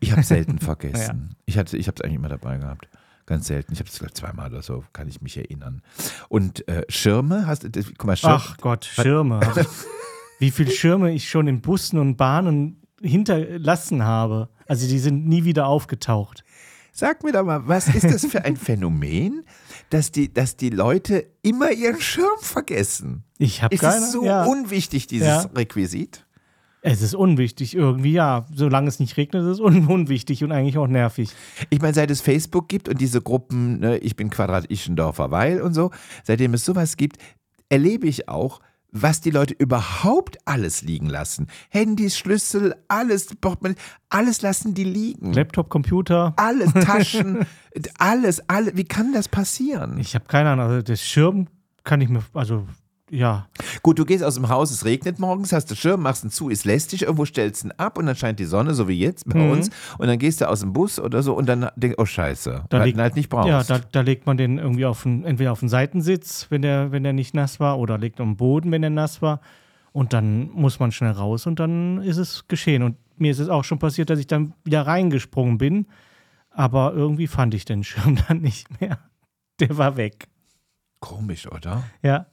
Ich 0.00 0.12
habe 0.12 0.22
selten 0.22 0.58
vergessen. 0.60 1.34
Ich 1.46 1.58
hatte, 1.58 1.76
ich 1.76 1.86
habe 1.88 1.96
es 1.98 2.02
eigentlich 2.02 2.16
immer 2.16 2.28
dabei 2.28 2.58
gehabt. 2.58 2.88
Ganz 3.26 3.46
selten. 3.46 3.72
Ich 3.72 3.78
habe 3.78 3.88
es 3.88 3.98
glaube 3.98 4.14
zweimal 4.14 4.50
oder 4.50 4.62
so, 4.62 4.84
kann 4.92 5.08
ich 5.08 5.20
mich 5.22 5.36
erinnern. 5.36 5.82
Und 6.28 6.66
äh, 6.68 6.82
Schirme, 6.88 7.46
hast 7.46 7.62
du, 7.64 7.70
guck 7.70 8.04
mal, 8.04 8.16
Schirme. 8.16 8.34
Ach 8.36 8.56
Gott, 8.58 8.84
Schirme. 8.84 9.40
Wie 10.38 10.50
viele 10.50 10.70
Schirme 10.72 11.12
ich 11.12 11.28
schon 11.28 11.46
in 11.46 11.60
Bussen 11.60 11.98
und 11.98 12.16
Bahnen 12.16 12.82
hinterlassen 13.00 14.02
habe. 14.04 14.48
Also 14.66 14.88
die 14.88 14.98
sind 14.98 15.26
nie 15.26 15.44
wieder 15.44 15.66
aufgetaucht. 15.66 16.44
Sag 16.94 17.24
mir 17.24 17.32
doch 17.32 17.42
mal, 17.44 17.66
was 17.66 17.88
ist 17.88 18.04
das 18.04 18.26
für 18.26 18.44
ein 18.44 18.56
Phänomen, 18.58 19.44
dass 19.88 20.12
die, 20.12 20.32
dass 20.32 20.56
die 20.56 20.68
Leute 20.68 21.26
immer 21.40 21.70
ihren 21.72 22.00
Schirm 22.00 22.38
vergessen? 22.40 23.24
Ich 23.38 23.62
habe 23.62 23.74
Ist 23.74 23.80
keine. 23.80 23.96
es 24.04 24.12
so 24.12 24.24
ja. 24.24 24.44
unwichtig, 24.44 25.06
dieses 25.06 25.26
Ja. 25.26 25.40
Requisit? 25.56 26.26
Es 26.82 27.00
ist 27.00 27.14
unwichtig 27.14 27.74
irgendwie, 27.76 28.12
ja. 28.12 28.44
Solange 28.54 28.88
es 28.88 29.00
nicht 29.00 29.16
regnet, 29.16 29.42
ist 29.42 29.48
es 29.48 29.60
un 29.60 29.86
unwichtig 29.86 30.44
und 30.44 30.52
eigentlich 30.52 30.76
auch 30.76 30.88
nervig. 30.88 31.30
Ich 31.70 31.80
meine, 31.80 31.94
seit 31.94 32.10
es 32.10 32.20
Facebook 32.20 32.68
gibt 32.68 32.88
und 32.88 33.00
diese 33.00 33.22
Gruppen, 33.22 33.78
ne, 33.80 33.96
ich 33.98 34.14
bin 34.16 34.28
Quadrat 34.30 34.66
Ischendorfer 34.70 35.30
Weil 35.30 35.62
und 35.62 35.72
so, 35.74 35.92
seitdem 36.24 36.52
es 36.54 36.64
sowas 36.64 36.96
gibt, 36.96 37.16
erlebe 37.70 38.06
ich 38.06 38.28
auch, 38.28 38.60
was 38.92 39.20
die 39.20 39.30
Leute 39.30 39.54
überhaupt 39.54 40.38
alles 40.46 40.82
liegen 40.82 41.08
lassen. 41.08 41.48
Handys, 41.70 42.16
Schlüssel, 42.16 42.74
alles, 42.88 43.28
alles 44.10 44.42
lassen 44.42 44.74
die 44.74 44.84
liegen. 44.84 45.32
Laptop, 45.32 45.70
Computer. 45.70 46.34
Alles, 46.36 46.72
Taschen, 46.84 47.46
alles, 47.98 48.48
alle. 48.48 48.76
Wie 48.76 48.84
kann 48.84 49.12
das 49.12 49.28
passieren? 49.28 49.98
Ich 49.98 50.14
habe 50.14 50.26
keine 50.26 50.50
Ahnung. 50.50 50.66
Also 50.66 50.82
das 50.82 51.00
Schirm 51.00 51.48
kann 51.84 52.00
ich 52.00 52.08
mir, 52.08 52.22
also 52.34 52.66
ja. 53.12 53.46
Gut, 53.82 53.98
du 53.98 54.04
gehst 54.04 54.24
aus 54.24 54.34
dem 54.36 54.48
Haus, 54.48 54.70
es 54.70 54.84
regnet 54.84 55.18
morgens, 55.18 55.52
hast 55.52 55.70
du 55.70 55.74
Schirm, 55.76 56.02
machst 56.02 56.24
ihn 56.24 56.30
zu, 56.30 56.48
ist 56.48 56.64
lästig, 56.64 57.02
irgendwo 57.02 57.24
stellst 57.26 57.62
ihn 57.64 57.72
ab 57.76 57.98
und 57.98 58.06
dann 58.06 58.16
scheint 58.16 58.38
die 58.40 58.44
Sonne, 58.46 58.74
so 58.74 58.88
wie 58.88 58.98
jetzt 58.98 59.28
bei 59.28 59.38
Mhm. 59.38 59.50
uns. 59.50 59.70
Und 59.98 60.06
dann 60.08 60.18
gehst 60.18 60.40
du 60.40 60.48
aus 60.48 60.60
dem 60.60 60.72
Bus 60.72 60.98
oder 60.98 61.22
so 61.22 61.34
und 61.34 61.46
dann 61.46 61.68
denkst 61.76 61.96
oh 61.98 62.06
Scheiße, 62.06 62.64
Da 62.70 62.78
weil 62.78 62.86
du 62.86 62.96
ihn 62.96 63.00
halt 63.00 63.14
nicht 63.16 63.28
brauchst. 63.28 63.48
Ja, 63.48 63.62
da, 63.62 63.78
da 63.78 64.00
legt 64.00 64.26
man 64.26 64.36
den 64.36 64.58
irgendwie 64.58 64.86
auf 64.86 65.02
den, 65.02 65.24
entweder 65.24 65.52
auf 65.52 65.60
den 65.60 65.68
Seitensitz, 65.68 66.46
wenn 66.50 66.62
der, 66.62 66.90
wenn 66.90 67.02
der 67.04 67.12
nicht 67.12 67.34
nass 67.34 67.60
war, 67.60 67.78
oder 67.78 67.98
legt 67.98 68.18
am 68.20 68.36
Boden, 68.36 68.72
wenn 68.72 68.80
der 68.82 68.90
nass 68.90 69.20
war. 69.22 69.40
Und 69.92 70.14
dann 70.14 70.48
muss 70.52 70.80
man 70.80 70.90
schnell 70.90 71.12
raus 71.12 71.46
und 71.46 71.60
dann 71.60 72.00
ist 72.02 72.16
es 72.16 72.48
geschehen. 72.48 72.82
Und 72.82 72.96
mir 73.18 73.30
ist 73.30 73.40
es 73.40 73.50
auch 73.50 73.62
schon 73.64 73.78
passiert, 73.78 74.08
dass 74.08 74.18
ich 74.18 74.26
dann 74.26 74.54
wieder 74.64 74.86
reingesprungen 74.86 75.58
bin. 75.58 75.86
Aber 76.50 76.92
irgendwie 76.94 77.26
fand 77.26 77.52
ich 77.52 77.64
den 77.66 77.84
Schirm 77.84 78.16
dann 78.28 78.40
nicht 78.40 78.80
mehr. 78.80 78.98
Der 79.60 79.76
war 79.76 79.96
weg. 79.98 80.28
Komisch, 81.00 81.46
oder? 81.50 81.82
Ja. 82.02 82.26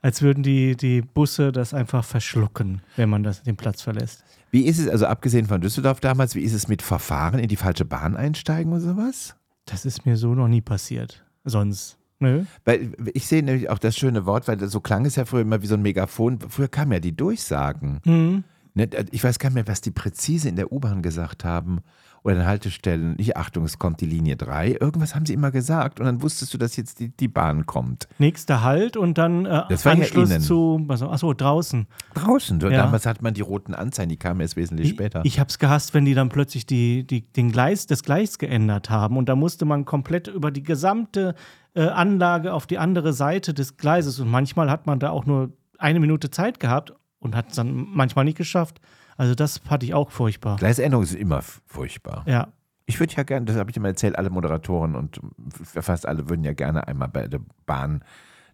Als 0.00 0.22
würden 0.22 0.42
die, 0.42 0.76
die 0.76 1.02
Busse 1.02 1.50
das 1.50 1.74
einfach 1.74 2.04
verschlucken, 2.04 2.82
wenn 2.96 3.08
man 3.08 3.22
das, 3.22 3.42
den 3.42 3.56
Platz 3.56 3.82
verlässt. 3.82 4.24
Wie 4.50 4.62
ist 4.62 4.78
es, 4.78 4.88
also 4.88 5.06
abgesehen 5.06 5.46
von 5.46 5.60
Düsseldorf 5.60 6.00
damals, 6.00 6.34
wie 6.34 6.42
ist 6.42 6.54
es 6.54 6.68
mit 6.68 6.82
Verfahren 6.82 7.38
in 7.38 7.48
die 7.48 7.56
falsche 7.56 7.84
Bahn 7.84 8.16
einsteigen 8.16 8.72
oder 8.72 8.80
sowas? 8.80 9.36
Das 9.66 9.84
ist 9.84 10.06
mir 10.06 10.16
so 10.16 10.34
noch 10.34 10.48
nie 10.48 10.60
passiert. 10.60 11.24
Sonst. 11.44 11.98
Nö. 12.20 12.44
Weil 12.64 12.92
ich 13.14 13.26
sehe 13.26 13.42
nämlich 13.42 13.70
auch 13.70 13.78
das 13.78 13.96
schöne 13.96 14.26
Wort, 14.26 14.48
weil 14.48 14.58
so 14.68 14.80
klang 14.80 15.04
es 15.04 15.16
ja 15.16 15.24
früher 15.24 15.42
immer 15.42 15.62
wie 15.62 15.66
so 15.66 15.74
ein 15.74 15.82
Megafon. 15.82 16.40
Früher 16.48 16.68
kamen 16.68 16.92
ja 16.92 17.00
die 17.00 17.14
Durchsagen. 17.14 18.00
Mhm. 18.04 18.44
Ne, 18.78 18.88
Ich 19.10 19.24
weiß 19.24 19.40
gar 19.40 19.48
nicht 19.48 19.54
mehr, 19.56 19.66
was 19.68 19.80
die 19.80 19.90
präzise 19.90 20.48
in 20.48 20.54
der 20.54 20.72
U-Bahn 20.72 21.02
gesagt 21.02 21.44
haben 21.44 21.80
oder 22.22 22.36
an 22.36 22.46
Haltestellen. 22.46 23.16
Nicht 23.16 23.36
Achtung, 23.36 23.64
es 23.64 23.80
kommt 23.80 24.00
die 24.00 24.06
Linie 24.06 24.36
3. 24.36 24.76
Irgendwas 24.80 25.16
haben 25.16 25.26
sie 25.26 25.34
immer 25.34 25.50
gesagt 25.50 25.98
und 25.98 26.06
dann 26.06 26.22
wusstest 26.22 26.54
du, 26.54 26.58
dass 26.58 26.76
jetzt 26.76 27.00
die, 27.00 27.08
die 27.08 27.26
Bahn 27.26 27.66
kommt. 27.66 28.06
Nächster 28.18 28.62
Halt 28.62 28.96
und 28.96 29.18
dann 29.18 29.46
äh, 29.46 29.62
Das 29.68 29.84
war 29.84 29.94
ja 29.94 30.02
Anschluss 30.02 30.30
innen. 30.30 30.40
zu, 30.40 30.86
also, 30.88 31.08
achso, 31.08 31.34
draußen. 31.34 31.88
Draußen. 32.14 32.60
Ja. 32.60 32.70
Damals 32.70 33.04
hat 33.04 33.20
man 33.20 33.34
die 33.34 33.40
roten 33.40 33.74
Anzeigen, 33.74 34.10
die 34.10 34.16
kamen 34.16 34.40
erst 34.40 34.54
wesentlich 34.54 34.90
später. 34.90 35.22
Ich, 35.24 35.34
ich 35.34 35.40
habe 35.40 35.48
es 35.48 35.58
gehasst, 35.58 35.92
wenn 35.92 36.04
die 36.04 36.14
dann 36.14 36.28
plötzlich 36.28 36.64
die, 36.64 37.04
die, 37.04 37.22
den 37.32 37.50
Gleis, 37.50 37.86
das 37.86 38.04
Gleis 38.04 38.38
geändert 38.38 38.90
haben 38.90 39.16
und 39.16 39.28
da 39.28 39.34
musste 39.34 39.64
man 39.64 39.84
komplett 39.84 40.28
über 40.28 40.52
die 40.52 40.62
gesamte 40.62 41.34
äh, 41.74 41.82
Anlage 41.82 42.52
auf 42.52 42.68
die 42.68 42.78
andere 42.78 43.12
Seite 43.12 43.54
des 43.54 43.76
Gleises 43.76 44.20
und 44.20 44.28
manchmal 44.28 44.70
hat 44.70 44.86
man 44.86 45.00
da 45.00 45.10
auch 45.10 45.26
nur 45.26 45.50
eine 45.78 46.00
Minute 46.00 46.30
Zeit 46.30 46.60
gehabt 46.60 46.92
und 47.20 47.34
hat 47.34 47.50
es 47.50 47.56
dann 47.56 47.72
manchmal 47.74 48.24
nicht 48.24 48.38
geschafft. 48.38 48.80
Also 49.16 49.34
das 49.34 49.58
fand 49.58 49.82
ich 49.82 49.94
auch 49.94 50.10
furchtbar. 50.10 50.56
Gleisänderung 50.56 51.02
ist 51.04 51.14
immer 51.14 51.42
furchtbar. 51.42 52.24
Ja. 52.26 52.48
Ich 52.86 53.00
würde 53.00 53.14
ja 53.14 53.22
gerne, 53.22 53.44
das 53.46 53.56
habe 53.56 53.70
ich 53.70 53.76
immer 53.76 53.88
erzählt, 53.88 54.16
alle 54.16 54.30
Moderatoren 54.30 54.94
und 54.94 55.20
fast 55.62 56.06
alle 56.06 56.28
würden 56.30 56.44
ja 56.44 56.54
gerne 56.54 56.88
einmal 56.88 57.08
bei 57.08 57.26
der 57.28 57.40
Bahn 57.66 58.02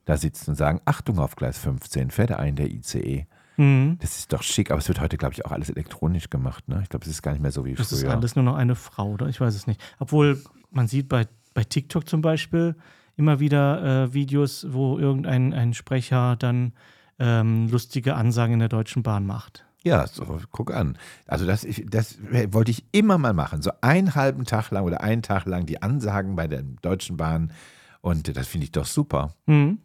da 0.07 0.17
sitzen 0.17 0.51
und 0.51 0.57
sagen, 0.57 0.81
Achtung 0.85 1.19
auf 1.19 1.37
Gleis 1.37 1.59
15, 1.59 2.11
fährt 2.11 2.33
ein 2.33 2.57
der 2.57 2.71
ICE. 2.71 3.27
Mhm. 3.57 3.99
Das 4.01 4.19
ist 4.19 4.33
doch 4.33 4.43
schick, 4.43 4.71
aber 4.71 4.81
es 4.81 4.89
wird 4.89 5.01
heute, 5.01 5.17
glaube 5.17 5.35
ich, 5.35 5.45
auch 5.45 5.53
alles 5.53 5.71
elektronisch 5.71 6.31
gemacht. 6.31 6.69
Ne? 6.69 6.81
Ich 6.83 6.89
glaube, 6.89 7.05
es 7.05 7.11
ist 7.11 7.23
gar 7.23 7.33
nicht 7.33 7.41
mehr 7.43 7.53
so 7.53 7.65
wie 7.65 7.75
Das 7.75 7.89
früher. 7.91 7.99
ist 7.99 8.05
alles 8.07 8.35
nur 8.37 8.45
noch 8.45 8.57
eine 8.57 8.75
Frau, 8.75 9.13
oder? 9.13 9.29
Ich 9.29 9.41
weiß 9.41 9.55
es 9.55 9.67
nicht. 9.67 9.81
Obwohl, 9.99 10.43
man 10.71 10.89
sieht 10.89 11.09
bei, 11.09 11.27
bei 11.55 11.63
TikTok 11.65 12.09
zum 12.09 12.21
Beispiel 12.21 12.75
immer 13.17 13.39
wieder 13.39 14.05
äh, 14.05 14.15
Videos, 14.15 14.67
wo 14.71 14.99
irgendein 14.99 15.53
ein 15.53 15.73
Sprecher 15.75 16.35
dann 16.37 16.73
ähm, 17.19 17.69
lustige 17.69 18.15
Ansagen 18.15 18.55
in 18.55 18.59
der 18.61 18.69
Deutschen 18.69 19.03
Bahn 19.03 19.27
macht. 19.27 19.65
Ja, 19.83 20.07
so, 20.07 20.39
guck 20.51 20.73
an. 20.73 20.97
Also 21.27 21.45
das, 21.47 21.63
ich- 21.65 21.85
das 21.89 22.17
wollte 22.51 22.71
ich 22.71 22.85
immer 22.93 23.19
mal 23.19 23.35
machen. 23.35 23.61
So 23.61 23.71
einen 23.83 24.15
halben 24.15 24.45
Tag 24.47 24.71
lang 24.71 24.85
oder 24.85 25.03
einen 25.03 25.21
Tag 25.23 25.45
lang 25.47 25.67
die 25.67 25.83
Ansagen 25.83 26.37
bei 26.37 26.49
der 26.49 26.63
Deutschen 26.83 27.17
Bahn. 27.19 27.53
Und 28.01 28.35
das 28.37 28.47
finde 28.49 28.65
ich 28.65 28.73
doch 28.73 28.87
super. 28.87 29.35
Mhm. 29.47 29.79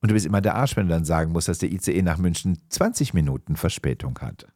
Und 0.00 0.10
du 0.10 0.14
bist 0.14 0.26
immer 0.26 0.40
der 0.40 0.54
Arsch, 0.56 0.74
wenn 0.76 0.88
du 0.88 0.94
dann 0.94 1.04
sagen 1.04 1.32
musst, 1.32 1.48
dass 1.48 1.58
der 1.58 1.70
ICE 1.70 2.02
nach 2.02 2.18
München 2.18 2.58
20 2.70 3.12
Minuten 3.14 3.56
Verspätung 3.56 4.18
hat. 4.20 4.46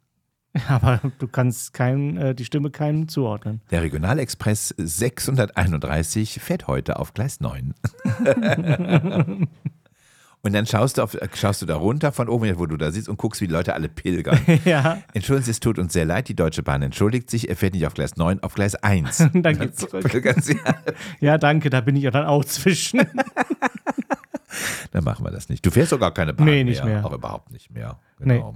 Aber 0.68 1.00
du 1.18 1.28
kannst 1.28 1.74
kein, 1.74 2.16
äh, 2.16 2.34
die 2.34 2.46
Stimme 2.46 2.70
keinem 2.70 3.08
zuordnen. 3.08 3.60
Der 3.70 3.82
Regionalexpress 3.82 4.74
631 4.78 6.40
fährt 6.40 6.66
heute 6.66 6.98
auf 6.98 7.12
Gleis 7.12 7.40
9. 7.40 7.74
Und 10.46 10.52
dann 10.52 10.64
schaust 10.64 10.98
du, 10.98 11.02
auf, 11.02 11.18
schaust 11.34 11.60
du 11.62 11.66
da 11.66 11.74
runter 11.74 12.12
von 12.12 12.28
oben, 12.28 12.56
wo 12.56 12.66
du 12.66 12.76
da 12.76 12.92
sitzt 12.92 13.08
und 13.08 13.16
guckst, 13.16 13.40
wie 13.40 13.48
die 13.48 13.52
Leute 13.52 13.74
alle 13.74 13.88
pilgern. 13.88 14.38
ja, 14.64 14.98
Entschuldigen 15.12 15.44
Sie, 15.44 15.50
es 15.50 15.58
tut 15.58 15.76
uns 15.76 15.92
sehr 15.92 16.04
leid, 16.04 16.28
die 16.28 16.36
Deutsche 16.36 16.62
Bahn 16.62 16.82
entschuldigt 16.82 17.28
sich, 17.30 17.48
er 17.48 17.56
fährt 17.56 17.74
nicht 17.74 17.84
auf 17.84 17.94
Gleis 17.94 18.14
9, 18.14 18.44
auf 18.44 18.54
Gleis 18.54 18.76
1. 18.76 19.30
dann 19.34 19.58
geht's 19.58 19.78
zurück. 19.78 20.04
Ja, 21.20 21.36
danke, 21.36 21.68
da 21.68 21.80
bin 21.80 21.96
ich 21.96 22.04
ja 22.04 22.12
dann 22.12 22.26
auch 22.26 22.44
zwischen. 22.44 23.00
Dann 24.92 25.02
machen 25.02 25.24
wir 25.24 25.32
das 25.32 25.48
nicht. 25.48 25.66
Du 25.66 25.72
fährst 25.72 25.90
sogar 25.90 26.14
keine 26.14 26.32
Bahn 26.32 26.46
Nee, 26.46 26.62
nicht 26.62 26.84
mehr. 26.84 27.04
Auch 27.04 27.12
überhaupt 27.12 27.50
nicht 27.50 27.72
mehr. 27.72 27.98
Genau. 28.20 28.54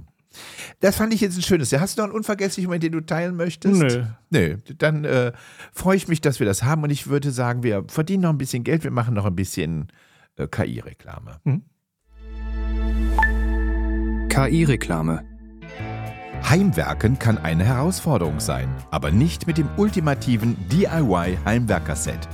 Das 0.79 0.95
fand 0.95 1.13
ich 1.13 1.19
jetzt 1.19 1.37
ein 1.37 1.41
schönes. 1.41 1.73
Hast 1.73 1.97
du 1.97 2.03
noch 2.03 2.07
einen 2.07 2.15
unvergesslichen 2.15 2.69
Moment, 2.69 2.83
den 2.83 2.93
du 2.93 3.01
teilen 3.01 3.35
möchtest? 3.35 3.81
Nö. 3.81 4.05
Nö. 4.29 4.55
Dann 4.77 5.03
äh, 5.03 5.33
freue 5.73 5.97
ich 5.97 6.07
mich, 6.07 6.21
dass 6.21 6.39
wir 6.39 6.47
das 6.47 6.63
haben 6.63 6.83
und 6.83 6.89
ich 6.89 7.07
würde 7.07 7.31
sagen, 7.31 7.63
wir 7.63 7.83
verdienen 7.89 8.23
noch 8.23 8.29
ein 8.29 8.37
bisschen 8.37 8.63
Geld, 8.63 8.85
wir 8.85 8.91
machen 8.91 9.13
noch 9.13 9.25
ein 9.25 9.35
bisschen 9.35 9.91
äh, 10.37 10.47
KI-Reklame. 10.47 11.41
KI-Reklame. 14.31 15.25
Heimwerken 16.49 17.19
kann 17.19 17.37
eine 17.37 17.65
Herausforderung 17.65 18.39
sein, 18.39 18.69
aber 18.89 19.11
nicht 19.11 19.45
mit 19.45 19.57
dem 19.57 19.67
ultimativen 19.75 20.55
DIY-Heimwerker-Set. 20.69 22.29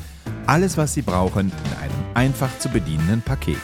Alles, 0.45 0.77
was 0.77 0.93
Sie 0.93 1.01
brauchen, 1.01 1.51
in 1.51 1.83
einem 1.83 1.95
einfach 2.13 2.55
zu 2.59 2.69
bedienenden 2.69 3.23
Paket. 3.23 3.57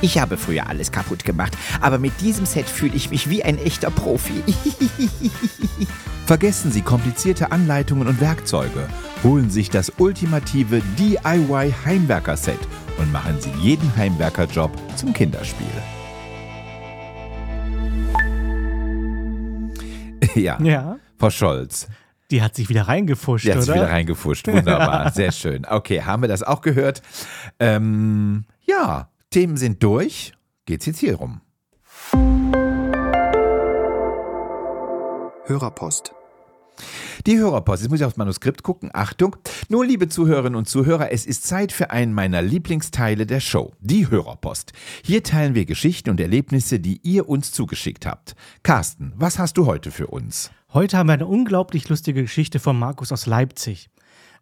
Ich 0.00 0.18
habe 0.18 0.36
früher 0.36 0.66
alles 0.66 0.90
kaputt 0.90 1.24
gemacht, 1.24 1.56
aber 1.80 1.98
mit 1.98 2.20
diesem 2.20 2.46
Set 2.46 2.68
fühle 2.68 2.96
ich 2.96 3.12
mich 3.12 3.30
wie 3.30 3.44
ein 3.44 3.58
echter 3.58 3.92
Profi. 3.92 4.42
Vergessen 6.26 6.72
Sie 6.72 6.82
komplizierte 6.82 7.52
Anleitungen 7.52 8.08
und 8.08 8.20
Werkzeuge. 8.20 8.88
Holen 9.22 9.50
Sie 9.50 9.60
sich 9.60 9.70
das 9.70 9.92
ultimative 9.98 10.82
DIY-Heimwerker-Set 10.98 12.58
und 12.98 13.12
machen 13.12 13.36
Sie 13.38 13.52
jeden 13.60 13.96
Heimwerkerjob 13.96 14.72
zum 14.96 15.12
Kinderspiel. 15.12 15.66
Ja, 20.34 20.58
ja, 20.62 20.98
Frau 21.18 21.30
Scholz, 21.30 21.88
die 22.30 22.42
hat 22.42 22.54
sich 22.54 22.68
wieder 22.68 22.82
reingefuscht, 22.88 23.46
die 23.46 23.50
hat 23.50 23.58
oder? 23.58 23.64
sich 23.66 23.74
wieder 23.74 23.90
reingefuscht. 23.90 24.46
Wunderbar, 24.48 25.10
sehr 25.14 25.32
schön. 25.32 25.66
Okay, 25.66 26.02
haben 26.02 26.22
wir 26.22 26.28
das 26.28 26.42
auch 26.42 26.60
gehört? 26.60 27.02
Ähm, 27.58 28.44
ja, 28.62 29.10
Themen 29.30 29.56
sind 29.56 29.82
durch. 29.82 30.32
Geht's 30.66 30.86
jetzt 30.86 30.98
hier 30.98 31.16
rum? 31.16 31.40
Hörerpost. 35.46 36.12
Die 37.26 37.38
Hörerpost. 37.38 37.82
Jetzt 37.82 37.90
muss 37.90 38.00
ich 38.00 38.06
aufs 38.06 38.16
Manuskript 38.16 38.62
gucken. 38.62 38.90
Achtung. 38.92 39.36
Nun, 39.68 39.86
liebe 39.86 40.08
Zuhörerinnen 40.08 40.56
und 40.56 40.68
Zuhörer, 40.68 41.10
es 41.10 41.26
ist 41.26 41.46
Zeit 41.46 41.72
für 41.72 41.90
einen 41.90 42.12
meiner 42.12 42.42
Lieblingsteile 42.42 43.26
der 43.26 43.40
Show, 43.40 43.72
die 43.80 44.08
Hörerpost. 44.08 44.72
Hier 45.02 45.22
teilen 45.22 45.54
wir 45.54 45.64
Geschichten 45.64 46.10
und 46.10 46.20
Erlebnisse, 46.20 46.80
die 46.80 47.00
ihr 47.02 47.28
uns 47.28 47.52
zugeschickt 47.52 48.06
habt. 48.06 48.34
Carsten, 48.62 49.12
was 49.16 49.38
hast 49.38 49.58
du 49.58 49.66
heute 49.66 49.90
für 49.90 50.06
uns? 50.08 50.50
Heute 50.72 50.96
haben 50.96 51.08
wir 51.08 51.14
eine 51.14 51.26
unglaublich 51.26 51.88
lustige 51.88 52.22
Geschichte 52.22 52.60
von 52.60 52.78
Markus 52.78 53.10
aus 53.10 53.26
Leipzig. 53.26 53.90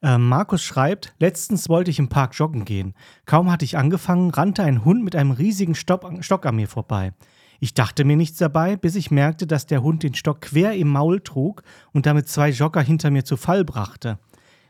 Ähm, 0.03 0.29
Markus 0.29 0.63
schreibt, 0.63 1.15
letztens 1.19 1.69
wollte 1.69 1.91
ich 1.91 1.99
im 1.99 2.09
Park 2.09 2.39
joggen 2.39 2.65
gehen. 2.65 2.95
Kaum 3.25 3.51
hatte 3.51 3.65
ich 3.65 3.79
angefangen, 3.79 4.31
rannte 4.31 4.63
ein 4.63 4.85
Hund 4.85 5.03
mit 5.03 5.17
einem 5.17 5.31
riesigen 5.31 5.75
Stock, 5.75 6.05
Stock 6.21 6.45
an 6.45 6.57
mir 6.57 6.69
vorbei. 6.69 7.13
Ich 7.61 7.75
dachte 7.75 8.05
mir 8.05 8.17
nichts 8.17 8.39
dabei, 8.39 8.77
bis 8.77 8.95
ich 8.95 9.11
merkte, 9.11 9.47
dass 9.47 9.67
der 9.67 9.83
Hund 9.83 10.03
den 10.03 10.15
Stock 10.15 10.41
quer 10.41 10.75
im 10.75 10.89
Maul 10.89 11.21
trug 11.21 11.63
und 11.93 12.07
damit 12.07 12.29
zwei 12.29 12.51
Jogger 12.51 12.83
hinter 12.83 13.11
mir 13.11 13.25
zu 13.25 13.37
Fall 13.37 13.65
brachte. 13.65 14.19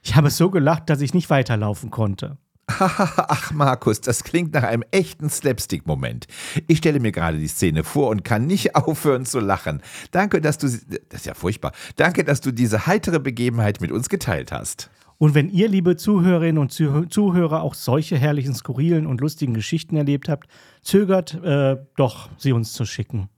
Ich 0.02 0.14
habe 0.14 0.30
so 0.30 0.50
gelacht, 0.50 0.88
dass 0.88 1.00
ich 1.00 1.14
nicht 1.14 1.30
weiterlaufen 1.30 1.90
konnte. 1.90 2.38
Ach, 2.68 3.52
Markus, 3.52 4.00
das 4.00 4.24
klingt 4.24 4.52
nach 4.52 4.64
einem 4.64 4.82
echten 4.90 5.30
Slapstick-Moment. 5.30 6.26
Ich 6.66 6.78
stelle 6.78 6.98
mir 6.98 7.12
gerade 7.12 7.38
die 7.38 7.46
Szene 7.46 7.84
vor 7.84 8.08
und 8.08 8.24
kann 8.24 8.46
nicht 8.46 8.74
aufhören 8.74 9.24
zu 9.24 9.38
lachen. 9.38 9.82
Danke, 10.10 10.40
dass 10.40 10.58
du. 10.58 10.66
Das 10.66 11.20
ist 11.20 11.26
ja 11.26 11.34
furchtbar. 11.34 11.72
Danke, 11.94 12.24
dass 12.24 12.40
du 12.40 12.52
diese 12.52 12.86
heitere 12.86 13.20
Begebenheit 13.20 13.80
mit 13.80 13.92
uns 13.92 14.08
geteilt 14.08 14.50
hast. 14.50 14.90
Und 15.18 15.34
wenn 15.34 15.48
ihr, 15.48 15.68
liebe 15.68 15.96
Zuhörerinnen 15.96 16.58
und 16.58 16.72
Zuh- 16.72 17.06
Zuhörer, 17.08 17.62
auch 17.62 17.74
solche 17.74 18.18
herrlichen, 18.18 18.54
skurrilen 18.54 19.06
und 19.06 19.20
lustigen 19.20 19.54
Geschichten 19.54 19.96
erlebt 19.96 20.28
habt, 20.28 20.48
zögert 20.82 21.34
äh, 21.42 21.76
doch, 21.96 22.28
sie 22.36 22.52
uns 22.52 22.72
zu 22.72 22.84
schicken. 22.84 23.28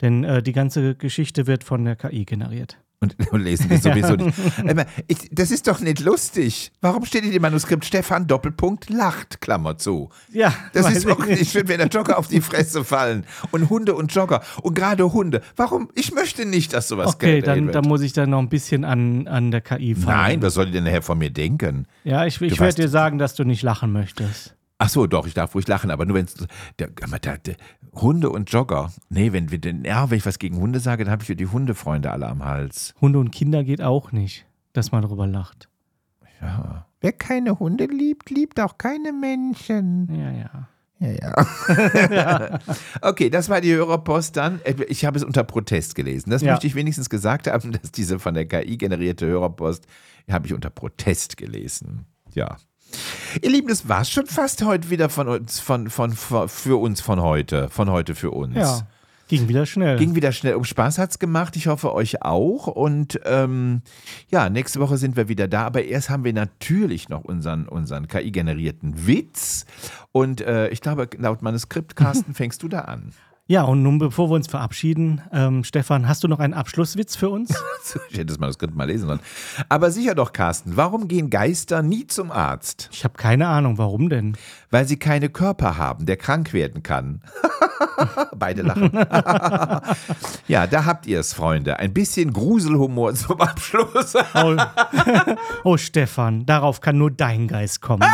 Denn 0.00 0.24
äh, 0.24 0.42
die 0.42 0.52
ganze 0.52 0.94
Geschichte 0.94 1.46
wird 1.46 1.64
von 1.64 1.84
der 1.84 1.96
KI 1.96 2.24
generiert. 2.24 2.78
Und, 3.00 3.16
und 3.32 3.40
lesen 3.42 3.70
wir 3.70 3.78
sowieso 3.78 4.14
nicht. 4.16 4.36
Ich, 5.06 5.28
das 5.30 5.50
ist 5.50 5.66
doch 5.66 5.80
nicht 5.80 6.00
lustig. 6.00 6.72
Warum 6.80 7.04
steht 7.04 7.24
in 7.24 7.30
dem 7.30 7.42
Manuskript 7.42 7.84
Stefan 7.84 8.26
Doppelpunkt 8.26 8.90
lacht, 8.90 9.40
Klammer 9.40 9.78
zu? 9.78 10.10
Ja, 10.32 10.52
Das 10.72 10.90
ist 10.90 11.04
ich 11.04 11.10
auch 11.10 11.24
nicht 11.24 11.50
schön, 11.50 11.68
wenn 11.68 11.78
der 11.78 11.88
Jogger 11.88 12.18
auf 12.18 12.28
die 12.28 12.40
Fresse 12.40 12.84
fallen. 12.84 13.24
Und 13.50 13.70
Hunde 13.70 13.94
und 13.94 14.12
Jogger. 14.14 14.42
Und 14.62 14.74
gerade 14.74 15.12
Hunde. 15.12 15.42
Warum? 15.56 15.90
Ich 15.94 16.12
möchte 16.12 16.44
nicht, 16.44 16.72
dass 16.72 16.88
sowas 16.88 17.08
Okay, 17.14 17.40
dann, 17.40 17.66
wird. 17.66 17.74
dann 17.74 17.84
muss 17.86 18.02
ich 18.02 18.12
dann 18.12 18.30
noch 18.30 18.40
ein 18.40 18.48
bisschen 18.48 18.84
an, 18.84 19.26
an 19.28 19.50
der 19.50 19.60
KI 19.60 19.94
fallen. 19.94 20.16
Nein, 20.18 20.42
was 20.42 20.54
soll 20.54 20.66
die 20.66 20.72
denn 20.72 20.84
nachher 20.84 21.02
von 21.02 21.18
mir 21.18 21.30
denken? 21.30 21.86
Ja, 22.04 22.26
ich, 22.26 22.40
ich 22.40 22.58
werde 22.60 22.82
dir 22.82 22.88
sagen, 22.88 23.18
dass 23.18 23.34
du 23.34 23.44
nicht 23.44 23.62
lachen 23.62 23.92
möchtest. 23.92 24.54
Ach 24.78 24.88
so, 24.88 25.06
doch, 25.08 25.26
ich 25.26 25.34
darf 25.34 25.54
ruhig 25.54 25.66
lachen, 25.66 25.90
aber 25.90 26.06
nur 26.06 26.16
wenn 26.16 26.26
es. 26.26 26.34
Der, 26.78 26.88
aber 27.02 27.18
der, 27.18 27.38
der, 27.38 27.56
Hunde 27.94 28.30
und 28.30 28.50
Jogger. 28.52 28.92
Nee, 29.08 29.32
wenn, 29.32 29.50
wir 29.50 29.58
denn, 29.58 29.84
ja, 29.84 30.08
wenn 30.10 30.18
ich 30.18 30.26
was 30.26 30.38
gegen 30.38 30.56
Hunde 30.58 30.78
sage, 30.78 31.04
dann 31.04 31.10
habe 31.10 31.22
ich 31.22 31.26
für 31.26 31.36
die 31.36 31.46
Hundefreunde 31.48 32.10
alle 32.12 32.28
am 32.28 32.44
Hals. 32.44 32.94
Hunde 33.00 33.18
und 33.18 33.32
Kinder 33.32 33.64
geht 33.64 33.82
auch 33.82 34.12
nicht, 34.12 34.46
dass 34.72 34.92
man 34.92 35.02
drüber 35.02 35.26
lacht. 35.26 35.68
Ja. 36.40 36.86
Wer 37.00 37.12
keine 37.12 37.58
Hunde 37.58 37.86
liebt, 37.86 38.30
liebt 38.30 38.60
auch 38.60 38.78
keine 38.78 39.12
Menschen. 39.12 40.08
Ja, 40.14 40.30
ja. 40.30 40.68
Ja, 41.00 42.08
ja. 42.10 42.58
okay, 43.02 43.30
das 43.30 43.48
war 43.48 43.60
die 43.60 43.72
Hörerpost 43.72 44.36
dann. 44.36 44.60
Ich 44.88 45.04
habe 45.04 45.16
es 45.16 45.22
unter 45.22 45.44
Protest 45.44 45.94
gelesen. 45.94 46.30
Das 46.30 46.42
Ja. 46.42 46.52
möchte 46.52 46.66
ich 46.66 46.74
wenigstens 46.74 47.08
gesagt 47.08 47.46
haben, 47.46 47.70
dass 47.72 47.92
diese 47.92 48.18
von 48.18 48.34
der 48.34 48.46
KI 48.46 48.76
generierte 48.76 49.26
Hörerpost 49.26 49.86
habe 50.28 50.46
ich 50.46 50.54
unter 50.54 50.70
Protest 50.70 51.36
gelesen. 51.36 52.06
Ja. 52.34 52.56
Ihr 53.42 53.50
Lieben, 53.50 53.68
das 53.68 53.88
war 53.88 54.04
schon 54.04 54.26
fast 54.26 54.64
heute 54.64 54.90
wieder 54.90 55.08
von 55.08 55.28
uns, 55.28 55.60
von, 55.60 55.90
von, 55.90 56.12
von, 56.12 56.48
für 56.48 56.80
uns 56.80 57.00
von 57.00 57.20
heute. 57.20 57.68
Von 57.68 57.90
heute 57.90 58.14
für 58.14 58.30
uns. 58.30 58.56
Ja, 58.56 58.86
ging 59.28 59.48
wieder 59.48 59.66
schnell. 59.66 59.98
Ging 59.98 60.14
wieder 60.14 60.32
schnell 60.32 60.54
um 60.54 60.64
Spaß 60.64 60.98
hat's 60.98 61.18
gemacht. 61.18 61.54
Ich 61.56 61.66
hoffe, 61.66 61.92
euch 61.92 62.22
auch. 62.22 62.66
Und 62.66 63.20
ähm, 63.24 63.82
ja, 64.30 64.48
nächste 64.48 64.80
Woche 64.80 64.96
sind 64.96 65.16
wir 65.16 65.28
wieder 65.28 65.46
da. 65.48 65.64
Aber 65.66 65.84
erst 65.84 66.10
haben 66.10 66.24
wir 66.24 66.32
natürlich 66.32 67.08
noch 67.08 67.24
unseren, 67.24 67.68
unseren 67.68 68.08
KI-generierten 68.08 69.06
Witz. 69.06 69.66
Und 70.12 70.40
äh, 70.40 70.68
ich 70.68 70.80
glaube, 70.80 71.08
laut 71.18 71.42
Manuskript, 71.42 71.96
Carsten, 71.96 72.34
fängst 72.34 72.62
du 72.62 72.68
da 72.68 72.80
an. 72.82 73.12
Ja, 73.50 73.62
und 73.62 73.82
nun, 73.82 73.98
bevor 73.98 74.28
wir 74.28 74.34
uns 74.34 74.46
verabschieden, 74.46 75.22
ähm, 75.32 75.64
Stefan, 75.64 76.06
hast 76.06 76.22
du 76.22 76.28
noch 76.28 76.38
einen 76.38 76.52
Abschlusswitz 76.52 77.16
für 77.16 77.30
uns? 77.30 77.50
Ich 78.10 78.18
hätte 78.18 78.26
das 78.26 78.38
Manuskript 78.38 78.74
mal 78.74 78.84
lesen 78.84 79.06
sollen. 79.06 79.20
Aber 79.70 79.90
sicher 79.90 80.14
doch, 80.14 80.34
Carsten, 80.34 80.76
warum 80.76 81.08
gehen 81.08 81.30
Geister 81.30 81.80
nie 81.80 82.06
zum 82.06 82.30
Arzt? 82.30 82.90
Ich 82.92 83.02
habe 83.02 83.14
keine 83.16 83.48
Ahnung, 83.48 83.78
warum 83.78 84.10
denn? 84.10 84.36
Weil 84.70 84.86
sie 84.86 84.98
keine 84.98 85.30
Körper 85.30 85.78
haben, 85.78 86.04
der 86.04 86.18
krank 86.18 86.52
werden 86.52 86.82
kann. 86.82 87.22
Beide 88.36 88.62
lachen. 88.62 88.90
ja, 90.48 90.66
da 90.66 90.84
habt 90.84 91.06
ihr 91.06 91.20
es, 91.20 91.32
Freunde. 91.32 91.78
Ein 91.78 91.92
bisschen 91.92 92.32
Gruselhumor 92.32 93.14
zum 93.14 93.40
Abschluss. 93.40 94.14
Oh, 94.34 94.56
oh, 95.64 95.76
Stefan, 95.76 96.46
darauf 96.46 96.80
kann 96.80 96.98
nur 96.98 97.10
dein 97.10 97.48
Geist 97.48 97.80
kommen. 97.80 98.08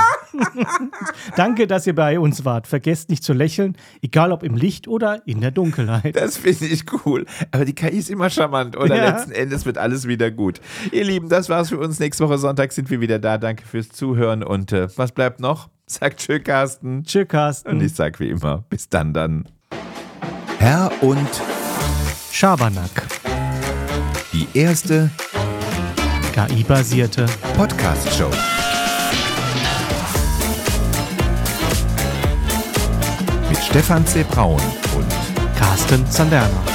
Danke, 1.36 1.66
dass 1.66 1.86
ihr 1.86 1.94
bei 1.94 2.18
uns 2.18 2.44
wart. 2.44 2.66
Vergesst 2.66 3.10
nicht 3.10 3.22
zu 3.22 3.32
lächeln, 3.32 3.76
egal 4.02 4.32
ob 4.32 4.42
im 4.42 4.56
Licht 4.56 4.88
oder 4.88 5.22
in 5.26 5.40
der 5.40 5.50
Dunkelheit. 5.50 6.16
Das 6.16 6.36
finde 6.36 6.66
ich 6.66 6.84
cool. 7.04 7.26
Aber 7.50 7.64
die 7.64 7.74
KI 7.74 7.98
ist 7.98 8.10
immer 8.10 8.30
charmant, 8.30 8.76
oder? 8.76 8.96
Ja. 8.96 9.10
Letzten 9.10 9.32
Endes 9.32 9.66
wird 9.66 9.78
alles 9.78 10.08
wieder 10.08 10.30
gut. 10.30 10.60
Ihr 10.92 11.04
Lieben, 11.04 11.28
das 11.28 11.48
war's 11.48 11.68
für 11.68 11.78
uns. 11.78 11.98
Nächste 11.98 12.26
Woche 12.26 12.38
Sonntag 12.38 12.72
sind 12.72 12.90
wir 12.90 13.00
wieder 13.00 13.18
da. 13.18 13.38
Danke 13.38 13.64
fürs 13.66 13.90
Zuhören. 13.90 14.42
Und 14.42 14.72
äh, 14.72 14.88
was 14.96 15.12
bleibt 15.12 15.40
noch? 15.40 15.68
Sagt 15.86 16.20
tschö, 16.20 16.40
Carsten. 16.40 17.04
Tschö, 17.04 17.26
Carsten. 17.26 17.70
Und 17.70 17.82
ich 17.82 17.94
sag 17.94 18.18
wie 18.20 18.30
immer, 18.30 18.64
bis 18.70 18.88
dann 18.88 19.12
dann. 19.12 19.48
Herr 20.64 20.90
und 21.02 21.28
Schabernack. 22.32 22.88
die 24.32 24.48
erste 24.54 25.10
KI-basierte 26.32 27.26
Podcast-Show. 27.54 28.30
Mit 33.50 33.58
Stefan 33.58 34.06
C. 34.06 34.24
Braun 34.24 34.62
und 34.96 35.06
Carsten 35.58 36.10
Zanderner. 36.10 36.73